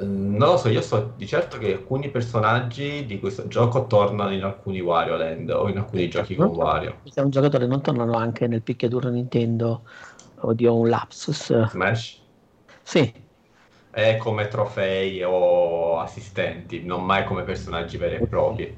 Eh, 0.00 0.04
Non 0.04 0.38
lo 0.38 0.56
so, 0.56 0.68
io 0.68 0.80
so 0.80 1.12
di 1.16 1.26
certo 1.26 1.58
che 1.58 1.72
alcuni 1.74 2.08
personaggi 2.10 3.04
di 3.06 3.18
questo 3.18 3.46
gioco 3.48 3.86
tornano 3.86 4.32
in 4.32 4.42
alcuni 4.42 4.80
Wario 4.80 5.16
Land 5.16 5.50
o 5.50 5.68
in 5.68 5.78
alcuni 5.78 6.08
giochi 6.08 6.34
con 6.34 6.48
Wario. 6.48 6.96
Se 7.04 7.20
un 7.20 7.30
giocatore 7.30 7.66
non 7.66 7.82
tornano 7.82 8.14
anche 8.14 8.46
nel 8.46 8.62
picchiaduro 8.62 9.08
Nintendo, 9.10 9.82
oddio, 10.40 10.76
un 10.76 10.88
lapsus. 10.88 11.68
Smash 11.70 12.18
Sì, 12.82 13.12
è 13.90 14.16
come 14.16 14.48
trofei 14.48 15.22
o 15.22 15.98
assistenti, 15.98 16.82
non 16.84 17.04
mai 17.04 17.24
come 17.24 17.42
personaggi 17.42 17.96
veri 17.96 18.16
e 18.16 18.26
propri. 18.26 18.76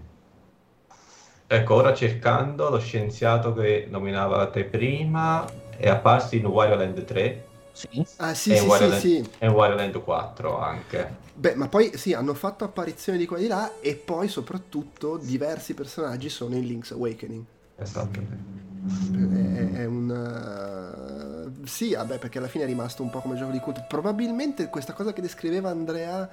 Ecco, 1.46 1.74
ora 1.74 1.92
cercando 1.92 2.70
lo 2.70 2.78
scienziato 2.78 3.52
che 3.52 3.86
nominavate 3.90 4.64
prima 4.64 5.44
è 5.76 5.88
apparso 5.88 6.34
in 6.34 6.46
Wario 6.46 6.76
Land 6.76 7.04
3 7.04 7.51
sì. 7.72 8.06
Ah, 8.16 8.34
sì, 8.34 8.52
e, 8.52 8.56
sì, 8.56 8.64
Wario 8.66 8.92
sì, 8.92 8.98
sì. 8.98 9.30
e 9.38 9.46
in 9.46 9.52
Wario 9.52 9.76
Land 9.76 10.02
4 10.02 10.58
anche. 10.58 11.20
Beh, 11.34 11.54
ma 11.54 11.68
poi 11.68 11.96
sì, 11.96 12.12
hanno 12.12 12.34
fatto 12.34 12.64
apparizioni 12.64 13.18
di 13.18 13.26
qua 13.26 13.38
e 13.38 13.40
di 13.40 13.46
là 13.48 13.78
e 13.80 13.96
poi 13.96 14.28
soprattutto 14.28 15.16
diversi 15.16 15.74
personaggi 15.74 16.28
sono 16.28 16.54
in 16.56 16.66
Link's 16.66 16.92
Awakening. 16.92 17.44
Esatto. 17.76 18.20
È, 19.10 19.70
è 19.72 19.84
un... 19.84 21.52
uh, 21.60 21.66
Sì, 21.66 21.94
vabbè, 21.94 22.18
perché 22.18 22.38
alla 22.38 22.48
fine 22.48 22.64
è 22.64 22.66
rimasto 22.66 23.02
un 23.02 23.10
po' 23.10 23.20
come 23.20 23.36
gioco 23.36 23.52
di 23.52 23.60
culto. 23.60 23.84
Probabilmente 23.86 24.68
questa 24.68 24.92
cosa 24.92 25.12
che 25.12 25.20
descriveva 25.20 25.70
Andrea 25.70 26.28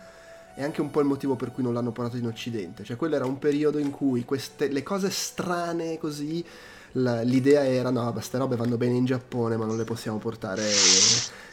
è 0.54 0.64
anche 0.64 0.82
un 0.82 0.90
po' 0.92 1.00
il 1.00 1.06
motivo 1.06 1.36
per 1.36 1.52
cui 1.52 1.64
non 1.64 1.74
l'hanno 1.74 1.92
portato 1.92 2.18
in 2.18 2.26
Occidente. 2.26 2.84
Cioè, 2.84 2.98
quello 2.98 3.16
era 3.16 3.26
un 3.26 3.38
periodo 3.40 3.78
in 3.78 3.92
cui 3.92 4.26
queste, 4.26 4.68
le 4.70 4.84
cose 4.84 5.10
strane 5.10 5.98
così... 5.98 6.46
la- 6.94 7.22
l'idea 7.22 7.66
era 7.66 7.90
no, 7.90 8.12
queste 8.14 8.38
robe 8.38 8.56
vanno 8.56 8.78
bene 8.78 8.96
in 8.96 9.06
Giappone, 9.06 9.58
ma 9.58 9.66
non 9.66 9.78
le 9.78 9.84
possiamo 9.84 10.18
portare 10.18 10.64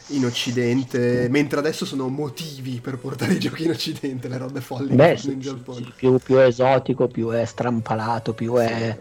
in 0.07 0.25
Occidente. 0.25 1.27
Mentre 1.29 1.59
adesso 1.59 1.85
sono 1.85 2.07
motivi 2.07 2.79
per 2.81 2.97
portare 2.97 3.33
i 3.33 3.39
giochi 3.39 3.63
in 3.65 3.71
Occidente, 3.71 4.27
le 4.27 4.37
robe 4.37 4.61
folli 4.61 4.95
Beh, 4.95 5.17
sì, 5.17 5.31
in 5.31 5.41
sì, 5.41 5.49
Giappone. 5.49 5.85
sì, 5.85 5.93
più, 5.95 6.17
più 6.17 6.35
è 6.37 6.45
esotico, 6.45 7.07
più 7.07 7.29
è 7.29 7.45
strampalato, 7.45 8.33
più 8.33 8.55
è 8.55 8.97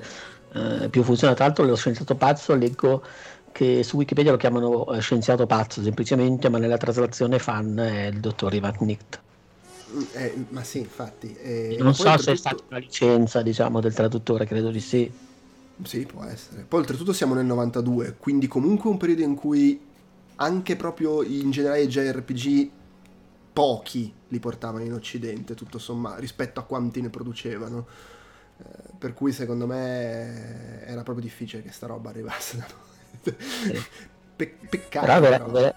eh, 0.53 0.89
più 0.89 1.03
funziona. 1.03 1.35
Tra 1.35 1.47
l'altro, 1.47 1.65
lo 1.65 1.77
scienziato 1.77 2.15
pazzo 2.17 2.55
leggo 2.55 3.03
che 3.53 3.83
su 3.83 3.97
Wikipedia 3.97 4.31
lo 4.33 4.37
chiamano 4.37 4.87
eh, 4.93 5.01
scienziato 5.01 5.47
pazzo 5.47 5.83
semplicemente, 5.83 6.49
ma 6.49 6.59
nella 6.59 6.77
traslazione 6.77 7.39
fan 7.39 7.77
è 7.79 8.07
il 8.07 8.21
dottor 8.21 8.53
Ivan 8.55 8.77
Knight. 8.77 9.21
Mm, 9.95 10.03
eh, 10.13 10.35
ma 10.51 10.65
sì, 10.65 10.79
infatti. 10.81 11.35
eh, 11.37 11.77
Non 11.79 11.95
so 11.95 12.03
se 12.03 12.09
è 12.09 12.13
oltretutto- 12.13 12.37
stata 12.37 12.63
una 12.69 12.79
licenza, 12.79 13.43
diciamo, 13.43 13.81
del 13.81 13.95
traduttore, 13.95 14.45
credo 14.47 14.71
di 14.71 14.81
sì. 14.81 15.11
Sì, 15.85 16.07
può 16.07 16.25
essere. 16.25 16.63
Poi 16.65 16.81
oltretutto 16.81 17.13
siamo 17.13 17.35
nel 17.35 17.45
92, 17.45 18.17
quindi 18.19 18.47
comunque 18.49 18.89
un 18.89 18.97
periodo 18.97 19.23
in 19.23 19.35
cui 19.35 19.79
anche 20.37 20.77
proprio 20.77 21.23
in 21.23 21.51
generale 21.51 21.83
i 21.83 21.89
JRPG 21.89 22.71
pochi 23.53 24.13
li 24.29 24.39
portavano 24.39 24.85
in 24.85 24.93
Occidente, 24.95 25.55
tutto 25.55 25.79
sommato, 25.79 26.21
rispetto 26.21 26.61
a 26.61 26.65
quanti 26.65 27.01
ne 27.03 27.11
producevano. 27.11 27.87
Eh, 28.59 28.65
per 28.99 29.13
cui 29.13 29.33
secondo 29.33 29.67
me 29.67 30.83
era 30.87 31.03
proprio 31.03 31.25
difficile 31.25 31.63
che 31.63 31.71
sta 31.73 31.87
roba 31.87 32.09
arrivasse 32.11 32.57
da 32.57 32.67
noi. 32.69 33.35
Pe- 34.37 34.59
peccato. 34.69 35.07
Però 35.07 35.21
vera- 35.21 35.39
però. 35.39 35.53
vera- 35.53 35.75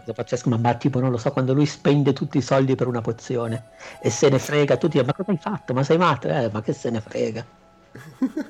cosa 0.00 0.12
pazzesca, 0.12 0.48
ma, 0.50 0.56
ma 0.58 0.74
tipo 0.76 1.00
non 1.00 1.10
lo 1.10 1.16
so, 1.18 1.30
quando 1.32 1.54
lui 1.54 1.66
spende 1.66 2.12
tutti 2.12 2.38
i 2.38 2.42
soldi 2.42 2.74
per 2.74 2.86
una 2.86 3.00
pozione 3.00 3.70
e 4.00 4.10
se 4.10 4.28
ne 4.28 4.38
frega, 4.38 4.76
tutti 4.76 4.98
dicono, 4.98 5.06
ma 5.06 5.14
cosa 5.14 5.30
hai 5.30 5.38
fatto? 5.38 5.72
Ma 5.74 5.82
sei 5.82 5.96
matto? 5.98 6.28
Eh, 6.28 6.50
ma 6.52 6.60
che 6.62 6.72
se 6.74 6.90
ne 6.90 7.00
frega? 7.00 7.46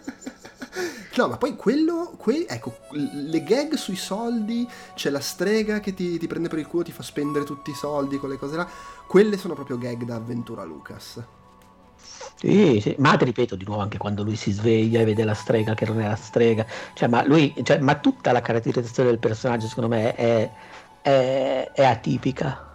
No, 1.17 1.29
ma 1.29 1.37
poi 1.37 1.55
quello, 1.55 2.15
que- 2.19 2.47
ecco, 2.49 2.79
le 2.91 3.43
gag 3.45 3.75
sui 3.75 3.95
soldi, 3.97 4.69
c'è 4.95 5.11
la 5.11 5.21
strega 5.21 5.79
che 5.79 5.95
ti, 5.95 6.19
ti 6.19 6.27
prende 6.27 6.49
per 6.49 6.59
il 6.59 6.67
culo, 6.67 6.83
ti 6.83 6.91
fa 6.93 7.03
spendere 7.05 7.45
tutti 7.45 7.71
i 7.71 7.75
soldi, 7.75 8.19
quelle 8.19 8.37
cose 8.37 8.57
là, 8.57 8.69
quelle 9.07 9.37
sono 9.39 9.55
proprio 9.55 9.79
gag 9.79 10.03
da 10.05 10.17
avventura 10.17 10.65
Lucas. 10.65 11.23
Sì, 12.37 12.81
sì, 12.81 12.95
ma 12.99 13.17
ti 13.17 13.25
ripeto 13.25 13.57
di 13.57 13.65
nuovo 13.65 13.81
anche 13.83 13.97
quando 13.99 14.23
lui 14.23 14.37
si 14.37 14.51
sveglia 14.53 15.01
e 15.01 15.05
vede 15.05 15.25
la 15.25 15.35
strega 15.35 15.75
che 15.75 15.87
non 15.87 16.01
è 16.01 16.07
la 16.09 16.17
strega, 16.17 16.67
cioè, 16.95 17.09
ma 17.09 17.25
lui, 17.25 17.55
cioè, 17.62 17.79
ma 17.79 17.99
tutta 17.99 18.33
la 18.33 18.41
caratterizzazione 18.43 19.09
del 19.11 19.19
personaggio 19.19 19.67
secondo 19.69 19.89
me 19.89 20.15
è, 20.15 20.51
è- 21.01 21.71
è 21.75 21.85
atipica. 21.85 22.69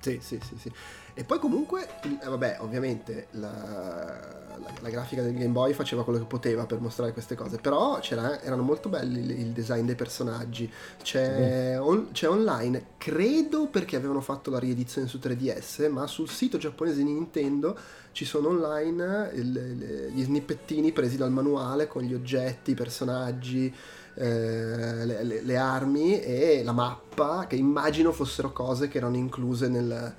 Sì, 0.00 0.18
sì, 0.20 0.38
sì, 0.42 0.58
sì. 0.58 0.72
E 1.16 1.22
poi 1.22 1.38
comunque, 1.38 1.86
eh, 2.02 2.28
vabbè, 2.28 2.56
ovviamente 2.58 3.28
la, 3.32 3.48
la, 3.48 4.72
la, 4.80 4.88
grafica 4.88 5.22
del 5.22 5.32
Game 5.32 5.52
Boy 5.52 5.72
faceva 5.72 6.02
quello 6.02 6.18
che 6.18 6.24
poteva 6.24 6.66
per 6.66 6.80
mostrare 6.80 7.12
queste 7.12 7.36
cose, 7.36 7.58
però 7.58 8.00
erano 8.00 8.62
molto 8.62 8.88
belli 8.88 9.20
il, 9.20 9.30
il, 9.30 9.46
design 9.52 9.86
dei 9.86 9.94
personaggi. 9.94 10.68
C'è, 11.00 11.78
on, 11.78 12.10
c'è, 12.10 12.28
online, 12.28 12.86
credo 12.98 13.68
perché 13.68 13.94
avevano 13.94 14.20
fatto 14.20 14.50
la 14.50 14.58
riedizione 14.58 15.06
su 15.06 15.20
3DS, 15.22 15.88
ma 15.88 16.04
sul 16.08 16.28
sito 16.28 16.58
giapponese 16.58 16.96
di 16.96 17.04
Nintendo 17.04 17.78
ci 18.10 18.24
sono 18.24 18.48
online 18.48 19.30
il, 19.34 19.56
il, 19.56 20.10
gli 20.14 20.22
snippettini 20.24 20.90
presi 20.90 21.16
dal 21.16 21.30
manuale 21.30 21.86
con 21.86 22.02
gli 22.02 22.12
oggetti, 22.12 22.72
i 22.72 22.74
personaggi. 22.74 23.72
Eh, 24.16 25.04
le, 25.04 25.24
le, 25.24 25.42
le, 25.42 25.56
armi 25.56 26.20
e 26.20 26.62
la 26.62 26.70
mappa 26.70 27.46
che 27.48 27.56
immagino 27.56 28.12
fossero 28.12 28.52
cose 28.52 28.86
che 28.86 28.98
erano 28.98 29.16
incluse 29.16 29.66
nel, 29.66 30.14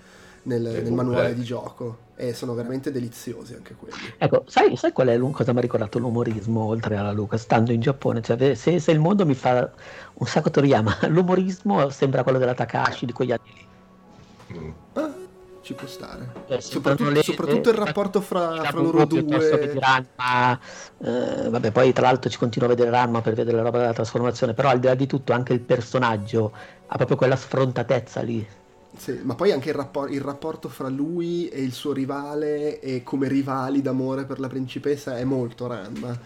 nel, 0.45 0.61
nel 0.61 0.91
manuale 0.91 1.33
di 1.33 1.43
gioco 1.43 2.03
e 2.15 2.33
sono 2.33 2.53
veramente 2.53 2.91
deliziosi 2.91 3.53
anche 3.53 3.75
quelli. 3.75 3.95
Ecco, 4.17 4.43
sai, 4.47 4.75
sai 4.77 4.91
qual 4.91 5.07
è 5.07 5.19
cosa 5.31 5.51
mi 5.51 5.59
ha 5.59 5.61
ricordato 5.61 5.99
l'umorismo 5.99 6.63
oltre 6.63 6.95
alla 6.95 7.11
Luca? 7.11 7.37
Stando 7.37 7.71
in 7.71 7.81
Giappone, 7.81 8.21
cioè, 8.21 8.55
se, 8.55 8.79
se, 8.79 8.91
il 8.91 8.99
mondo 8.99 9.25
mi 9.25 9.35
fa 9.35 9.69
un 10.13 10.25
sacco 10.25 10.49
Toriyama, 10.49 10.99
l'umorismo 11.09 11.89
sembra 11.89 12.23
quello 12.23 12.37
della 12.37 12.53
Takashi 12.53 13.05
di 13.05 13.11
quegli 13.11 13.31
anni 13.31 13.53
lì. 13.53 14.57
Mm. 14.57 14.69
Ah, 14.93 15.13
ci 15.61 15.73
può 15.73 15.87
stare. 15.87 16.31
Eh, 16.47 16.61
soprattutto, 16.61 17.09
le, 17.09 17.23
soprattutto, 17.23 17.69
il 17.69 17.75
rapporto 17.75 18.21
fra, 18.21 18.63
fra 18.63 18.79
loro 18.79 19.05
due. 19.05 19.73
Ranma, 19.73 20.57
eh, 20.99 21.49
vabbè, 21.49 21.71
poi 21.71 21.91
tra 21.91 22.03
l'altro 22.03 22.29
ci 22.29 22.37
continuo 22.37 22.67
a 22.67 22.71
vedere 22.71 22.91
Ranma 22.91 23.21
per 23.21 23.33
vedere 23.33 23.57
la 23.57 23.63
roba 23.63 23.79
della 23.79 23.93
trasformazione, 23.93 24.53
però 24.53 24.69
al 24.69 24.79
di 24.79 24.87
là 24.87 24.95
di 24.95 25.07
tutto 25.07 25.33
anche 25.33 25.51
il 25.51 25.61
personaggio 25.61 26.53
ha 26.87 26.95
proprio 26.95 27.17
quella 27.17 27.35
sfrontatezza 27.35 28.21
lì. 28.21 28.47
Sì, 28.97 29.19
ma 29.23 29.35
poi 29.35 29.51
anche 29.51 29.69
il, 29.69 29.75
rappor- 29.75 30.11
il, 30.11 30.21
rapporto 30.21 30.69
fra 30.69 30.89
lui 30.89 31.47
e 31.49 31.61
il 31.61 31.73
suo 31.73 31.93
rivale 31.93 32.79
e 32.79 33.03
come 33.03 33.27
rivali 33.27 33.81
d'amore 33.81 34.25
per 34.25 34.39
la 34.39 34.47
principessa 34.47 35.17
è 35.17 35.23
molto 35.23 35.67
Ranma. 35.67 36.17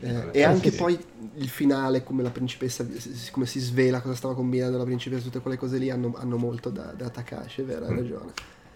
Eh, 0.00 0.28
e 0.30 0.42
anche 0.42 0.70
sì, 0.70 0.76
poi 0.76 0.98
il 1.34 1.48
finale, 1.48 2.02
come 2.02 2.22
la 2.22 2.30
principessa, 2.30 2.86
come 3.30 3.46
si 3.46 3.60
svela 3.60 4.00
cosa 4.00 4.14
stava 4.14 4.34
combinando 4.34 4.78
la 4.78 4.84
principessa, 4.84 5.22
tutte 5.22 5.40
quelle 5.40 5.58
cose 5.58 5.76
lì 5.78 5.90
hanno, 5.90 6.14
hanno 6.16 6.38
molto 6.38 6.70
da, 6.70 6.94
da 6.96 7.10
Takashi, 7.10 7.60
è 7.60 7.64
vero, 7.64 7.86
hai 7.86 7.92
mm. 7.92 7.96
ragione. 7.96 8.32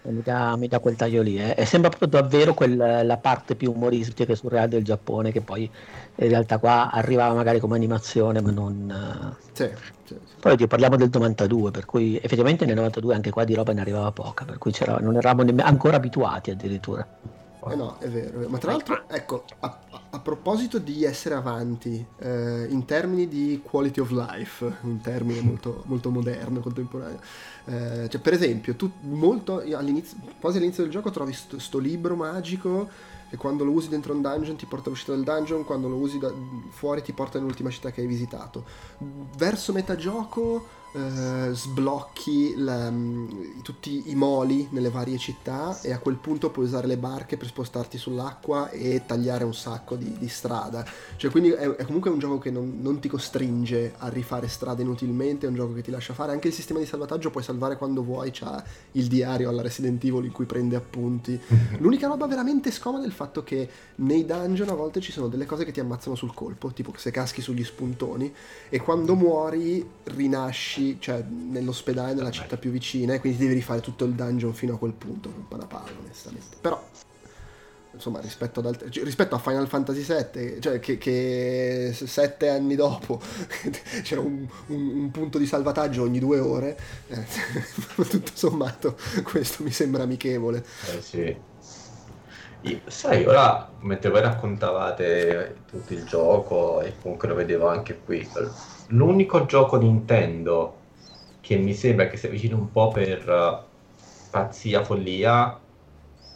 Mi 0.09 0.23
dà, 0.23 0.57
mi 0.57 0.69
dà, 0.69 0.79
quel 0.79 0.95
taglio 0.95 1.23
lì, 1.23 1.39
eh. 1.39 1.55
e 1.57 1.65
sembra 1.65 1.91
proprio 1.91 2.21
davvero 2.21 2.55
quel, 2.55 2.77
la 2.77 3.17
parte 3.17 3.55
più 3.57 3.73
umoristica 3.73 4.33
e 4.33 4.37
surreale 4.37 4.69
del 4.69 4.85
Giappone, 4.85 5.33
che 5.33 5.41
poi 5.41 5.63
in 5.63 6.29
realtà 6.29 6.59
qua 6.59 6.91
arrivava 6.91 7.35
magari 7.35 7.59
come 7.59 7.77
animazione, 7.77 8.41
ma 8.41 8.51
non... 8.51 9.37
Sì, 9.53 9.69
sì, 10.05 10.15
sì. 10.15 10.35
Poi 10.41 10.67
parliamo 10.67 10.97
del 10.97 11.11
92, 11.13 11.71
per 11.71 11.85
cui 11.85 12.17
effettivamente 12.17 12.65
nel 12.67 12.77
92 12.77 13.15
anche 13.15 13.31
qua 13.31 13.45
di 13.45 13.55
roba 13.55 13.73
ne 13.73 13.81
arrivava 13.81 14.13
poca, 14.13 14.45
per 14.45 14.59
cui 14.59 14.73
non 15.01 15.17
eravamo 15.17 15.43
nemmeno 15.43 15.69
ancora 15.69 15.97
abituati 15.97 16.51
addirittura. 16.51 17.07
Eh 17.69 17.75
no, 17.75 17.99
è 17.99 18.09
vero, 18.09 18.49
ma 18.49 18.59
tra 18.59 18.73
l'altro, 18.73 19.09
ecco, 19.09 19.45
a, 19.61 19.81
a 20.11 20.21
proposito 20.21 20.79
di 20.79 21.05
essere 21.05 21.35
avanti, 21.35 22.05
eh, 22.19 22.67
in 22.69 22.85
termini 22.85 23.29
di 23.29 23.61
quality 23.64 24.01
of 24.01 24.11
life, 24.11 24.77
un 24.83 25.01
termine 25.01 25.41
molto, 25.41 25.83
molto 25.87 26.11
moderno, 26.11 26.61
contemporaneo, 26.61 27.19
eh, 27.64 28.09
cioè 28.09 28.21
per 28.21 28.33
esempio, 28.33 28.77
tu 28.77 28.91
molto 29.01 29.59
all'inizio, 29.59 30.17
quasi 30.41 30.59
all'inizio 30.59 30.85
del 30.85 30.93
gioco 30.93 31.11
trovi 31.11 31.33
sto, 31.33 31.59
sto 31.59 31.79
libro 31.79 32.14
magico 32.14 32.89
che 33.29 33.37
quando 33.37 33.64
lo 33.64 33.73
usi 33.73 33.89
dentro 33.89 34.12
un 34.12 34.23
dungeon 34.23 34.57
ti 34.57 34.67
porta 34.67 34.89
all'uscita 34.89 35.12
del 35.12 35.25
dungeon, 35.25 35.64
quando 35.64 35.89
lo 35.89 35.97
usi 35.97 36.19
da, 36.19 36.33
fuori 36.71 37.03
ti 37.03 37.12
porta 37.12 37.39
nell'ultima 37.39 37.71
città 37.71 37.91
che 37.91 38.01
hai 38.01 38.07
visitato. 38.07 38.64
Verso 39.37 39.73
metà 39.73 39.97
gioco 39.97 40.85
eh, 40.97 41.51
sblocchi 41.53 42.55
la, 42.57 42.91
mm, 42.91 43.61
tutti 43.63 44.05
i 44.07 44.15
moli 44.15 44.67
nelle 44.71 44.89
varie 44.89 45.19
città 45.19 45.79
e 45.83 45.93
a 45.93 45.99
quel 45.99 46.17
punto 46.17 46.51
puoi 46.51 46.65
usare 46.65 46.87
le 46.87 46.97
barche 46.97 47.37
per 47.37 47.49
spostarti 47.49 47.99
sull'acqua 47.99 48.71
e 48.71 49.03
tagliare 49.05 49.45
un 49.45 49.53
sacco 49.53 49.97
di, 49.97 50.17
di 50.19 50.29
strada. 50.29 50.87
Cioè, 51.17 51.31
quindi 51.31 51.51
è, 51.51 51.69
è, 51.69 51.85
comunque 51.85 52.09
un 52.11 52.19
gioco 52.19 52.39
che 52.39 52.51
non, 52.51 52.79
non, 52.81 52.99
ti 52.99 53.09
costringe 53.09 53.93
a 53.99 54.09
rifare 54.09 54.49
strade 54.49 54.83
inutilmente, 54.83 55.45
è 55.45 55.51
un 55.51 55.55
gioco 55.55 55.75
che 55.75 55.83
ti 55.83 55.91
lascia 55.91 56.15
fare. 56.15 56.33
Anche 56.33 56.49
il 56.49 56.55
sistema 56.55 56.79
di 56.79 56.87
salvataggio 56.87 57.31
puoi 57.31 57.43
salvare 57.43 57.77
quando 57.77 58.03
vuoi, 58.03 58.31
c'ha 58.33 58.65
il 58.93 59.07
diario 59.07 59.51
alla 59.51 59.61
Resident 59.61 60.03
Evil 60.03 60.25
in 60.25 60.33
cui 60.33 60.47
prende 60.47 60.77
appunti. 60.77 61.39
L'unica 61.79 62.07
roba 62.07 62.27
veramente 62.27 62.71
scomoda 62.71 63.05
è 63.05 63.07
il 63.07 63.13
fatto 63.13 63.43
che 63.43 63.69
nei 63.97 64.25
dungeon 64.25 64.71
a 64.71 64.75
volte 64.75 65.01
ci 65.01 65.13
sono 65.13 65.29
delle 65.29 65.45
cose 65.45 65.67
che 65.67 65.73
ti 65.73 65.81
ammazzano 65.81 66.17
sul 66.17 66.33
colpo, 66.33 66.73
tipo 66.73 66.95
se 66.97 67.11
caschi 67.11 67.43
sugli 67.43 67.65
spuntoni 67.65 68.33
e 68.71 68.81
quando 68.81 69.15
muori 69.15 69.87
rinasci 70.05 70.86
cioè 70.99 71.22
nell'ospedale 71.22 72.14
nella 72.14 72.30
città 72.30 72.57
più 72.57 72.70
vicina 72.70 73.14
e 73.14 73.20
quindi 73.20 73.39
devi 73.39 73.55
rifare 73.55 73.80
tutto 73.80 74.05
il 74.05 74.12
dungeon 74.12 74.55
fino 74.55 74.74
a 74.74 74.78
quel 74.78 74.93
punto, 74.93 75.28
un 75.28 75.49
po' 75.49 75.57
da 75.57 75.66
palo 75.66 75.91
onestamente. 76.03 76.57
Però 76.61 76.82
insomma 77.97 78.20
rispetto, 78.20 78.61
ad 78.61 78.66
alt- 78.66 78.89
cioè, 78.91 79.05
rispetto 79.05 79.34
a 79.34 79.39
Final 79.39 79.66
Fantasy 79.68 80.05
VII 80.05 80.61
cioè 80.61 80.78
che, 80.78 80.99
che 80.99 81.91
sette 81.95 82.49
anni 82.51 82.74
dopo 82.74 83.20
c'era 84.03 84.20
un, 84.20 84.47
un, 84.66 84.89
un, 84.99 85.11
punto 85.11 85.39
di 85.39 85.47
salvataggio 85.47 86.03
ogni 86.03 86.18
due 86.18 86.39
ore 86.39 86.78
eh, 87.09 87.24
tutto 88.09 88.32
sommato 88.34 88.97
questo 89.24 89.62
mi 89.62 89.70
sembra 89.70 90.05
amichevole. 90.05 90.64
Eh 90.95 91.03
sì. 91.03 91.37
Io, 92.62 92.80
sai 92.87 93.24
ora 93.24 93.70
mentre 93.80 94.11
voi 94.11 94.20
raccontavate 94.20 95.57
tutto 95.70 95.93
il 95.93 96.05
gioco 96.05 96.80
e 96.82 96.95
comunque 97.01 97.28
lo 97.28 97.34
vedevo 97.34 97.68
anche 97.68 97.99
qui 98.05 98.28
l'unico 98.89 99.47
gioco 99.47 99.76
Nintendo 99.76 100.74
che 101.41 101.57
mi 101.57 101.74
sembra 101.74 102.09
che 102.09 102.16
si 102.16 102.26
avvicini 102.26 102.55
un 102.55 102.70
po' 102.70 102.89
per 102.89 103.28
uh, 103.28 104.30
pazzia, 104.30 104.84
follia, 104.84 105.59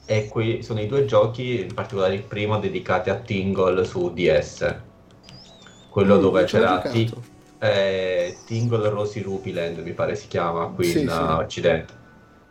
e 0.06 0.28
qui 0.28 0.62
sono 0.62 0.80
i 0.80 0.86
due 0.86 1.04
giochi, 1.04 1.60
in 1.60 1.74
particolare 1.74 2.14
il 2.14 2.22
primo 2.22 2.58
dedicato 2.58 3.10
a 3.10 3.16
Tingle 3.16 3.84
su 3.84 4.12
DS. 4.12 4.76
Quello 5.88 6.16
mm, 6.16 6.20
dove 6.20 6.44
c'era 6.44 6.78
T- 6.78 7.16
eh, 7.58 8.36
Tingle 8.46 8.88
Rosy 8.88 9.20
Rupiland, 9.20 9.78
mi 9.78 9.92
pare 9.92 10.14
si 10.14 10.28
chiama 10.28 10.66
qui 10.66 10.84
sì, 10.84 11.00
in 11.00 11.08
sì. 11.08 11.16
Occidente 11.16 11.99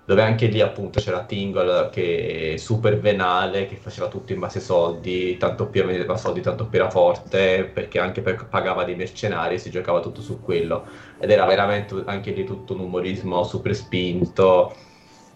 dove 0.10 0.24
anche 0.24 0.47
lì 0.47 0.60
appunto 0.60 0.99
c'era 0.99 1.24
Tingle 1.24 1.89
che 1.91 2.53
è 2.53 2.57
super 2.57 2.99
venale, 2.99 3.68
che 3.68 3.76
faceva 3.76 4.07
tutto 4.07 4.34
in 4.34 4.39
base 4.39 4.57
ai 4.57 4.64
soldi, 4.64 5.38
tanto 5.38 5.68
più 5.68 5.84
aveva 5.84 6.18
soldi 6.18 6.41
tanto 6.41 6.66
più 6.66 6.80
era 6.80 6.89
forte, 6.89 7.66
perché 7.72 7.99
anche 7.99 8.22
per, 8.22 8.47
pagava 8.47 8.86
dei 8.86 8.95
mercenari 8.95 9.53
e 9.53 9.57
si 9.60 9.70
giocava 9.70 9.99
tutto 9.99 10.22
su 10.22 10.41
quello. 10.41 10.84
Ed 11.20 11.30
era 11.30 11.45
veramente 11.45 11.93
anche 12.05 12.32
lì 12.32 12.43
tutto 12.43 12.74
un 12.74 12.80
umorismo 12.80 13.43
super 13.43 13.76
spinto, 13.76 14.76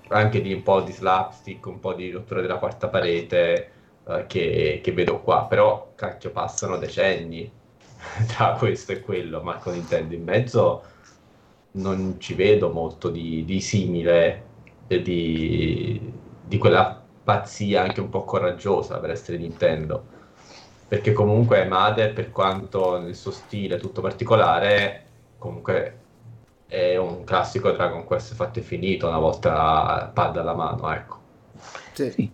anche 0.08 0.42
di 0.42 0.52
un 0.52 0.64
po' 0.64 0.82
di 0.82 0.92
slapstick, 0.92 1.64
un 1.68 1.80
po' 1.80 1.94
di 1.94 2.10
rottura 2.10 2.42
della 2.42 2.58
quarta 2.58 2.88
parete 2.88 3.72
eh, 4.08 4.26
che, 4.26 4.80
che 4.84 4.92
vedo 4.92 5.22
qua, 5.22 5.46
però 5.46 5.92
cacchio 5.94 6.32
passano 6.32 6.78
decenni 6.78 7.48
tra 8.26 8.54
questo 8.54 8.94
e 8.94 9.02
quello, 9.02 9.40
ma 9.44 9.58
con 9.58 9.74
Nintendo 9.74 10.16
in 10.16 10.24
mezzo 10.24 10.84
non 11.74 12.16
ci 12.20 12.34
vedo 12.34 12.72
molto 12.72 13.10
di, 13.10 13.46
di 13.46 13.62
simile 13.62 14.50
di, 15.02 16.14
di 16.46 16.58
quella 16.58 17.02
pazzia 17.24 17.82
anche 17.82 18.02
un 18.02 18.10
po' 18.10 18.24
coraggiosa 18.24 19.00
per 19.00 19.12
essere 19.12 19.38
Nintendo. 19.38 20.12
Perché 20.88 21.14
comunque 21.14 21.66
Mother, 21.66 22.14
per 22.14 22.32
quanto 22.32 23.00
nel 23.00 23.16
suo 23.16 23.32
stile 23.32 23.78
tutto 23.78 24.02
particolare, 24.02 25.06
comunque 25.38 26.00
è 26.68 26.98
un 26.98 27.24
classico 27.24 27.72
Dragon 27.72 28.04
Quest 28.04 28.36
fatto 28.36 28.60
e 28.60 28.62
finito 28.62 29.08
una 29.08 29.18
volta 29.18 30.12
pad 30.14 30.38
alla 30.38 30.54
mano, 30.54 30.92
ecco. 30.94 31.18
Sì. 31.94 32.12
sì. 32.12 32.32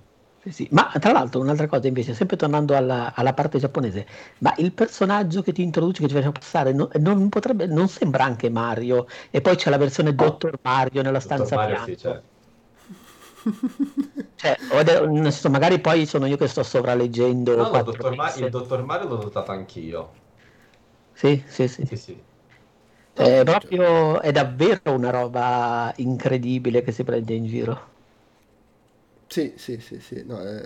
Sì, 0.49 0.67
Ma 0.71 0.89
tra 0.99 1.11
l'altro 1.11 1.41
un'altra 1.41 1.67
cosa 1.67 1.87
invece, 1.87 2.13
sempre 2.13 2.37
tornando 2.37 2.75
alla, 2.75 3.13
alla, 3.13 3.33
parte 3.33 3.59
giapponese, 3.59 4.07
ma 4.39 4.53
il 4.57 4.71
personaggio 4.71 5.41
che 5.41 5.51
ti 5.51 5.61
introduce, 5.61 6.01
che 6.01 6.07
ti 6.07 6.13
faccia 6.13 6.31
passare, 6.31 6.71
non, 6.71 6.87
non, 7.01 7.27
potrebbe, 7.27 7.67
non 7.67 7.87
sembra 7.89 8.23
anche 8.23 8.49
Mario, 8.49 9.05
e 9.29 9.41
poi 9.41 9.57
c'è 9.57 9.69
la 9.69 9.77
versione 9.77 10.15
Dottor 10.15 10.57
Mario 10.61 11.01
nella 11.03 11.19
stanza 11.19 11.55
Mario, 11.55 11.75
fianco. 11.75 11.91
Sì, 11.91 11.97
certo 11.97 12.28
cioè, 14.35 14.57
senso, 14.59 15.49
magari 15.49 15.79
poi 15.79 16.05
sono 16.05 16.25
io 16.25 16.37
che 16.37 16.47
sto 16.47 16.63
sovraleggendo. 16.63 17.55
No, 17.55 17.69
no 17.69 17.83
dottor 17.83 18.15
Ma- 18.15 18.33
il 18.35 18.49
dottor 18.49 18.83
Mario 18.83 19.07
l'ho 19.07 19.21
notato 19.21 19.51
anch'io. 19.51 20.11
Sì, 21.13 21.43
sì, 21.47 21.67
sì. 21.67 21.85
sì, 21.85 21.97
sì. 21.97 22.23
È, 23.13 23.43
proprio, 23.43 24.21
è 24.21 24.31
davvero 24.31 24.93
una 24.93 25.09
roba 25.09 25.93
incredibile 25.97 26.81
che 26.81 26.91
si 26.91 27.03
prende 27.03 27.33
in 27.33 27.45
giro. 27.45 27.87
Sì, 29.27 29.53
sì, 29.57 29.79
sì, 29.79 29.99
sì, 29.99 30.23
no, 30.25 30.39
è, 30.41 30.59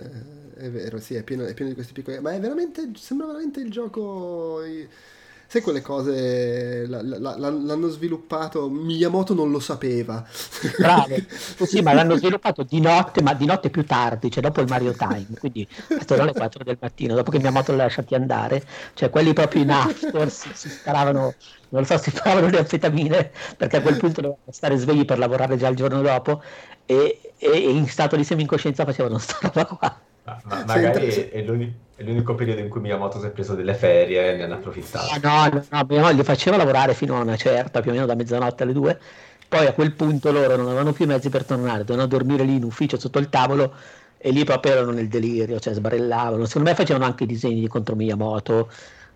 è 0.54 0.70
vero, 0.70 0.98
sì, 0.98 1.14
è 1.14 1.22
pieno, 1.22 1.44
è 1.44 1.52
pieno, 1.52 1.68
di 1.68 1.74
questi 1.76 1.92
piccoli... 1.92 2.18
Ma 2.20 2.32
è 2.32 2.40
veramente, 2.40 2.90
sembra 2.94 3.26
veramente 3.26 3.60
il 3.60 3.70
gioco 3.70 4.62
sai 5.54 5.62
quelle 5.62 5.82
cose 5.82 6.84
la, 6.88 7.00
la, 7.00 7.36
l'hanno 7.36 7.88
sviluppato 7.88 8.68
Miyamoto 8.68 9.34
non 9.34 9.52
lo 9.52 9.60
sapeva 9.60 10.26
bravo 10.76 11.14
sì 11.64 11.80
ma 11.80 11.92
l'hanno 11.92 12.16
sviluppato 12.16 12.64
di 12.64 12.80
notte 12.80 13.22
ma 13.22 13.34
di 13.34 13.46
notte 13.46 13.70
più 13.70 13.84
tardi 13.84 14.32
cioè 14.32 14.42
dopo 14.42 14.60
il 14.60 14.66
Mario 14.68 14.92
Time 14.94 15.26
quindi 15.38 15.68
questo 15.86 16.14
alle 16.14 16.32
4 16.32 16.64
del 16.64 16.76
mattino 16.80 17.14
dopo 17.14 17.30
che 17.30 17.38
Miyamoto 17.38 17.70
l'ha 17.70 17.84
lasciati 17.84 18.16
andare 18.16 18.64
cioè 18.94 19.10
quelli 19.10 19.32
proprio 19.32 19.62
in 19.62 19.70
after 19.70 20.28
si, 20.28 20.48
si 20.54 20.68
sparavano 20.68 21.34
non 21.68 21.82
lo 21.82 21.84
so 21.84 21.98
si 21.98 22.10
sparavano 22.10 22.48
le 22.48 22.58
anfetamine 22.58 23.30
perché 23.56 23.76
a 23.76 23.80
quel 23.80 23.96
punto 23.96 24.22
dovevano 24.22 24.50
stare 24.50 24.76
svegli 24.76 25.04
per 25.04 25.18
lavorare 25.18 25.56
già 25.56 25.68
il 25.68 25.76
giorno 25.76 26.02
dopo 26.02 26.42
e 26.84 27.20
e 27.38 27.58
in 27.70 27.86
stato 27.86 28.16
di 28.16 28.24
semi-incoscienza 28.24 28.84
facevano 28.84 29.18
sta 29.18 29.38
roba 29.42 29.64
qua. 29.66 30.00
Ma, 30.24 30.40
ma 30.44 30.64
magari 30.64 31.08
è, 31.08 31.30
è, 31.30 31.42
l'unico, 31.42 31.72
è, 31.96 32.02
l'unico 32.02 32.34
periodo 32.34 32.60
in 32.60 32.70
cui 32.70 32.80
Miyamoto 32.80 33.20
si 33.20 33.26
è 33.26 33.30
preso 33.30 33.54
delle 33.54 33.74
ferie 33.74 34.32
e 34.32 34.36
ne 34.36 34.44
hanno 34.44 34.54
approfittato. 34.54 35.18
No, 35.22 35.48
no, 35.48 35.64
no, 35.68 35.86
mia 35.86 36.00
moglie 36.00 36.24
faceva 36.24 36.56
lavorare 36.56 36.94
fino 36.94 37.16
a 37.16 37.20
una 37.20 37.36
certa, 37.36 37.80
più 37.80 37.90
o 37.90 37.94
meno 37.94 38.06
da 38.06 38.14
mezzanotte 38.14 38.62
alle 38.62 38.72
due. 38.72 38.98
Poi 39.46 39.66
a 39.66 39.74
quel 39.74 39.92
punto 39.92 40.32
loro 40.32 40.56
non 40.56 40.66
avevano 40.66 40.92
più 40.92 41.06
mezzi 41.06 41.28
per 41.28 41.44
tornare, 41.44 41.84
dovevano 41.84 42.06
dormire 42.08 42.44
lì 42.44 42.56
in 42.56 42.64
ufficio 42.64 42.98
sotto 42.98 43.18
il 43.18 43.28
tavolo 43.28 43.74
e 44.16 44.30
lì 44.30 44.42
proprio 44.44 44.72
erano 44.72 44.92
nel 44.92 45.08
delirio, 45.08 45.60
cioè 45.60 45.74
sbarellavano. 45.74 46.46
Secondo 46.46 46.70
me 46.70 46.74
facevano 46.74 47.04
anche 47.04 47.26
disegni 47.26 47.68
contro 47.68 47.94
Miyamoto 47.94 48.70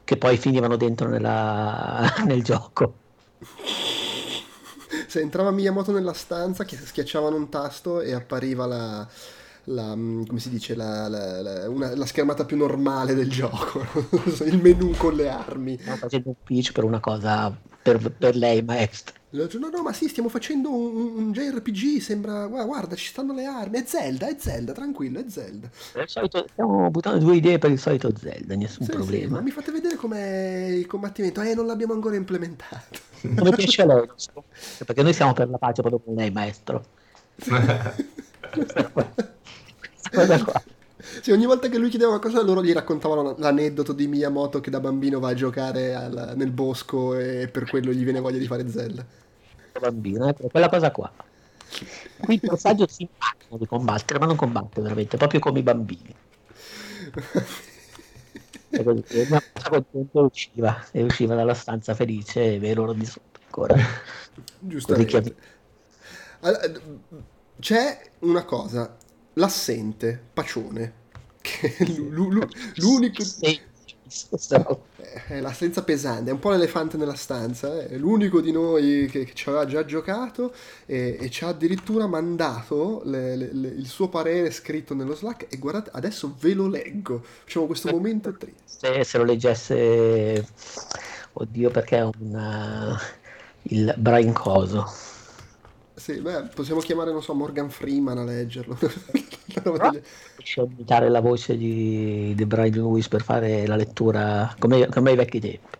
che 0.04 0.18
poi 0.18 0.36
finivano 0.36 0.76
dentro 0.76 1.08
nella, 1.08 2.06
nel 2.26 2.42
gioco. 2.42 2.92
Se 5.06 5.20
entrava 5.20 5.50
Miyamoto 5.50 5.90
nella 5.90 6.12
stanza, 6.12 6.66
schiacciavano 6.66 7.34
un 7.34 7.48
tasto 7.48 8.02
e 8.02 8.12
appariva 8.12 8.66
la, 8.66 9.08
la, 9.68 9.94
mm, 9.94 10.24
come 10.24 10.40
si 10.40 10.48
dice, 10.50 10.74
la, 10.74 11.08
la, 11.08 11.42
la, 11.42 11.70
una, 11.70 11.94
la, 11.94 12.06
schermata 12.06 12.44
più 12.44 12.56
normale 12.56 13.14
del 13.14 13.30
gioco, 13.30 13.84
il 14.44 14.60
menu 14.60 14.92
con 14.96 15.14
le 15.14 15.28
armi. 15.28 15.78
Stiamo 15.78 15.98
facendo 15.98 16.28
un 16.28 16.34
pitch 16.42 16.72
per 16.72 16.84
una 16.84 17.00
cosa 17.00 17.56
per, 17.82 18.10
per 18.10 18.36
lei, 18.36 18.62
maestro. 18.62 19.16
No, 19.30 19.46
no, 19.70 19.82
ma 19.82 19.92
sì, 19.92 20.08
stiamo 20.08 20.30
facendo 20.30 20.74
un, 20.74 21.16
un, 21.16 21.32
JRPG, 21.32 22.00
sembra, 22.00 22.46
guarda, 22.46 22.96
ci 22.96 23.08
stanno 23.08 23.34
le 23.34 23.44
armi, 23.44 23.78
è 23.78 23.84
Zelda, 23.84 24.26
è 24.26 24.36
Zelda, 24.38 24.72
tranquillo, 24.72 25.20
è 25.20 25.24
Zelda. 25.28 25.68
Solito, 26.06 26.46
stiamo 26.50 26.90
buttando 26.90 27.18
due 27.18 27.36
idee 27.36 27.58
per 27.58 27.70
il 27.70 27.78
solito 27.78 28.10
Zelda, 28.16 28.56
nessun 28.56 28.86
sì, 28.86 28.92
problema. 28.92 29.26
Sì, 29.26 29.32
ma 29.32 29.40
mi 29.40 29.50
fate 29.50 29.70
vedere 29.70 29.96
com'è 29.96 30.68
il 30.70 30.86
combattimento, 30.86 31.42
eh, 31.42 31.54
non 31.54 31.66
l'abbiamo 31.66 31.92
ancora 31.92 32.16
implementato. 32.16 33.00
Come 33.20 33.50
piace 33.50 33.82
a 33.82 33.86
lei, 33.86 34.08
perché 34.86 35.02
noi 35.02 35.12
siamo 35.12 35.34
per 35.34 35.50
la 35.50 35.58
pace 35.58 35.82
proprio 35.82 36.00
con 36.00 36.14
lei, 36.14 36.30
maestro. 36.30 36.82
cosa 40.10 40.44
qua. 40.44 40.62
Sì, 41.22 41.30
ogni 41.30 41.46
volta 41.46 41.68
che 41.68 41.78
lui 41.78 41.90
chiedeva 41.90 42.18
qualcosa 42.18 42.42
loro 42.42 42.60
gli 42.62 42.72
raccontavano 42.72 43.36
l'aneddoto 43.38 43.92
di 43.92 44.08
Miyamoto 44.08 44.60
che 44.60 44.68
da 44.68 44.80
bambino 44.80 45.20
va 45.20 45.28
a 45.28 45.34
giocare 45.34 45.94
al, 45.94 46.32
nel 46.34 46.50
bosco 46.50 47.16
e 47.16 47.46
per 47.46 47.70
quello 47.70 47.92
gli 47.92 48.02
viene 48.02 48.18
voglia 48.18 48.38
di 48.38 48.46
fare 48.48 48.68
Zelda. 48.68 49.06
Bambino, 49.78 50.28
ecco, 50.28 50.48
quella 50.48 50.68
cosa 50.68 50.90
qua. 50.90 51.12
Qui 52.20 52.34
il 52.34 52.40
personaggio 52.40 52.88
si 52.88 53.08
immagina 53.08 53.58
di 53.58 53.66
combattere, 53.66 54.18
ma 54.18 54.26
non 54.26 54.34
combatte 54.34 54.80
veramente, 54.80 55.16
proprio 55.16 55.38
come 55.38 55.60
i 55.60 55.62
bambini. 55.62 56.14
e 58.70 58.82
così, 58.82 59.26
una 59.28 59.42
cosa 59.52 59.68
contento 59.68 60.24
usciva, 60.24 60.84
e 60.90 61.02
usciva 61.04 61.34
dalla 61.36 61.54
stanza 61.54 61.94
felice 61.94 62.54
e 62.54 62.58
ve 62.58 62.74
loro 62.74 62.92
di 62.92 63.06
sotto 63.06 63.38
ancora. 63.44 63.76
Giustamente. 64.58 65.36
Allora, 66.40 66.70
c'è 67.60 68.10
una 68.20 68.44
cosa, 68.44 68.96
l'assente, 69.38 70.20
Pacione, 70.32 70.92
che 71.40 71.76
è 71.76 71.84
l'unico... 71.86 72.46
È 75.26 75.40
l'assenza 75.40 75.82
pesante, 75.84 76.30
è 76.30 76.32
un 76.32 76.38
po' 76.38 76.50
l'elefante 76.50 76.96
nella 76.96 77.14
stanza, 77.14 77.86
è 77.86 77.96
l'unico 77.96 78.40
di 78.40 78.52
noi 78.52 79.06
che, 79.10 79.30
ci 79.34 79.48
aveva 79.48 79.66
già 79.66 79.84
giocato 79.84 80.54
e, 80.86 81.18
e 81.20 81.30
ci 81.30 81.44
ha 81.44 81.48
addirittura 81.48 82.06
mandato 82.06 83.02
le, 83.04 83.36
le, 83.36 83.50
le, 83.52 83.68
il 83.68 83.86
suo 83.86 84.08
parere 84.08 84.50
scritto 84.50 84.94
nello 84.94 85.14
Slack 85.14 85.52
e 85.52 85.58
guardate, 85.58 85.90
adesso 85.92 86.34
ve 86.40 86.54
lo 86.54 86.68
leggo, 86.68 87.22
facciamo 87.22 87.66
questo 87.66 87.90
momento 87.90 88.32
triste. 88.32 88.62
Se, 88.64 89.04
se 89.04 89.18
lo 89.18 89.24
leggesse, 89.24 90.46
oddio 91.34 91.70
perché 91.70 91.98
è 91.98 92.04
un, 92.04 92.34
uh, 92.34 92.96
il 93.64 93.94
Brian 93.98 94.32
Coso 94.32 95.16
sì, 95.98 96.20
beh, 96.20 96.48
possiamo 96.54 96.80
chiamare, 96.80 97.12
non 97.12 97.22
so, 97.22 97.34
Morgan 97.34 97.70
Freeman 97.70 98.18
a 98.18 98.24
leggerlo. 98.24 98.78
Riesce 98.80 100.60
a 100.60 100.64
imitare 100.64 101.08
la 101.08 101.20
voce 101.20 101.56
di, 101.56 102.34
di 102.34 102.46
Brian 102.46 102.70
Lewis 102.70 103.08
per 103.08 103.22
fare 103.22 103.66
la 103.66 103.76
lettura 103.76 104.54
come, 104.58 104.86
come 104.88 105.10
ai 105.10 105.16
vecchi 105.16 105.40
tempi. 105.40 105.76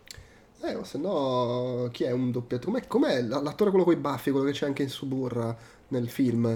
Eh, 0.62 0.74
ma 0.74 0.84
se 0.84 0.98
no, 0.98 1.88
chi 1.92 2.04
è 2.04 2.10
un 2.10 2.30
doppiatore? 2.30 2.86
Com'è, 2.86 2.86
com'è 2.86 3.22
l'attore 3.22 3.70
quello 3.70 3.84
con 3.84 3.94
i 3.94 3.98
baffi, 3.98 4.30
quello 4.30 4.46
che 4.46 4.52
c'è 4.52 4.66
anche 4.66 4.82
in 4.82 4.90
Suburra 4.90 5.56
nel 5.88 6.08
film, 6.08 6.46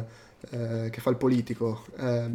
eh, 0.50 0.88
che 0.90 1.00
fa 1.00 1.10
il 1.10 1.16
politico? 1.16 1.84
Eh, 1.96 2.30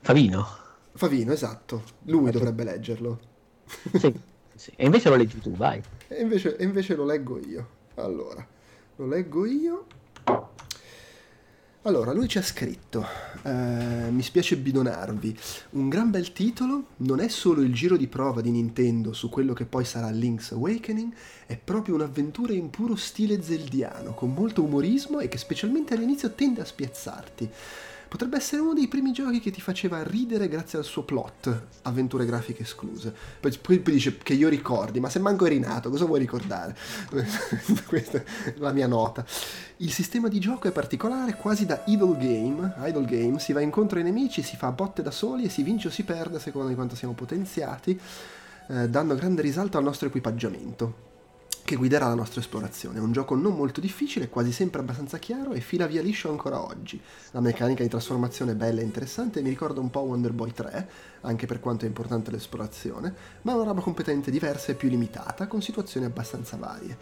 Favino. 0.00 0.46
Favino, 0.92 1.32
esatto. 1.32 1.82
Lui 2.04 2.30
dovrebbe 2.30 2.64
leggerlo. 2.64 3.18
Sì, 3.94 4.12
sì. 4.54 4.72
E 4.76 4.86
invece 4.86 5.08
lo 5.10 5.16
leggi 5.16 5.38
tu, 5.40 5.50
vai. 5.50 5.82
E 6.08 6.20
invece, 6.22 6.56
e 6.56 6.64
invece 6.64 6.94
lo 6.94 7.04
leggo 7.04 7.38
io. 7.38 7.68
Allora. 7.96 8.46
Lo 8.98 9.06
leggo 9.06 9.46
io. 9.46 9.86
Allora, 11.82 12.12
lui 12.12 12.26
ci 12.26 12.36
ha 12.38 12.42
scritto, 12.42 13.06
eh, 13.44 14.10
mi 14.10 14.22
spiace 14.22 14.56
bidonarvi, 14.56 15.38
un 15.70 15.88
gran 15.88 16.10
bel 16.10 16.32
titolo, 16.32 16.88
non 16.96 17.20
è 17.20 17.28
solo 17.28 17.62
il 17.62 17.72
giro 17.72 17.96
di 17.96 18.08
prova 18.08 18.40
di 18.40 18.50
Nintendo 18.50 19.12
su 19.12 19.28
quello 19.28 19.52
che 19.52 19.66
poi 19.66 19.84
sarà 19.84 20.10
Link's 20.10 20.50
Awakening, 20.50 21.12
è 21.46 21.56
proprio 21.56 21.94
un'avventura 21.94 22.52
in 22.52 22.70
puro 22.70 22.96
stile 22.96 23.40
zeldiano, 23.40 24.14
con 24.14 24.34
molto 24.34 24.64
umorismo 24.64 25.20
e 25.20 25.28
che 25.28 25.38
specialmente 25.38 25.94
all'inizio 25.94 26.32
tende 26.32 26.62
a 26.62 26.64
spiazzarti. 26.64 27.50
Potrebbe 28.08 28.38
essere 28.38 28.62
uno 28.62 28.72
dei 28.72 28.88
primi 28.88 29.12
giochi 29.12 29.38
che 29.38 29.50
ti 29.50 29.60
faceva 29.60 30.02
ridere 30.02 30.48
grazie 30.48 30.78
al 30.78 30.84
suo 30.84 31.02
plot, 31.02 31.66
avventure 31.82 32.24
grafiche 32.24 32.62
escluse. 32.62 33.14
Poi, 33.38 33.56
poi, 33.60 33.78
poi 33.80 33.92
dice 33.92 34.16
che 34.16 34.32
io 34.32 34.48
ricordi, 34.48 34.98
ma 34.98 35.10
se 35.10 35.18
manco 35.18 35.44
eri 35.44 35.58
nato, 35.58 35.90
cosa 35.90 36.06
vuoi 36.06 36.18
ricordare? 36.18 36.74
Questa 37.86 38.18
è 38.18 38.54
la 38.56 38.72
mia 38.72 38.86
nota. 38.86 39.24
Il 39.78 39.92
sistema 39.92 40.28
di 40.28 40.40
gioco 40.40 40.68
è 40.68 40.72
particolare, 40.72 41.34
quasi 41.34 41.66
da 41.66 41.82
idle 41.84 42.16
game. 42.16 42.74
Idle 42.88 43.04
game, 43.04 43.38
si 43.38 43.52
va 43.52 43.60
incontro 43.60 43.98
ai 43.98 44.04
nemici, 44.04 44.42
si 44.42 44.56
fa 44.56 44.72
botte 44.72 45.02
da 45.02 45.10
soli 45.10 45.44
e 45.44 45.50
si 45.50 45.62
vince 45.62 45.88
o 45.88 45.90
si 45.90 46.04
perde 46.04 46.38
a 46.38 46.40
seconda 46.40 46.68
di 46.68 46.74
quanto 46.74 46.96
siamo 46.96 47.12
potenziati, 47.12 48.00
eh, 48.68 48.88
dando 48.88 49.14
grande 49.16 49.42
risalto 49.42 49.76
al 49.76 49.84
nostro 49.84 50.08
equipaggiamento 50.08 51.07
che 51.68 51.76
guiderà 51.76 52.06
la 52.06 52.14
nostra 52.14 52.40
esplorazione. 52.40 52.96
È 52.96 53.02
un 53.02 53.12
gioco 53.12 53.34
non 53.34 53.54
molto 53.54 53.82
difficile, 53.82 54.30
quasi 54.30 54.52
sempre 54.52 54.80
abbastanza 54.80 55.18
chiaro 55.18 55.52
e 55.52 55.60
fila 55.60 55.86
via 55.86 56.00
liscio 56.00 56.30
ancora 56.30 56.64
oggi. 56.64 56.98
La 57.32 57.42
meccanica 57.42 57.82
di 57.82 57.90
trasformazione 57.90 58.52
è 58.52 58.54
bella 58.54 58.80
e 58.80 58.84
interessante 58.84 59.42
mi 59.42 59.50
ricorda 59.50 59.78
un 59.78 59.90
po' 59.90 60.00
Wonder 60.00 60.32
Boy 60.32 60.52
3, 60.52 60.88
anche 61.20 61.44
per 61.44 61.60
quanto 61.60 61.84
è 61.84 61.88
importante 61.88 62.30
l'esplorazione, 62.30 63.14
ma 63.42 63.52
è 63.52 63.54
una 63.54 63.64
roba 63.64 63.82
completamente 63.82 64.30
diversa 64.30 64.72
e 64.72 64.76
più 64.76 64.88
limitata, 64.88 65.46
con 65.46 65.60
situazioni 65.60 66.06
abbastanza 66.06 66.56
varie. 66.56 66.96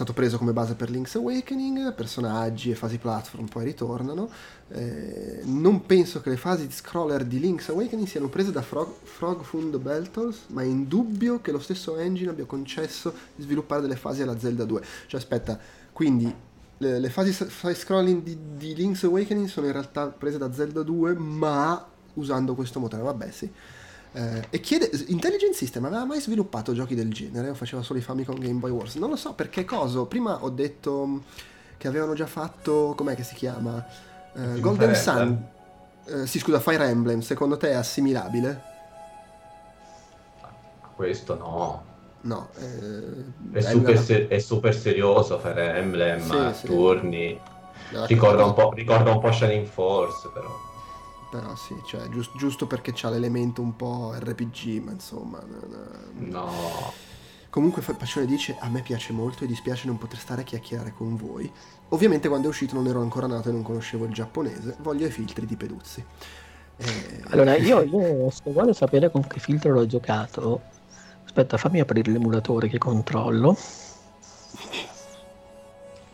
Stato 0.00 0.14
preso 0.14 0.38
come 0.38 0.54
base 0.54 0.76
per 0.76 0.88
Link's 0.88 1.16
Awakening, 1.16 1.92
personaggi 1.92 2.70
e 2.70 2.74
fasi 2.74 2.96
platform 2.96 3.48
poi 3.48 3.64
ritornano. 3.64 4.30
Eh, 4.70 5.40
non 5.42 5.84
penso 5.84 6.22
che 6.22 6.30
le 6.30 6.38
fasi 6.38 6.66
di 6.66 6.72
scroller 6.72 7.22
di 7.26 7.38
Link's 7.38 7.68
Awakening 7.68 8.08
siano 8.08 8.30
prese 8.30 8.50
da 8.50 8.62
Frog, 8.62 8.94
Frog 9.02 9.42
Fund 9.42 9.76
Beltals, 9.76 10.44
ma 10.46 10.62
è 10.62 10.64
indubbio 10.64 11.42
che 11.42 11.52
lo 11.52 11.58
stesso 11.58 11.98
engine 11.98 12.30
abbia 12.30 12.46
concesso 12.46 13.12
di 13.34 13.42
sviluppare 13.42 13.82
delle 13.82 13.96
fasi 13.96 14.22
alla 14.22 14.38
Zelda 14.38 14.64
2. 14.64 14.82
Cioè 15.06 15.20
aspetta, 15.20 15.60
quindi 15.92 16.34
le, 16.78 16.98
le 16.98 17.10
fasi 17.10 17.34
side 17.34 17.74
scrolling 17.74 18.22
di, 18.22 18.38
di 18.56 18.74
Link's 18.74 19.04
Awakening 19.04 19.48
sono 19.48 19.66
in 19.66 19.72
realtà 19.72 20.06
prese 20.06 20.38
da 20.38 20.50
Zelda 20.50 20.82
2, 20.82 21.12
ma 21.12 21.86
usando 22.14 22.54
questo 22.54 22.80
motore. 22.80 23.02
Vabbè, 23.02 23.30
sì. 23.30 23.52
Eh, 24.12 24.46
e 24.50 24.60
chiede, 24.60 24.90
Intelligent 25.06 25.54
System 25.54 25.84
aveva 25.84 26.04
mai 26.04 26.20
sviluppato 26.20 26.72
giochi 26.72 26.94
del 26.94 27.12
genere 27.12 27.50
o 27.50 27.54
faceva 27.54 27.82
solo 27.82 27.98
i 28.00 28.02
Famicom 28.02 28.38
Game 28.38 28.58
Boy 28.58 28.70
Wars? 28.70 28.96
Non 28.96 29.10
lo 29.10 29.16
so 29.16 29.34
perché 29.34 29.64
cosa. 29.64 30.04
Prima 30.04 30.42
ho 30.42 30.50
detto 30.50 31.22
che 31.76 31.88
avevano 31.88 32.14
già 32.14 32.26
fatto, 32.26 32.94
com'è 32.96 33.14
che 33.14 33.22
si 33.22 33.34
chiama? 33.34 33.84
Eh, 34.34 34.60
Golden 34.60 34.94
Sun. 34.94 35.46
Eh, 36.06 36.26
sì, 36.26 36.38
scusa, 36.38 36.58
Fire 36.58 36.88
Emblem, 36.88 37.20
secondo 37.20 37.56
te 37.56 37.70
è 37.70 37.74
assimilabile? 37.74 38.68
Questo 40.96 41.36
no. 41.36 41.88
No, 42.22 42.48
eh, 42.58 43.56
è, 43.56 43.62
super 43.62 43.98
ser- 43.98 44.28
è, 44.28 44.38
super 44.38 44.74
serioso 44.74 45.38
Fire 45.38 45.76
Emblem, 45.76 46.20
sì, 46.20 46.58
sì. 46.58 46.66
turni. 46.66 47.40
Ricorda 48.06 48.44
un, 48.44 48.74
ricorda 48.74 49.10
un 49.10 49.20
po' 49.20 49.32
Shining 49.32 49.66
Force, 49.66 50.28
però 50.34 50.68
però 51.30 51.54
sì, 51.54 51.80
cioè, 51.86 52.08
giusto, 52.08 52.36
giusto 52.36 52.66
perché 52.66 52.92
c'ha 52.92 53.08
l'elemento 53.08 53.62
un 53.62 53.76
po' 53.76 54.12
RPG, 54.18 54.82
ma 54.82 54.90
insomma... 54.90 55.40
No. 56.14 57.08
Comunque 57.48 57.82
Pacione 57.82 58.26
dice, 58.26 58.56
a 58.60 58.68
me 58.68 58.80
piace 58.80 59.12
molto 59.12 59.42
e 59.42 59.46
dispiace 59.46 59.86
non 59.86 59.98
poter 59.98 60.18
stare 60.18 60.42
a 60.42 60.44
chiacchierare 60.44 60.92
con 60.92 61.16
voi. 61.16 61.50
Ovviamente 61.88 62.28
quando 62.28 62.46
è 62.46 62.50
uscito 62.50 62.74
non 62.74 62.86
ero 62.86 63.00
ancora 63.00 63.26
nato 63.26 63.48
e 63.48 63.52
non 63.52 63.62
conoscevo 63.62 64.04
il 64.04 64.12
giapponese, 64.12 64.76
voglio 64.78 65.06
i 65.06 65.10
filtri 65.10 65.46
di 65.46 65.56
Peduzzi. 65.56 66.04
Eh... 66.76 67.22
Allora, 67.30 67.56
io, 67.56 67.82
io 67.82 68.30
se 68.30 68.52
vuole 68.52 68.72
sapere 68.72 69.10
con 69.10 69.26
che 69.26 69.40
filtro 69.40 69.72
l'ho 69.72 69.86
giocato, 69.86 70.60
aspetta, 71.24 71.56
fammi 71.56 71.80
aprire 71.80 72.12
l'emulatore 72.12 72.68
che 72.68 72.78
controllo. 72.78 73.56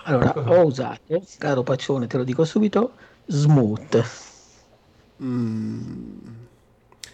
Allora, 0.05 0.33
ho 0.37 0.65
usato, 0.65 1.23
caro 1.37 1.63
Pacione, 1.63 2.07
te 2.07 2.17
lo 2.17 2.25
dico 2.25 2.45
subito, 2.45 2.93
Smooth 3.27 4.26
Mm. 5.23 6.45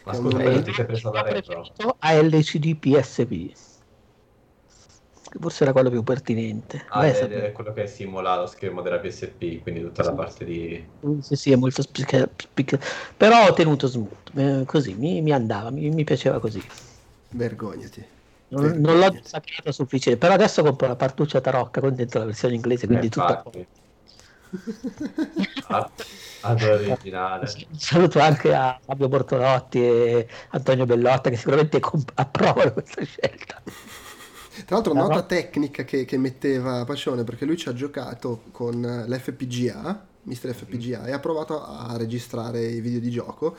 Ma 0.04 0.14
scusa, 0.14 0.36
perché 0.36 0.62
ti 0.62 0.72
sei 0.72 0.84
preso 0.84 1.10
da 1.10 1.22
retro? 1.22 1.64
A 2.00 2.20
LCD 2.20 2.76
PSP. 2.76 3.52
forse 5.38 5.62
era 5.62 5.72
quello 5.72 5.90
più 5.90 6.02
pertinente. 6.02 6.84
Ah, 6.88 7.06
è, 7.06 7.12
è, 7.12 7.52
quello 7.52 7.72
che 7.72 7.86
simula 7.86 8.36
lo 8.36 8.46
schermo 8.46 8.82
della 8.82 8.98
PSP, 8.98 9.62
quindi 9.62 9.80
tutta 9.80 10.02
sì. 10.02 10.08
la 10.08 10.14
parte 10.14 10.44
di... 10.44 10.84
Sì, 11.20 11.36
sì, 11.36 11.52
è 11.52 11.56
molto 11.56 11.82
spicca, 11.82 12.28
spicca... 12.36 12.78
però 13.16 13.46
ho 13.46 13.52
tenuto 13.52 13.86
smooth, 13.86 14.36
eh, 14.36 14.64
così, 14.66 14.94
mi, 14.94 15.22
mi 15.22 15.32
andava, 15.32 15.70
mi, 15.70 15.88
mi, 15.90 16.04
piaceva 16.04 16.40
così. 16.40 16.62
Vergognati. 17.30 18.04
Non, 18.48 18.80
non 18.80 18.98
l'ho 18.98 19.18
sappiato 19.22 19.72
sufficiente, 19.72 20.18
però 20.18 20.34
adesso 20.34 20.62
compro 20.62 20.88
la 20.88 20.96
partuccia 20.96 21.40
tarocca 21.40 21.80
con 21.80 21.94
dentro 21.94 22.18
la 22.18 22.26
versione 22.26 22.54
inglese, 22.54 22.86
quindi 22.86 23.06
eh, 23.06 23.10
tutto... 23.10 23.50
ad 26.42 26.62
originale. 26.62 27.50
Saluto 27.76 28.18
anche 28.20 28.54
a 28.54 28.78
Fabio 28.84 29.08
Bortolotti 29.08 29.82
e 29.82 30.28
Antonio 30.50 30.86
Bellotta 30.86 31.30
che 31.30 31.36
sicuramente 31.36 31.80
comp- 31.80 32.12
approvano 32.14 32.72
questa 32.72 33.02
scelta. 33.04 33.62
Tra 34.66 34.76
l'altro, 34.76 34.92
nota 34.92 35.14
no. 35.14 35.26
tecnica 35.26 35.84
che, 35.84 36.04
che, 36.04 36.18
metteva 36.18 36.84
Pacione 36.84 37.24
perché 37.24 37.46
lui 37.46 37.56
ci 37.56 37.68
ha 37.68 37.72
giocato 37.72 38.42
con 38.50 39.04
l'FPGA, 39.06 40.06
Mister 40.24 40.54
FPGA, 40.54 41.06
e 41.06 41.12
ha 41.12 41.18
provato 41.18 41.64
a 41.64 41.96
registrare 41.96 42.62
i 42.66 42.80
video 42.80 43.00
di 43.00 43.10
gioco, 43.10 43.56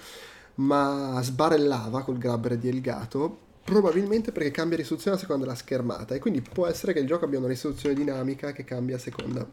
ma 0.55 1.19
sbarellava 1.23 2.03
col 2.03 2.17
grabber 2.17 2.57
di 2.57 2.69
Elgato. 2.69 3.39
Probabilmente 3.63 4.31
perché 4.31 4.51
cambia 4.51 4.77
risoluzione 4.77 5.15
a 5.15 5.19
seconda 5.19 5.45
della 5.45 5.57
schermata, 5.57 6.13
e 6.13 6.19
quindi 6.19 6.41
può 6.41 6.67
essere 6.67 6.93
che 6.93 6.99
il 6.99 7.07
gioco 7.07 7.25
abbia 7.25 7.39
una 7.39 7.47
risoluzione 7.47 7.95
dinamica 7.95 8.51
che 8.51 8.63
cambia 8.63 8.97
a 8.97 8.99
seconda 8.99 9.47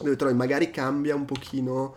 dove 0.00 0.16
trovi 0.16 0.34
magari 0.34 0.70
cambia 0.70 1.14
un 1.14 1.24
pochino 1.24 1.94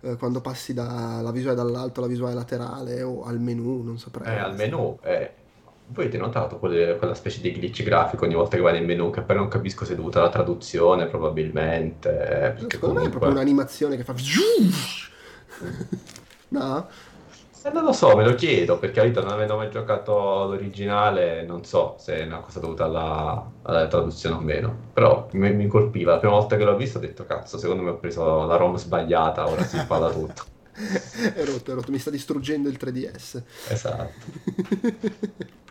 eh, 0.00 0.16
quando 0.16 0.40
passi 0.40 0.74
dalla 0.74 1.30
visuale 1.30 1.56
dall'alto 1.56 2.00
alla 2.00 2.08
visuale 2.08 2.34
laterale 2.34 3.02
o 3.02 3.24
al 3.24 3.40
menu, 3.40 3.82
non 3.82 3.98
saprei. 3.98 4.34
Eh, 4.34 4.38
al 4.38 4.54
menu, 4.54 4.98
eh. 5.02 5.42
Voi 5.86 6.04
avete 6.04 6.18
notato 6.18 6.58
quelle, 6.58 6.96
quella 6.96 7.12
specie 7.12 7.42
di 7.42 7.52
glitch 7.52 7.82
grafico 7.82 8.24
ogni 8.24 8.34
volta 8.34 8.56
che 8.56 8.62
vai 8.62 8.72
nel 8.72 8.86
menu 8.86 9.10
che 9.10 9.20
poi 9.20 9.36
non 9.36 9.48
capisco 9.48 9.84
se 9.84 9.92
è 9.92 9.96
dovuta 9.96 10.18
alla 10.20 10.30
traduzione 10.30 11.06
probabilmente. 11.06 12.08
Eh, 12.08 12.54
Secondo 12.56 12.78
comunque... 12.78 13.02
me 13.02 13.06
è 13.06 13.10
proprio 13.10 13.30
un'animazione 13.32 13.96
che 13.96 14.04
fa... 14.04 14.14
no? 16.48 16.88
Eh, 17.66 17.70
non 17.70 17.82
lo 17.82 17.94
so, 17.94 18.14
me 18.14 18.24
lo 18.24 18.34
chiedo 18.34 18.78
perché 18.78 19.00
a 19.00 19.04
non 19.04 19.30
avendo 19.30 19.56
mai 19.56 19.70
giocato 19.70 20.12
l'originale, 20.44 21.46
non 21.46 21.64
so 21.64 21.96
se 21.98 22.18
è 22.18 22.26
una 22.26 22.40
cosa 22.40 22.60
dovuta 22.60 22.84
alla, 22.84 23.50
alla 23.62 23.86
traduzione 23.86 24.36
o 24.36 24.40
meno. 24.40 24.76
Però 24.92 25.28
mi, 25.32 25.50
mi, 25.54 25.66
colpiva, 25.66 26.12
la 26.12 26.18
prima 26.18 26.34
volta 26.34 26.56
che 26.56 26.64
l'ho 26.64 26.76
visto 26.76 26.98
ho 26.98 27.00
detto 27.00 27.24
cazzo, 27.24 27.56
secondo 27.56 27.82
me 27.82 27.90
ho 27.90 27.96
preso 27.96 28.44
la 28.44 28.56
ROM 28.56 28.76
sbagliata, 28.76 29.48
ora 29.48 29.64
si 29.64 29.78
spalla 29.78 30.10
tutto. 30.10 30.44
è 30.76 31.42
rotto, 31.44 31.70
è 31.70 31.74
rotto, 31.74 31.90
mi 31.90 31.98
sta 31.98 32.10
distruggendo 32.10 32.68
il 32.68 32.76
3DS. 32.78 33.42
Esatto. 33.68 34.12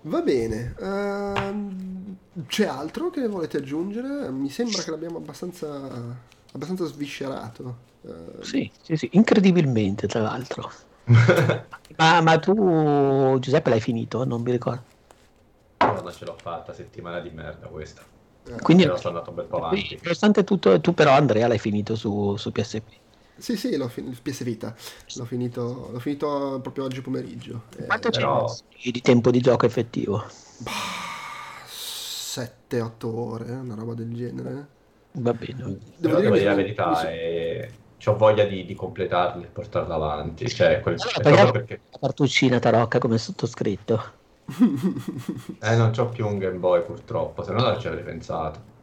Va 0.00 0.22
bene, 0.22 0.74
uh, 0.76 2.42
c'è 2.46 2.66
altro 2.66 3.10
che 3.10 3.28
volete 3.28 3.58
aggiungere? 3.58 4.28
Mi 4.30 4.48
sembra 4.48 4.82
che 4.82 4.90
l'abbiamo 4.90 5.18
abbastanza, 5.18 6.16
abbastanza 6.52 6.84
sviscerato. 6.86 7.86
Uh, 8.00 8.42
sì, 8.42 8.70
sì, 8.82 8.96
sì, 8.96 9.08
incredibilmente 9.12 10.06
tra 10.06 10.20
l'altro. 10.20 10.70
ma, 11.96 12.20
ma, 12.20 12.38
tu, 12.38 13.38
Giuseppe, 13.38 13.70
l'hai 13.70 13.80
finito? 13.80 14.24
Non 14.24 14.42
mi 14.42 14.50
ricordo. 14.50 14.82
Non 15.78 16.12
ce 16.12 16.24
l'ho 16.24 16.36
fatta, 16.40 16.72
settimana 16.72 17.20
di 17.20 17.30
merda 17.30 17.66
questa. 17.66 18.02
Eh, 18.46 18.60
Quindi 18.62 18.84
sono 18.84 19.00
andato 19.04 19.30
un 19.30 19.36
bel 19.36 19.46
po' 19.46 19.56
avanti. 19.58 19.98
Nonostante 20.02 20.44
tutto, 20.44 20.80
tu 20.80 20.94
però 20.94 21.12
Andrea 21.12 21.48
l'hai 21.48 21.58
finito 21.58 21.94
su, 21.94 22.36
su 22.36 22.50
PSP. 22.52 22.82
Sì, 23.36 23.56
sì, 23.56 23.76
l'ho 23.76 23.88
finito, 23.88 24.18
PS 24.20 24.42
Vita, 24.42 24.74
l'ho 25.14 25.24
finito, 25.24 25.90
l'ho 25.92 26.00
finito 26.00 26.58
proprio 26.60 26.84
oggi 26.84 27.00
pomeriggio. 27.00 27.64
Quanto 27.86 28.08
eh, 28.08 28.10
però... 28.10 28.44
c'è 28.46 28.90
di 28.90 29.00
tempo 29.00 29.30
di 29.30 29.40
gioco 29.40 29.64
effettivo? 29.64 30.24
7-8 31.68 32.90
ore, 33.04 33.52
una 33.52 33.74
roba 33.74 33.94
del 33.94 34.12
genere. 34.12 34.76
Va 35.12 35.32
bene. 35.32 35.78
Devo 35.96 36.20
dire, 36.20 36.30
dire 36.30 36.44
la 36.44 36.54
verità, 36.54 37.08
è 37.08 37.68
ho 38.06 38.16
voglia 38.16 38.44
di, 38.44 38.64
di 38.64 38.74
completarli 38.74 39.44
e 39.44 39.46
portarla 39.46 39.94
avanti. 39.94 40.48
Cioè, 40.48 40.80
quel, 40.80 40.96
allora, 41.22 41.50
perché... 41.50 41.80
La 41.90 41.98
cartuccina 41.98 42.58
tarocca 42.58 42.98
come 42.98 43.18
sottoscritto. 43.18 44.16
eh, 45.60 45.76
non 45.76 45.92
ho 45.96 46.08
più 46.08 46.26
un 46.26 46.38
Game 46.38 46.58
Boy 46.58 46.84
purtroppo, 46.84 47.42
se 47.42 47.52
no 47.52 47.78
ci 47.78 47.88
avrei 47.88 48.04
pensato. 48.04 48.76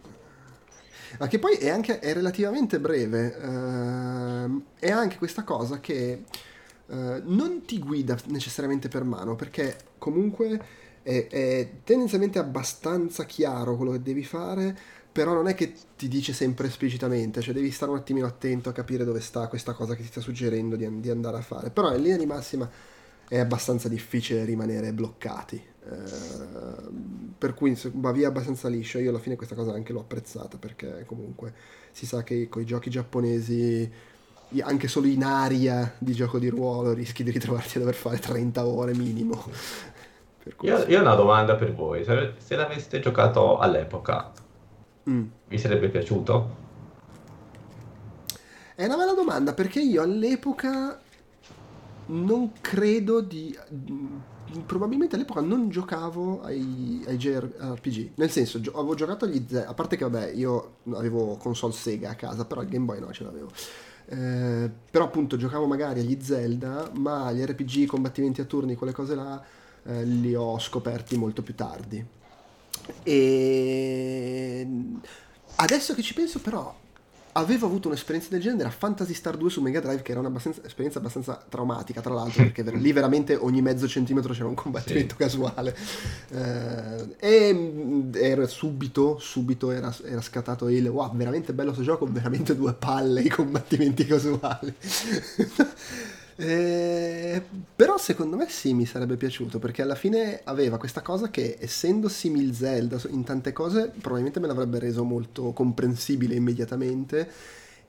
Ma 1.18 1.28
che 1.28 1.40
poi 1.40 1.56
è 1.56 1.70
anche 1.70 2.00
è 2.00 2.14
relativamente 2.14 2.80
breve. 2.80 3.28
Uh, 3.28 4.64
è 4.78 4.92
anche 4.92 5.18
questa 5.18 5.44
cosa 5.44 5.80
che 5.80 6.24
uh, 6.88 7.22
non 7.24 7.64
ti 7.66 7.80
guida 7.80 8.18
necessariamente 8.28 8.90
per 8.90 9.04
mano, 9.06 9.36
perché 9.36 9.78
comunque 9.98 10.60
è, 11.02 11.28
è 11.28 11.70
tendenzialmente 11.84 12.38
abbastanza 12.38 13.24
chiaro 13.24 13.78
quello 13.78 13.92
che 13.92 14.02
devi 14.02 14.24
fare 14.24 14.78
però 15.16 15.34
non 15.34 15.48
è 15.48 15.56
che 15.56 15.74
ti 15.96 16.10
dice 16.10 16.34
sempre 16.34 16.68
esplicitamente, 16.68 17.40
cioè 17.40 17.54
devi 17.54 17.72
stare 17.72 17.90
un 17.90 18.00
attimino 18.00 18.26
attento 18.26 18.68
a 18.68 18.74
capire 18.74 19.06
dove 19.06 19.22
sta 19.22 19.48
questa 19.48 19.72
cosa 19.72 19.96
che 19.96 20.02
ti 20.02 20.10
sta 20.10 20.20
suggerendo 20.20 20.76
di, 20.76 21.00
di 21.00 21.10
andare 21.10 21.38
a 21.38 21.42
fare. 21.42 21.70
Però 21.70 21.96
in 21.96 22.02
linea 22.02 22.18
di 22.18 22.26
massima 22.26 22.70
è 23.26 23.40
abbastanza 23.40 23.88
difficile 23.88 24.44
rimanere 24.44 24.92
bloccati. 24.92 25.56
Eh, 25.56 26.90
per 27.38 27.54
cui 27.54 27.80
va 27.94 28.12
via 28.12 28.28
abbastanza 28.28 28.68
liscio. 28.68 29.00
Io 29.00 29.10
alla 29.12 29.20
fine 29.20 29.38
questa 29.38 29.56
cosa 29.56 29.72
anche 29.72 29.94
l'ho 29.94 30.02
apprezzata 30.02 30.58
perché 30.58 31.06
comunque 31.06 31.54
si 31.94 32.06
sa 32.06 32.22
che 32.24 32.50
con 32.50 32.64
i 32.64 32.66
giochi 32.66 32.90
giapponesi, 32.90 33.90
anche 34.60 34.90
solo 34.90 35.08
in 35.08 35.24
aria 35.24 35.96
di 35.98 36.12
gioco 36.12 36.40
di 36.40 36.50
ruolo, 36.50 36.92
rischi 36.92 37.24
di 37.24 37.32
ritrovarti 37.32 37.78
a 37.78 37.80
dover 37.80 37.96
fare 37.96 38.20
30 38.20 38.66
ore 38.66 38.94
minimo. 38.94 39.42
Io, 40.62 40.86
io, 40.86 41.00
ho 41.00 41.02
una 41.02 41.16
domanda 41.16 41.56
per 41.56 41.74
voi. 41.74 42.04
Se, 42.04 42.34
se 42.38 42.56
l'aveste 42.56 43.00
giocato 43.00 43.58
all'epoca, 43.58 44.32
Mm. 45.10 45.24
Vi 45.48 45.58
sarebbe 45.58 45.90
piaciuto? 45.90 46.64
È 48.76 48.84
una 48.86 48.98
bella 48.98 49.14
domanda 49.14 49.54
perché 49.54 49.80
io 49.80 50.02
all'epoca 50.02 51.00
non 52.08 52.52
credo 52.60 53.22
di... 53.22 53.58
Probabilmente 54.66 55.16
all'epoca 55.16 55.42
non 55.42 55.70
giocavo 55.70 56.42
ai, 56.44 57.04
ai 57.08 57.18
JRPG, 57.18 58.12
nel 58.16 58.30
senso 58.30 58.62
gio- 58.62 58.74
avevo 58.74 58.94
giocato 58.94 59.26
agli 59.26 59.44
Zelda, 59.48 59.70
a 59.70 59.74
parte 59.74 59.98
che 59.98 60.04
vabbè 60.08 60.32
io 60.32 60.76
avevo 60.94 61.36
console 61.38 61.74
Sega 61.74 62.12
a 62.12 62.16
casa, 62.16 62.46
però 62.46 62.62
il 62.62 62.70
Game 62.70 62.86
Boy 62.86 63.00
no 63.00 63.12
ce 63.12 63.24
l'avevo. 63.24 63.50
Eh, 64.08 64.70
però 64.92 65.06
appunto 65.06 65.36
giocavo 65.36 65.66
magari 65.66 66.02
agli 66.02 66.18
Zelda, 66.22 66.90
ma 66.94 67.32
gli 67.32 67.44
RPG, 67.44 67.86
combattimenti 67.86 68.40
a 68.40 68.46
turni, 68.46 68.76
quelle 68.76 68.94
cose 68.94 69.16
là, 69.16 69.44
eh, 69.84 70.04
li 70.06 70.36
ho 70.36 70.60
scoperti 70.60 71.18
molto 71.18 71.42
più 71.42 71.56
tardi. 71.56 72.06
E 73.04 74.68
adesso 75.56 75.94
che 75.94 76.02
ci 76.02 76.14
penso 76.14 76.40
però 76.40 76.84
avevo 77.38 77.66
avuto 77.66 77.90
un'esperienza 77.90 78.30
del 78.32 78.40
genere 78.40 78.70
a 78.70 78.72
Fantasy 78.72 79.14
Star 79.14 79.36
2 79.36 79.50
su 79.50 79.62
Mega 79.62 79.82
Drive 79.82 80.02
che 80.02 80.12
era 80.12 80.22
un'esperienza 80.22 81.00
abbastanza 81.00 81.44
traumatica 81.50 82.00
tra 82.00 82.14
l'altro 82.14 82.44
perché 82.44 82.64
lì 82.72 82.94
veramente 82.94 83.36
ogni 83.36 83.62
mezzo 83.62 83.88
centimetro 83.88 84.34
c'era 84.34 84.48
un 84.48 84.54
combattimento 84.54 85.16
sì. 85.18 85.22
casuale 85.22 85.76
eh, 86.30 87.16
e 87.20 87.54
mm, 87.54 88.12
era 88.16 88.48
subito 88.48 89.18
subito 89.20 89.72
era, 89.72 89.94
era 90.06 90.22
scattato 90.22 90.70
il 90.70 90.88
wow 90.88 91.14
veramente 91.14 91.52
bello 91.52 91.74
questo 91.74 91.84
gioco 91.84 92.08
veramente 92.10 92.56
due 92.56 92.74
palle 92.74 93.22
i 93.22 93.30
combattimenti 93.30 94.06
casuali 94.06 94.74
Eh, 96.38 97.42
però 97.76 97.98
secondo 97.98 98.36
me 98.36 98.50
sì, 98.50 98.74
mi 98.74 98.86
sarebbe 98.86 99.16
piaciuto 99.16 99.58
perché 99.58 99.82
alla 99.82 99.96
fine 99.96 100.42
aveva 100.44 100.78
questa 100.78 101.02
cosa 101.02 101.30
che 101.30 101.56
essendo 101.60 102.10
simil 102.10 102.54
Zelda 102.54 103.00
in 103.08 103.24
tante 103.24 103.54
cose 103.54 103.88
probabilmente 103.88 104.42
me 104.42 104.48
l'avrebbe 104.48 104.80
reso 104.80 105.06
molto 105.06 105.54
comprensibile 105.54 106.36
immediatamente 106.36 107.32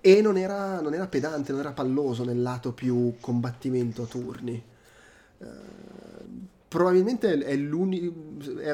e 0.01 0.20
non 0.22 0.36
era, 0.36 0.80
non 0.80 0.94
era 0.94 1.09
pedante, 1.09 1.51
non 1.51 1.61
era 1.61 1.72
palloso 1.72 2.22
nel 2.24 2.40
lato 2.40 2.72
più 2.72 3.14
combattimento 3.20 4.03
a 4.03 4.07
turni. 4.07 4.62
Eh, 5.38 5.47
probabilmente 6.68 7.36
è 7.38 7.57
l'unico... 7.57 8.14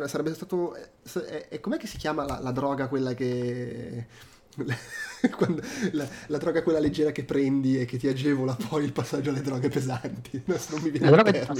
sarebbe 0.07 0.35
stato... 0.35 0.75
È, 0.75 1.61
com'è 1.61 1.79
che 1.79 1.87
si 1.87 1.97
chiama 1.97 2.27
la, 2.27 2.39
la 2.43 2.51
droga 2.51 2.89
quella 2.89 3.14
che 3.14 4.07
la, 5.93 6.07
la, 6.27 6.39
droga 6.39 6.63
quella 6.63 6.79
leggera 6.79 7.11
che 7.11 7.25
prendi 7.25 7.81
e 7.81 7.85
che 7.87 7.97
ti 7.97 8.09
agevola 8.09 8.57
poi 8.69 8.85
il 8.85 8.93
passaggio 8.93 9.31
alle 9.31 9.41
droghe 9.41 9.69
pesanti. 9.69 10.43
Non, 10.45 10.59
non 10.71 10.81
mi 10.83 10.91
viene 10.91 11.11
la 11.11 11.23
droga. 11.23 11.55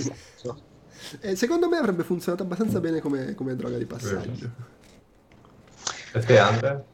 Eh, 1.21 1.37
secondo 1.37 1.69
me 1.69 1.79
avrebbe 1.79 2.05
funzionato 2.05 2.43
abbastanza 2.43 2.81
bene 2.81 3.01
come, 3.01 3.35
come 3.35 3.57
droga 3.57 3.79
di 3.79 3.87
passaggio. 3.87 4.51
E 6.13 6.21
te, 6.21 6.39
Andre? 6.39 6.85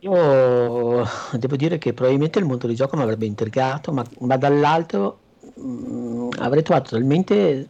Io 0.00 1.06
devo 1.32 1.56
dire 1.56 1.76
che 1.78 1.92
probabilmente 1.92 2.38
il 2.38 2.46
mondo 2.46 2.66
di 2.66 2.74
gioco 2.74 2.96
mi 2.96 3.02
avrebbe 3.02 3.26
intrigato, 3.26 3.92
ma, 3.92 4.04
ma 4.20 4.36
dall'altro 4.36 5.18
mh, 5.56 5.62
mm, 5.62 6.28
avrei 6.38 6.62
trovato 6.62 6.90
talmente... 6.90 7.68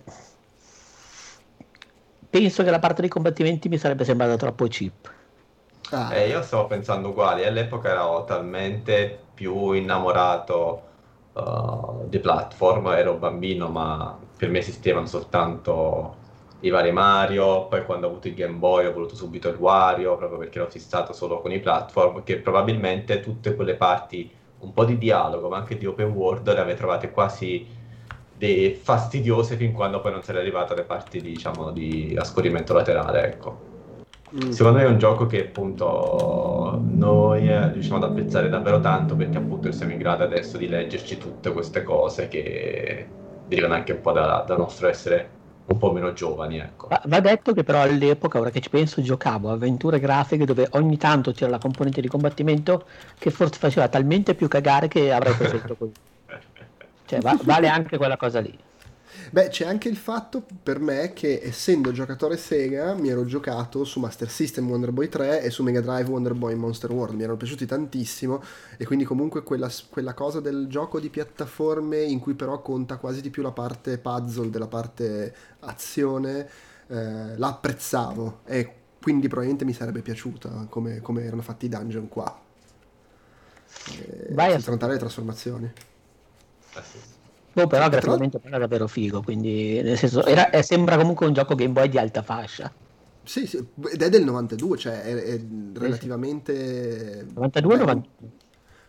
Penso 2.31 2.62
che 2.62 2.70
la 2.70 2.78
parte 2.78 3.01
dei 3.01 3.11
combattimenti 3.11 3.68
mi 3.68 3.78
sarebbe 3.78 4.05
sembrata 4.05 4.37
troppo 4.37 4.68
cheap 4.68 5.18
Ah. 5.93 6.14
Eh, 6.14 6.28
io 6.28 6.43
stavo 6.43 6.66
pensando 6.66 7.09
uguali, 7.09 7.45
all'epoca 7.45 7.91
ero 7.91 8.24
talmente 8.24 9.30
più 9.34 9.72
innamorato 9.72 10.88
uh, 11.32 12.09
di 12.09 12.20
platform, 12.20 12.86
ero 12.88 13.18
bambino, 13.18 13.68
ma 13.70 14.16
per 14.36 14.51
me 14.51 14.59
esistevano 14.59 15.07
soltanto 15.07 16.18
i 16.61 16.68
vari 16.70 16.93
Mario, 16.93 17.66
poi 17.68 17.84
quando 17.84 18.07
ho 18.07 18.11
avuto 18.11 18.28
il 18.28 18.34
Game 18.34 18.57
Boy 18.59 18.86
ho 18.86 18.93
voluto 18.93 19.16
subito 19.16 19.49
il 19.49 19.57
Wario, 19.57 20.16
proprio 20.16 20.38
perché 20.38 20.59
l'ho 20.61 20.70
fissato 20.70 21.12
solo 21.12 21.41
con 21.41 21.51
i 21.53 21.61
platform, 21.61 22.22
che 22.22 22.41
probabilmente 22.41 23.20
tutte 23.20 23.55
quelle 23.57 23.76
parti, 23.76 24.32
un 24.59 24.72
po' 24.72 24.84
di 24.84 24.99
dialogo, 24.99 25.49
ma 25.49 25.57
anche 25.57 25.76
di 25.76 25.86
open 25.86 26.11
world, 26.11 26.53
le 26.53 26.61
avete 26.61 26.78
trovate 26.78 27.11
quasi 27.11 27.66
fastidiose 28.82 29.57
fin 29.57 29.72
quando 29.72 30.01
poi 30.01 30.12
non 30.12 30.22
è 30.24 30.30
arrivato 30.32 30.72
alle 30.72 30.84
parti 30.84 31.20
diciamo 31.20 31.72
di 31.72 32.14
a 32.18 32.24
scorrimento 32.24 32.72
laterale, 32.72 33.24
ecco. 33.26 33.69
Mm. 34.33 34.51
Secondo 34.51 34.78
me 34.78 34.85
è 34.85 34.89
un 34.89 34.99
gioco 34.99 35.26
che 35.26 35.47
appunto 35.47 36.81
noi 36.85 37.49
eh, 37.49 37.72
riusciamo 37.72 37.97
ad 37.97 38.11
apprezzare 38.11 38.49
davvero 38.49 38.78
tanto 38.78 39.16
perché 39.16 39.39
appunto 39.39 39.72
siamo 39.72 39.93
in 39.93 39.99
grado 39.99 40.22
adesso 40.22 40.57
di 40.57 40.68
leggerci 40.68 41.18
tutte 41.18 41.53
queste 41.53 41.83
cose 41.83 42.28
che 42.28 43.07
derivano 43.49 43.74
anche 43.74 43.93
un 43.93 44.01
po' 44.01 44.12
da, 44.12 44.45
dal 44.47 44.59
nostro 44.59 44.89
essere 44.89 45.39
un 45.66 45.78
po' 45.78 45.93
meno 45.93 46.12
giovani. 46.12 46.59
Ecco. 46.59 46.89
Va, 46.89 47.03
va, 47.07 47.20
detto 47.20 47.53
che 47.53 47.64
però 47.64 47.81
all'epoca, 47.81 48.39
ora 48.39 48.51
che 48.51 48.61
ci 48.61 48.70
penso, 48.70 49.03
giocavo 49.03 49.51
avventure 49.51 49.99
grafiche 49.99 50.45
dove 50.45 50.68
ogni 50.72 50.97
tanto 50.97 51.33
c'era 51.33 51.51
la 51.51 51.59
componente 51.59 52.01
di 52.01 52.09
combattimento 52.09 52.87
che 53.18 53.31
forse 53.31 53.59
faceva 53.59 53.89
talmente 53.89 54.35
più 54.35 54.47
cagare 54.47 54.87
che 54.87 55.12
avrei 55.12 55.35
preferito 55.35 55.74
così. 55.76 55.93
Cioè, 57.11 57.18
va, 57.18 57.37
vale 57.43 57.66
anche 57.66 57.97
quella 57.97 58.16
cosa 58.16 58.39
lì. 58.39 58.57
Beh, 59.30 59.48
c'è 59.48 59.64
anche 59.66 59.88
il 59.88 59.96
fatto 59.96 60.44
per 60.62 60.78
me 60.78 61.12
che 61.12 61.40
essendo 61.42 61.92
giocatore 61.92 62.36
Sega 62.36 62.94
mi 62.94 63.08
ero 63.08 63.24
giocato 63.24 63.84
su 63.84 63.98
Master 64.00 64.30
System 64.30 64.68
Wonder 64.68 64.92
Boy 64.92 65.08
3 65.08 65.42
e 65.42 65.50
su 65.50 65.62
Mega 65.62 65.80
Drive 65.80 66.08
Wonder 66.08 66.34
Boy 66.34 66.54
Monster 66.54 66.90
World, 66.92 67.14
mi 67.14 67.22
erano 67.22 67.36
piaciuti 67.36 67.66
tantissimo 67.66 68.42
e 68.76 68.84
quindi 68.86 69.04
comunque 69.04 69.42
quella, 69.42 69.70
quella 69.88 70.14
cosa 70.14 70.40
del 70.40 70.66
gioco 70.68 71.00
di 71.00 71.08
piattaforme 71.11 72.02
in 72.02 72.20
cui 72.20 72.34
però 72.34 72.61
conta 72.62 72.98
quasi 72.98 73.20
di 73.20 73.30
più 73.30 73.42
la 73.42 73.52
parte 73.52 73.98
puzzle 73.98 74.50
della 74.50 74.68
parte 74.68 75.34
azione, 75.61 76.48
eh, 76.88 77.36
la 77.36 77.48
apprezzavo 77.48 78.40
e 78.44 78.74
quindi 79.02 79.26
probabilmente 79.28 79.64
mi 79.64 79.72
sarebbe 79.72 80.02
piaciuta 80.02 80.66
come, 80.68 81.00
come 81.00 81.24
erano 81.24 81.42
fatti 81.42 81.66
i 81.66 81.68
dungeon 81.68 82.08
qua. 82.08 82.40
Eh, 83.84 84.34
Vai 84.34 84.52
a 84.52 84.56
affrontare 84.56 84.92
le 84.94 84.98
trasformazioni. 84.98 85.72
Ah, 86.74 86.82
sì. 86.82 87.00
Boh, 87.62 87.66
però 87.68 87.88
graficamente 87.88 88.40
era 88.42 88.58
davvero 88.58 88.86
figo, 88.86 89.22
quindi 89.22 89.80
nel 89.82 89.96
senso, 89.96 90.24
era, 90.24 90.50
sembra 90.62 90.96
comunque 90.96 91.26
un 91.26 91.32
gioco 91.32 91.54
Game 91.54 91.72
Boy 91.72 91.88
di 91.88 91.98
alta 91.98 92.22
fascia. 92.22 92.72
Sì, 93.22 93.46
sì, 93.46 93.64
ed 93.92 94.02
è 94.02 94.08
del 94.08 94.24
92, 94.24 94.76
cioè 94.78 95.02
è, 95.02 95.14
è 95.14 95.40
relativamente... 95.74 97.26
92 97.34 97.74
o 97.74 97.78
91? 97.78 98.30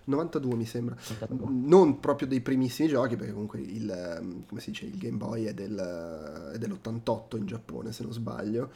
92 0.05 0.55
mi 0.55 0.65
sembra. 0.65 0.95
92. 0.95 1.47
Non 1.67 1.99
proprio 1.99 2.27
dei 2.27 2.41
primissimi 2.41 2.87
giochi, 2.87 3.15
perché 3.15 3.33
comunque 3.33 3.59
il, 3.59 4.43
come 4.47 4.59
si 4.59 4.71
dice, 4.71 4.85
il 4.85 4.97
Game 4.97 5.17
Boy 5.17 5.45
è, 5.45 5.53
del, 5.53 6.51
è 6.53 6.57
dell'88 6.57 7.37
in 7.37 7.45
Giappone, 7.45 7.91
se 7.91 8.03
non 8.03 8.11
sbaglio. 8.11 8.71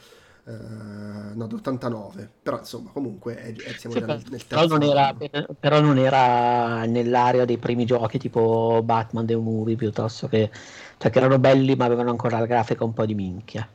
Uh, 0.47 1.35
no, 1.35 1.47
d'89, 1.47 2.27
però 2.43 2.59
insomma 2.59 2.91
comunque 2.91 3.35
è, 3.35 3.55
è, 3.55 3.73
siamo 3.73 3.95
sì, 3.95 4.01
già 4.01 4.05
nel, 4.05 4.23
nel 4.29 4.45
però 4.45 4.67
non, 4.67 4.83
era, 4.83 5.15
però 5.59 5.79
non 5.79 5.97
era 5.97 6.85
nell'area 6.85 7.45
dei 7.45 7.57
primi 7.57 7.83
giochi 7.83 8.19
tipo 8.19 8.79
Batman 8.83 9.25
The 9.25 9.35
Movie 9.37 9.75
piuttosto 9.75 10.27
che, 10.27 10.51
cioè 10.97 11.09
che 11.09 11.17
erano 11.17 11.39
belli 11.39 11.75
ma 11.75 11.85
avevano 11.85 12.11
ancora 12.11 12.37
la 12.37 12.45
grafica 12.45 12.83
un 12.83 12.93
po' 12.93 13.07
di 13.07 13.15
minchia. 13.15 13.67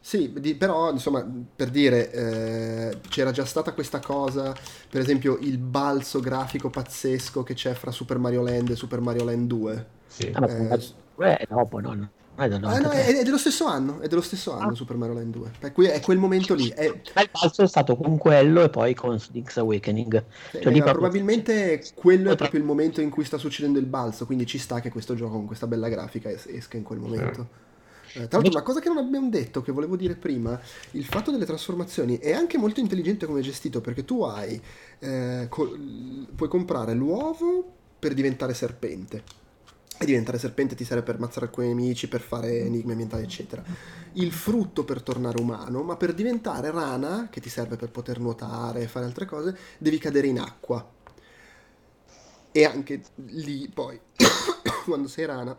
Sì, 0.00 0.32
di, 0.38 0.54
però 0.54 0.90
insomma 0.90 1.26
per 1.56 1.70
dire 1.70 2.10
eh, 2.12 3.00
c'era 3.08 3.30
già 3.30 3.46
stata 3.46 3.72
questa 3.72 4.00
cosa, 4.00 4.54
per 4.88 5.00
esempio 5.00 5.38
il 5.40 5.58
balzo 5.58 6.20
grafico 6.20 6.68
pazzesco 6.70 7.42
che 7.42 7.54
c'è 7.54 7.72
fra 7.72 7.90
Super 7.90 8.18
Mario 8.18 8.42
Land 8.42 8.70
e 8.70 8.76
Super 8.76 9.00
Mario 9.00 9.24
Land 9.24 9.46
2. 9.46 9.86
Sì. 10.06 10.30
Ah, 10.34 10.46
eh, 10.46 11.46
dopo 11.48 11.80
no, 11.80 12.10
Ah, 12.40 12.46
no, 12.46 12.58
no, 12.58 12.90
è, 12.90 13.16
è, 13.18 13.22
dello 13.24 13.36
stesso 13.36 13.66
anno, 13.66 13.98
è 13.98 14.06
dello 14.06 14.20
stesso 14.20 14.52
anno 14.52 14.70
ah. 14.70 14.74
Super 14.74 14.96
Mario 14.96 15.16
Land 15.16 15.32
2. 15.32 15.50
È, 15.58 15.72
qui, 15.72 15.86
è 15.86 16.00
quel 16.00 16.18
momento 16.18 16.54
lì. 16.54 16.68
È... 16.68 16.84
Il 16.84 17.30
balzo 17.32 17.62
è 17.62 17.66
stato 17.66 17.96
con 17.96 18.16
quello 18.16 18.62
e 18.62 18.70
poi 18.70 18.94
con 18.94 19.20
Link's 19.32 19.56
Awakening. 19.56 20.24
Cioè, 20.52 20.72
eh, 20.72 20.82
probabilmente 20.82 21.82
quello 21.94 22.30
è 22.30 22.36
proprio 22.36 22.60
il 22.60 22.66
momento 22.66 23.00
in 23.00 23.10
cui 23.10 23.24
sta 23.24 23.38
succedendo 23.38 23.80
il 23.80 23.86
balzo, 23.86 24.24
quindi 24.24 24.46
ci 24.46 24.58
sta 24.58 24.78
che 24.78 24.88
questo 24.88 25.16
gioco 25.16 25.32
con 25.32 25.46
questa 25.46 25.66
bella 25.66 25.88
grafica 25.88 26.30
esca 26.30 26.76
in 26.76 26.84
quel 26.84 27.00
momento. 27.00 27.66
Eh, 28.12 28.28
tra 28.28 28.38
l'altro, 28.38 28.52
una 28.52 28.62
cosa 28.62 28.78
che 28.78 28.88
non 28.88 28.98
abbiamo 28.98 29.28
detto, 29.28 29.60
che 29.60 29.72
volevo 29.72 29.96
dire 29.96 30.14
prima, 30.14 30.58
il 30.92 31.04
fatto 31.04 31.32
delle 31.32 31.44
trasformazioni 31.44 32.18
è 32.18 32.32
anche 32.32 32.56
molto 32.56 32.78
intelligente 32.78 33.26
come 33.26 33.40
gestito, 33.40 33.80
perché 33.80 34.04
tu 34.04 34.22
hai, 34.22 34.60
eh, 35.00 35.46
co- 35.48 35.76
puoi 36.36 36.48
comprare 36.48 36.94
l'uovo 36.94 37.64
per 37.98 38.14
diventare 38.14 38.54
serpente 38.54 39.37
e 40.00 40.04
diventare 40.04 40.38
serpente 40.38 40.76
ti 40.76 40.84
serve 40.84 41.02
per 41.02 41.16
ammazzare 41.16 41.46
alcuni 41.46 41.68
nemici, 41.68 42.08
per 42.08 42.20
fare 42.20 42.60
enigmi 42.60 42.92
ambientali, 42.92 43.24
eccetera. 43.24 43.64
Il 44.12 44.32
frutto 44.32 44.84
per 44.84 45.02
tornare 45.02 45.40
umano, 45.40 45.82
ma 45.82 45.96
per 45.96 46.14
diventare 46.14 46.70
rana, 46.70 47.28
che 47.30 47.40
ti 47.40 47.48
serve 47.48 47.76
per 47.76 47.90
poter 47.90 48.20
nuotare 48.20 48.82
e 48.82 48.86
fare 48.86 49.06
altre 49.06 49.26
cose, 49.26 49.56
devi 49.76 49.98
cadere 49.98 50.28
in 50.28 50.38
acqua. 50.38 50.88
E 52.52 52.64
anche 52.64 53.02
lì 53.26 53.68
poi, 53.68 53.98
quando 54.86 55.08
sei 55.08 55.26
rana, 55.26 55.56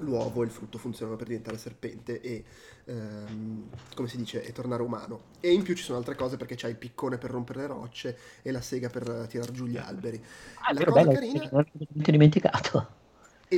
l'uovo 0.00 0.42
e 0.42 0.46
il 0.46 0.50
frutto 0.50 0.76
funzionano 0.76 1.16
per 1.16 1.28
diventare 1.28 1.56
serpente 1.56 2.20
e, 2.20 2.44
ehm, 2.84 3.68
come 3.94 4.08
si 4.08 4.18
dice, 4.18 4.44
e 4.44 4.52
tornare 4.52 4.82
umano. 4.82 5.22
E 5.40 5.50
in 5.50 5.62
più 5.62 5.74
ci 5.74 5.82
sono 5.82 5.96
altre 5.96 6.14
cose 6.14 6.36
perché 6.36 6.56
c'hai 6.56 6.72
il 6.72 6.76
piccone 6.76 7.16
per 7.16 7.30
rompere 7.30 7.60
le 7.60 7.66
rocce 7.68 8.18
e 8.42 8.50
la 8.50 8.60
sega 8.60 8.90
per 8.90 9.26
tirar 9.30 9.50
giù 9.50 9.64
gli 9.64 9.78
alberi. 9.78 10.22
Ah, 10.60 10.74
la 10.74 10.84
cosa 10.84 11.00
bello, 11.00 11.12
carina... 11.12 11.48
Non 11.50 11.66
dimenticato 11.88 13.00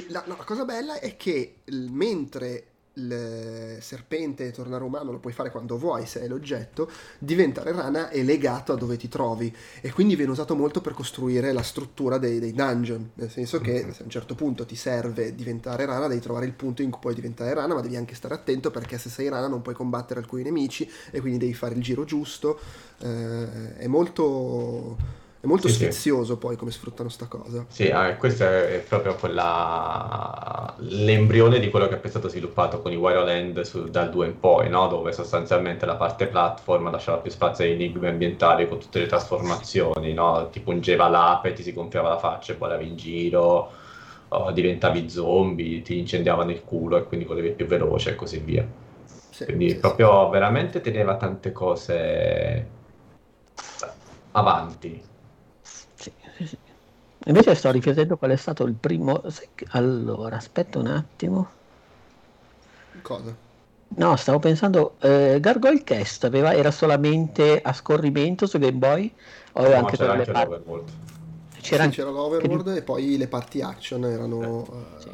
la, 0.09 0.24
no, 0.26 0.36
la 0.36 0.45
cosa 0.45 0.64
bella 0.64 0.99
è 0.99 1.16
che 1.16 1.57
mentre 1.66 2.68
il 2.95 3.78
serpente 3.80 4.53
tornare 4.53 4.84
umano 4.84 5.11
lo 5.11 5.18
puoi 5.18 5.32
fare 5.32 5.51
quando 5.51 5.76
vuoi 5.76 6.07
se 6.07 6.20
è 6.20 6.28
l'oggetto, 6.28 6.88
diventare 7.18 7.72
rana 7.72 8.09
è 8.09 8.22
legato 8.22 8.72
a 8.72 8.76
dove 8.76 8.97
ti 8.97 9.09
trovi. 9.09 9.55
E 9.80 9.90
quindi 9.92 10.16
viene 10.16 10.30
usato 10.30 10.55
molto 10.55 10.80
per 10.80 10.92
costruire 10.92 11.53
la 11.53 11.62
struttura 11.62 12.18
dei, 12.18 12.38
dei 12.38 12.53
dungeon, 12.53 13.11
nel 13.14 13.30
senso 13.30 13.61
che 13.61 13.88
se 13.92 14.01
a 14.01 14.05
un 14.05 14.11
certo 14.11 14.34
punto 14.34 14.64
ti 14.64 14.76
serve 14.76 15.34
diventare 15.34 15.86
rana 15.86 16.07
devi 16.07 16.20
trovare 16.20 16.47
il 16.47 16.53
punto 16.53 16.82
in 16.82 16.90
cui 16.90 17.01
puoi 17.01 17.14
diventare 17.14 17.53
rana 17.53 17.74
ma 17.74 17.80
devi 17.80 17.97
anche 17.97 18.14
stare 18.14 18.34
attento 18.34 18.70
perché 18.70 18.99
se 18.99 19.09
sei 19.09 19.28
rana 19.28 19.49
non 19.49 19.62
puoi 19.62 19.74
combattere 19.74 20.20
alcuni 20.20 20.42
nemici 20.42 20.88
e 21.11 21.20
quindi 21.20 21.38
devi 21.38 21.55
fare 21.55 21.74
il 21.74 21.82
giro 21.82 22.05
giusto, 22.05 22.59
eh, 22.99 23.76
è 23.76 23.86
molto 23.86 25.22
è 25.45 25.47
molto 25.47 25.68
sì, 25.68 25.74
sfizioso 25.74 26.32
sì. 26.32 26.38
poi 26.38 26.57
come 26.57 26.70
sfruttano 26.70 27.11
sta 27.11 27.26
cosa. 27.26 27.66
Sì, 27.68 27.86
eh, 27.86 28.16
questo 28.16 28.45
è 28.45 28.82
proprio 28.88 29.14
quella... 29.14 30.74
l'embrione 30.78 31.61
di 31.61 31.68
quello 31.68 31.86
che 31.86 32.01
è 32.01 32.09
stato 32.09 32.28
sviluppato 32.28 32.80
con 32.80 32.90
i 32.92 32.97
Wario 32.97 33.24
Land 33.24 33.61
su... 33.61 33.84
dal 33.84 34.09
2 34.09 34.26
in 34.26 34.40
poi, 34.40 34.70
no? 34.70 34.88
dove 34.88 35.12
sostanzialmente 35.12 35.84
la 35.84 35.97
parte 35.97 36.28
platform 36.28 36.90
lasciava 36.90 37.18
più 37.18 37.30
spazio 37.30 37.64
ai 37.64 37.72
enigmi 37.72 38.07
ambientali 38.07 38.66
con 38.66 38.78
tutte 38.78 39.01
le 39.01 39.07
trasformazioni, 39.07 40.14
no? 40.14 40.49
ti 40.51 40.61
pungeva 40.61 41.09
l'ape, 41.09 41.53
ti 41.53 41.62
si 41.62 41.74
gonfiava 41.74 42.09
la 42.09 42.18
faccia 42.18 42.55
e 42.55 42.57
poi 42.57 42.70
andavi 42.70 42.88
in 42.88 42.97
giro, 42.97 43.70
oh, 44.28 44.51
diventavi 44.51 45.11
zombie, 45.11 45.82
ti 45.82 45.99
incendiavano 45.99 46.53
il 46.53 46.64
culo 46.64 46.97
e 46.97 47.05
quindi 47.05 47.26
volevi 47.26 47.51
più 47.51 47.66
veloce 47.66 48.11
e 48.11 48.14
così 48.14 48.38
via. 48.38 48.66
Sì, 49.28 49.45
quindi 49.45 49.74
proprio 49.74 50.30
veramente 50.30 50.80
teneva 50.80 51.16
tante 51.16 51.53
cose 51.53 52.66
avanti 54.30 55.12
Invece 57.27 57.55
sto 57.55 57.70
riflettendo 57.70 58.16
qual 58.16 58.33
è 58.33 58.37
stato 58.37 58.64
il 58.64 58.75
primo. 58.75 59.22
Allora, 59.68 60.37
aspetta 60.37 60.79
un 60.79 60.89
attimo. 60.89 61.51
Cosa? 63.03 63.35
No, 63.97 64.16
stavo 64.16 64.39
pensando. 64.39 64.97
Eh, 65.01 65.39
Gargoyle 65.41 65.83
Cast 65.85 66.25
aveva, 66.25 66.55
era 66.55 66.70
solamente 66.70 67.61
a 67.62 67.72
scorrimento 67.72 68.47
su 68.47 68.59
Game 68.59 68.72
Boy? 68.72 69.12
O 69.53 69.68
no, 69.68 69.75
anche 69.75 69.97
c'era 69.97 70.12
anche 70.12 70.33
par- 70.33 70.49
l'Overworld. 70.49 70.91
C'era, 71.61 71.85
sì, 71.85 71.91
c'era 71.91 72.11
l'Overworld 72.11 72.72
che... 72.72 72.79
e 72.79 72.83
poi 72.83 73.16
le 73.16 73.29
parti 73.29 73.62
action 73.62 74.05
erano. 74.05 74.66
Eh, 74.99 75.01
sì. 75.01 75.12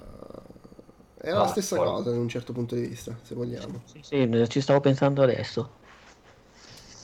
Era 1.22 1.36
ah, 1.36 1.40
la 1.40 1.46
stessa 1.48 1.76
poi. 1.76 1.86
cosa 1.86 2.10
da 2.10 2.18
un 2.18 2.28
certo 2.28 2.52
punto 2.52 2.74
di 2.74 2.86
vista, 2.86 3.14
se 3.22 3.34
vogliamo. 3.34 3.82
Sì, 3.84 4.00
sì, 4.02 4.44
ci 4.48 4.60
stavo 4.60 4.80
pensando 4.80 5.22
adesso. 5.22 5.78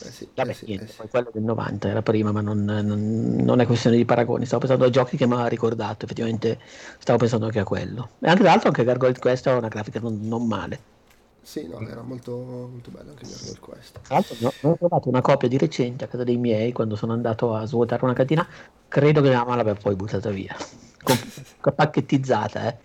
Eh 0.06 0.12
sì, 0.12 0.28
Vabbè, 0.34 0.50
eh 0.50 0.54
sì, 0.54 0.66
niente, 0.66 0.84
eh 0.84 0.88
sì. 0.88 1.08
quello 1.08 1.30
del 1.32 1.42
90 1.42 1.88
era 1.88 2.02
prima, 2.02 2.30
ma 2.30 2.40
non, 2.40 2.64
non, 2.64 3.36
non, 3.40 3.60
è 3.60 3.66
questione 3.66 3.96
di 3.96 4.04
paragoni. 4.04 4.46
Stavo 4.46 4.60
pensando 4.60 4.84
a 4.84 4.90
giochi 4.90 5.16
che 5.16 5.26
mi 5.26 5.34
ha 5.34 5.46
ricordato, 5.46 6.04
effettivamente 6.04 6.60
stavo 6.98 7.18
pensando 7.18 7.46
anche 7.46 7.58
a 7.58 7.64
quello. 7.64 8.10
E 8.20 8.28
anche 8.28 8.42
l'altro, 8.42 8.68
anche 8.68 8.84
Gargoyle 8.84 9.18
Quest 9.18 9.46
ha 9.48 9.56
una 9.56 9.68
grafica 9.68 9.98
non, 9.98 10.20
non 10.22 10.46
male. 10.46 10.94
Sì, 11.42 11.66
no, 11.66 11.80
era 11.80 12.02
molto, 12.02 12.36
molto 12.36 12.90
bello 12.90 13.10
anche 13.10 13.26
Gargoyle 13.26 13.58
Quest. 13.58 14.00
Tra 14.02 14.14
l'altro, 14.14 14.36
no, 14.38 14.52
ho 14.70 14.76
trovato 14.76 15.08
una 15.08 15.20
copia 15.20 15.48
di 15.48 15.58
recente 15.58 16.04
a 16.04 16.08
casa 16.08 16.24
dei 16.24 16.36
miei 16.36 16.72
quando 16.72 16.94
sono 16.94 17.12
andato 17.12 17.54
a 17.54 17.64
svuotare 17.66 18.04
una 18.04 18.14
cantina. 18.14 18.46
Credo 18.88 19.20
che 19.20 19.30
la 19.30 19.38
mamma 19.38 19.56
l'abbia 19.56 19.74
poi 19.74 19.96
buttata 19.96 20.30
via, 20.30 20.56
con, 21.02 21.16
pacchettizzata, 21.74 22.68
eh. 22.68 22.76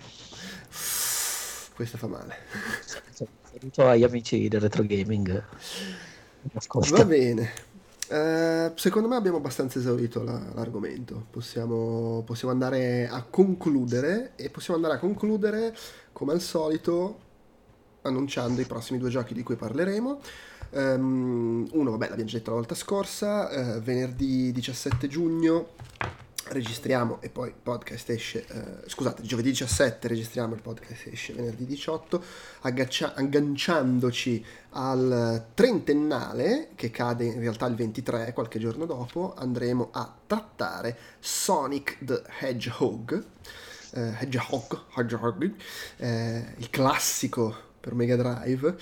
Questa 1.75 1.97
fa 1.97 2.07
male. 2.07 2.35
Saluto 3.41 3.87
agli 3.87 4.03
amici 4.03 4.47
del 4.47 4.61
retro 4.61 4.83
gaming. 4.83 5.43
Ascolta. 6.53 6.97
Va 6.97 7.05
bene. 7.05 7.69
Eh, 8.09 8.73
secondo 8.75 9.07
me 9.07 9.15
abbiamo 9.15 9.37
abbastanza 9.37 9.79
esaurito 9.79 10.23
la, 10.23 10.39
l'argomento. 10.53 11.25
Possiamo, 11.29 12.23
possiamo, 12.25 12.53
andare 12.53 13.07
a 13.07 13.23
concludere 13.23 14.33
e 14.35 14.49
possiamo 14.49 14.75
andare 14.75 14.95
a 14.95 14.99
concludere 14.99 15.75
come 16.11 16.33
al 16.33 16.41
solito 16.41 17.29
annunciando 18.01 18.59
i 18.59 18.65
prossimi 18.65 18.99
due 18.99 19.09
giochi 19.09 19.33
di 19.33 19.43
cui 19.43 19.55
parleremo. 19.55 20.19
Um, 20.71 21.67
uno, 21.71 21.91
vabbè, 21.91 22.09
l'abbiamo 22.09 22.29
già 22.29 22.37
detto 22.37 22.49
la 22.49 22.57
volta 22.57 22.75
scorsa, 22.75 23.75
uh, 23.75 23.79
venerdì 23.79 24.51
17 24.51 25.07
giugno 25.07 25.67
registriamo 26.51 27.21
e 27.21 27.29
poi 27.29 27.49
il 27.49 27.55
podcast 27.61 28.09
esce, 28.09 28.45
eh, 28.45 28.89
scusate, 28.89 29.21
giovedì 29.23 29.49
17 29.49 30.07
registriamo 30.07 30.53
il 30.53 30.61
podcast 30.61 31.07
esce 31.07 31.33
venerdì 31.33 31.65
18, 31.65 32.23
aggaccia- 32.61 33.13
agganciandoci 33.15 34.45
al 34.71 35.47
trentennale 35.53 36.69
che 36.75 36.91
cade 36.91 37.25
in 37.25 37.39
realtà 37.39 37.65
il 37.67 37.75
23, 37.75 38.33
qualche 38.33 38.59
giorno 38.59 38.85
dopo, 38.85 39.33
andremo 39.35 39.89
a 39.91 40.13
trattare 40.27 40.97
Sonic 41.19 41.97
the 42.03 42.21
Hedgehog, 42.39 43.23
eh, 43.93 44.15
Hedgehog, 44.19 44.83
Hedgehog 44.95 45.53
eh, 45.97 46.53
il 46.57 46.69
classico 46.69 47.69
per 47.81 47.95
Mega 47.95 48.15
Drive, 48.15 48.75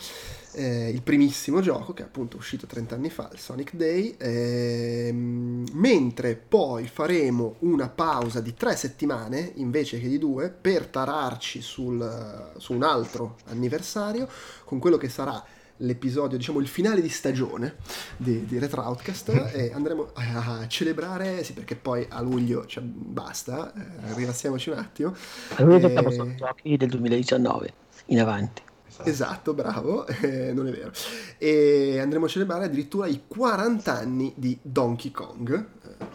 eh, 0.51 0.89
il 0.89 1.01
primissimo 1.01 1.61
gioco 1.61 1.93
che 1.93 2.03
è 2.03 2.05
appunto 2.05 2.37
uscito 2.37 2.67
30 2.67 2.95
anni 2.95 3.09
fa, 3.09 3.29
il 3.31 3.39
Sonic 3.39 3.73
Day, 3.73 4.15
ehm, 4.17 5.63
mentre 5.73 6.35
poi 6.35 6.87
faremo 6.87 7.55
una 7.59 7.87
pausa 7.87 8.41
di 8.41 8.53
tre 8.53 8.75
settimane 8.75 9.53
invece 9.55 9.99
che 9.99 10.07
di 10.07 10.19
due 10.19 10.49
per 10.49 10.87
tararci 10.87 11.61
sul, 11.61 12.51
su 12.57 12.73
un 12.73 12.83
altro 12.83 13.37
anniversario 13.45 14.27
con 14.65 14.79
quello 14.79 14.97
che 14.97 15.09
sarà 15.09 15.43
l'episodio, 15.79 16.37
diciamo 16.37 16.59
il 16.59 16.67
finale 16.67 17.01
di 17.01 17.09
stagione 17.09 17.75
di, 18.17 18.45
di 18.45 18.59
Retro 18.59 18.81
Outcast 18.81 19.29
e 19.53 19.71
andremo 19.73 20.11
a 20.13 20.67
celebrare, 20.67 21.43
sì 21.43 21.53
perché 21.53 21.75
poi 21.75 22.05
a 22.09 22.21
luglio 22.21 22.65
cioè, 22.65 22.83
basta, 22.83 23.73
eh, 23.73 24.13
rilassiamoci 24.15 24.69
un 24.69 24.77
attimo. 24.77 25.15
A 25.55 25.63
luglio 25.63 25.87
e... 25.87 26.11
solo 26.11 26.35
giochi 26.35 26.77
del 26.77 26.89
2019 26.89 27.73
in 28.07 28.19
avanti. 28.19 28.61
Esatto, 28.89 29.09
esatto 29.09 29.53
bravo, 29.53 30.07
eh, 30.07 30.51
non 30.51 30.67
è 30.67 30.71
vero. 30.71 30.91
E 31.37 31.99
andremo 31.99 32.25
a 32.25 32.27
celebrare 32.27 32.65
addirittura 32.65 33.05
i 33.07 33.21
40 33.27 33.93
anni 33.93 34.33
di 34.35 34.57
Donkey 34.61 35.11
Kong, 35.11 35.65
eh, 35.83 36.05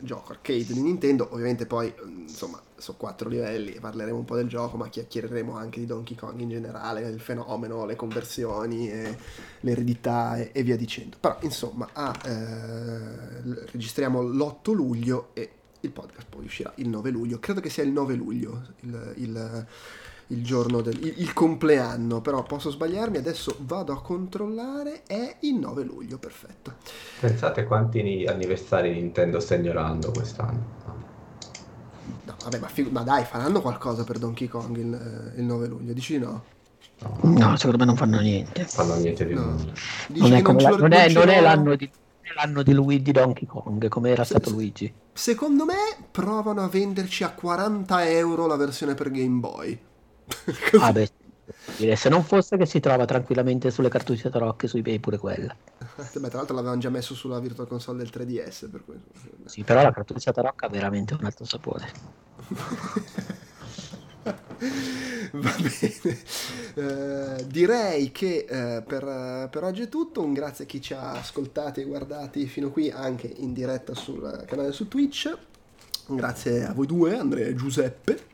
gioco 0.00 0.32
arcade 0.32 0.72
di 0.72 0.82
Nintendo, 0.82 1.28
ovviamente 1.30 1.66
poi 1.66 1.92
insomma 2.04 2.60
sono 2.76 2.96
quattro 2.96 3.28
livelli, 3.28 3.78
parleremo 3.80 4.18
un 4.18 4.24
po' 4.24 4.36
del 4.36 4.48
gioco, 4.48 4.76
ma 4.76 4.88
chiacchiereremo 4.88 5.56
anche 5.56 5.80
di 5.80 5.86
Donkey 5.86 6.16
Kong 6.16 6.38
in 6.40 6.48
generale, 6.48 7.08
il 7.08 7.20
fenomeno, 7.20 7.86
le 7.86 7.96
conversioni, 7.96 8.90
l'eredità 9.60 10.36
e, 10.36 10.50
e, 10.52 10.62
via 10.62 10.76
dicendo. 10.76 11.16
Però 11.20 11.38
insomma 11.42 11.88
ah, 11.92 12.16
eh, 12.24 13.66
registriamo 13.72 14.22
l'8 14.22 14.72
luglio 14.72 15.30
e 15.34 15.50
il 15.80 15.90
podcast 15.90 16.26
poi 16.28 16.44
uscirà 16.44 16.72
il 16.76 16.88
9 16.88 17.10
luglio, 17.10 17.38
credo 17.38 17.60
che 17.60 17.70
sia 17.70 17.82
il 17.82 17.90
9 17.90 18.14
luglio 18.14 18.62
il, 18.80 19.12
il 19.16 19.66
il 20.28 20.44
giorno 20.44 20.80
del 20.80 20.98
il, 21.02 21.14
il 21.18 21.32
compleanno, 21.32 22.20
però 22.20 22.42
posso 22.42 22.70
sbagliarmi, 22.70 23.16
adesso 23.16 23.56
vado 23.60 23.92
a 23.92 24.00
controllare, 24.00 25.02
è 25.06 25.36
il 25.40 25.54
9 25.54 25.84
luglio, 25.84 26.18
perfetto. 26.18 26.74
Pensate 27.20 27.64
quanti 27.64 28.26
anniversari 28.26 28.92
Nintendo 28.92 29.40
sta 29.40 29.54
ignorando 29.54 30.10
quest'anno. 30.10 30.76
No, 32.24 32.36
vabbè, 32.42 32.58
ma, 32.58 32.68
fig- 32.68 32.90
ma, 32.90 33.02
dai, 33.02 33.24
faranno 33.24 33.60
qualcosa 33.60 34.04
per 34.04 34.18
Donkey 34.18 34.48
Kong 34.48 34.76
il, 34.76 35.32
il 35.36 35.44
9 35.44 35.66
luglio, 35.66 35.92
dici 35.92 36.18
no? 36.18 36.44
No, 37.20 37.56
secondo 37.56 37.78
me 37.78 37.84
non 37.84 37.96
fanno 37.96 38.18
niente. 38.20 38.64
Fanno 38.64 38.96
niente 38.96 39.24
di 39.24 39.34
no. 39.34 39.54
Non 40.08 40.32
è, 40.32 40.42
la, 40.42 40.70
non, 40.76 40.92
è, 40.92 41.12
non 41.12 41.28
è 41.28 41.40
l'anno 41.40 41.76
di 41.76 41.88
l'anno 42.34 42.62
di 42.62 42.72
Luigi 42.72 43.10
Donkey 43.10 43.46
Kong, 43.46 43.88
come 43.88 44.10
era 44.10 44.22
stato 44.22 44.50
Luigi. 44.50 44.92
Secondo 45.12 45.64
me 45.64 45.74
provano 46.10 46.62
a 46.62 46.68
venderci 46.68 47.24
a 47.24 47.30
40 47.30 48.08
euro 48.10 48.46
la 48.46 48.56
versione 48.56 48.94
per 48.94 49.10
Game 49.10 49.40
Boy. 49.40 49.78
ah 50.80 50.92
beh, 50.92 51.10
se 51.96 52.08
non 52.08 52.24
fosse 52.24 52.56
che 52.56 52.66
si 52.66 52.80
trova 52.80 53.04
tranquillamente 53.04 53.70
sulle 53.70 53.88
cartucce 53.88 54.30
tarocche 54.30 54.66
su 54.66 54.76
eBay 54.76 54.98
pure 54.98 55.18
quella. 55.18 55.54
Beh, 55.96 56.28
tra 56.28 56.38
l'altro 56.38 56.54
l'avevano 56.54 56.80
già 56.80 56.90
messo 56.90 57.14
sulla 57.14 57.38
Virtual 57.40 57.66
Console 57.66 57.98
del 57.98 58.10
3DS. 58.12 58.70
Per 58.70 58.84
cui... 58.84 59.00
Sì, 59.44 59.62
però 59.64 59.82
la 59.82 59.92
cartuccia 59.92 60.32
tarocca 60.32 60.66
ha 60.66 60.68
veramente 60.68 61.14
un 61.14 61.24
altro 61.24 61.44
sapore. 61.44 61.90
Va 65.30 65.54
bene, 65.58 66.18
uh, 66.74 67.46
direi 67.46 68.10
che 68.10 68.44
uh, 68.48 68.82
per, 68.84 69.48
per, 69.50 69.64
oggi 69.64 69.82
è 69.82 69.88
tutto. 69.88 70.22
Un 70.22 70.32
grazie 70.32 70.64
a 70.64 70.66
chi 70.66 70.80
ci 70.80 70.94
ha 70.94 71.12
ascoltati 71.12 71.80
e 71.80 71.84
guardati 71.84 72.46
fino 72.46 72.70
qui 72.70 72.90
anche 72.90 73.26
in 73.26 73.52
diretta 73.52 73.94
sul 73.94 74.44
canale 74.46 74.72
su 74.72 74.88
Twitch. 74.88 75.36
Grazie 76.08 76.66
a 76.66 76.72
voi 76.72 76.86
due, 76.86 77.16
Andrea 77.16 77.46
e 77.46 77.54
Giuseppe 77.54 78.26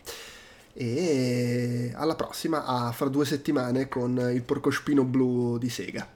e 0.75 1.93
alla 1.95 2.16
prossima 2.16 2.64
a 2.64 2.91
fra 2.91 3.09
due 3.09 3.25
settimane 3.25 3.89
con 3.89 4.18
il 4.33 4.43
porcospino 4.43 5.05
blu 5.05 5.57
di 5.57 5.70
Sega. 5.70 6.07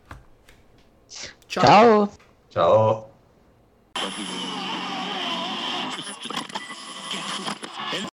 Ciao. 1.46 1.62
Ciao. 1.64 2.10
Ciao. 2.48 3.10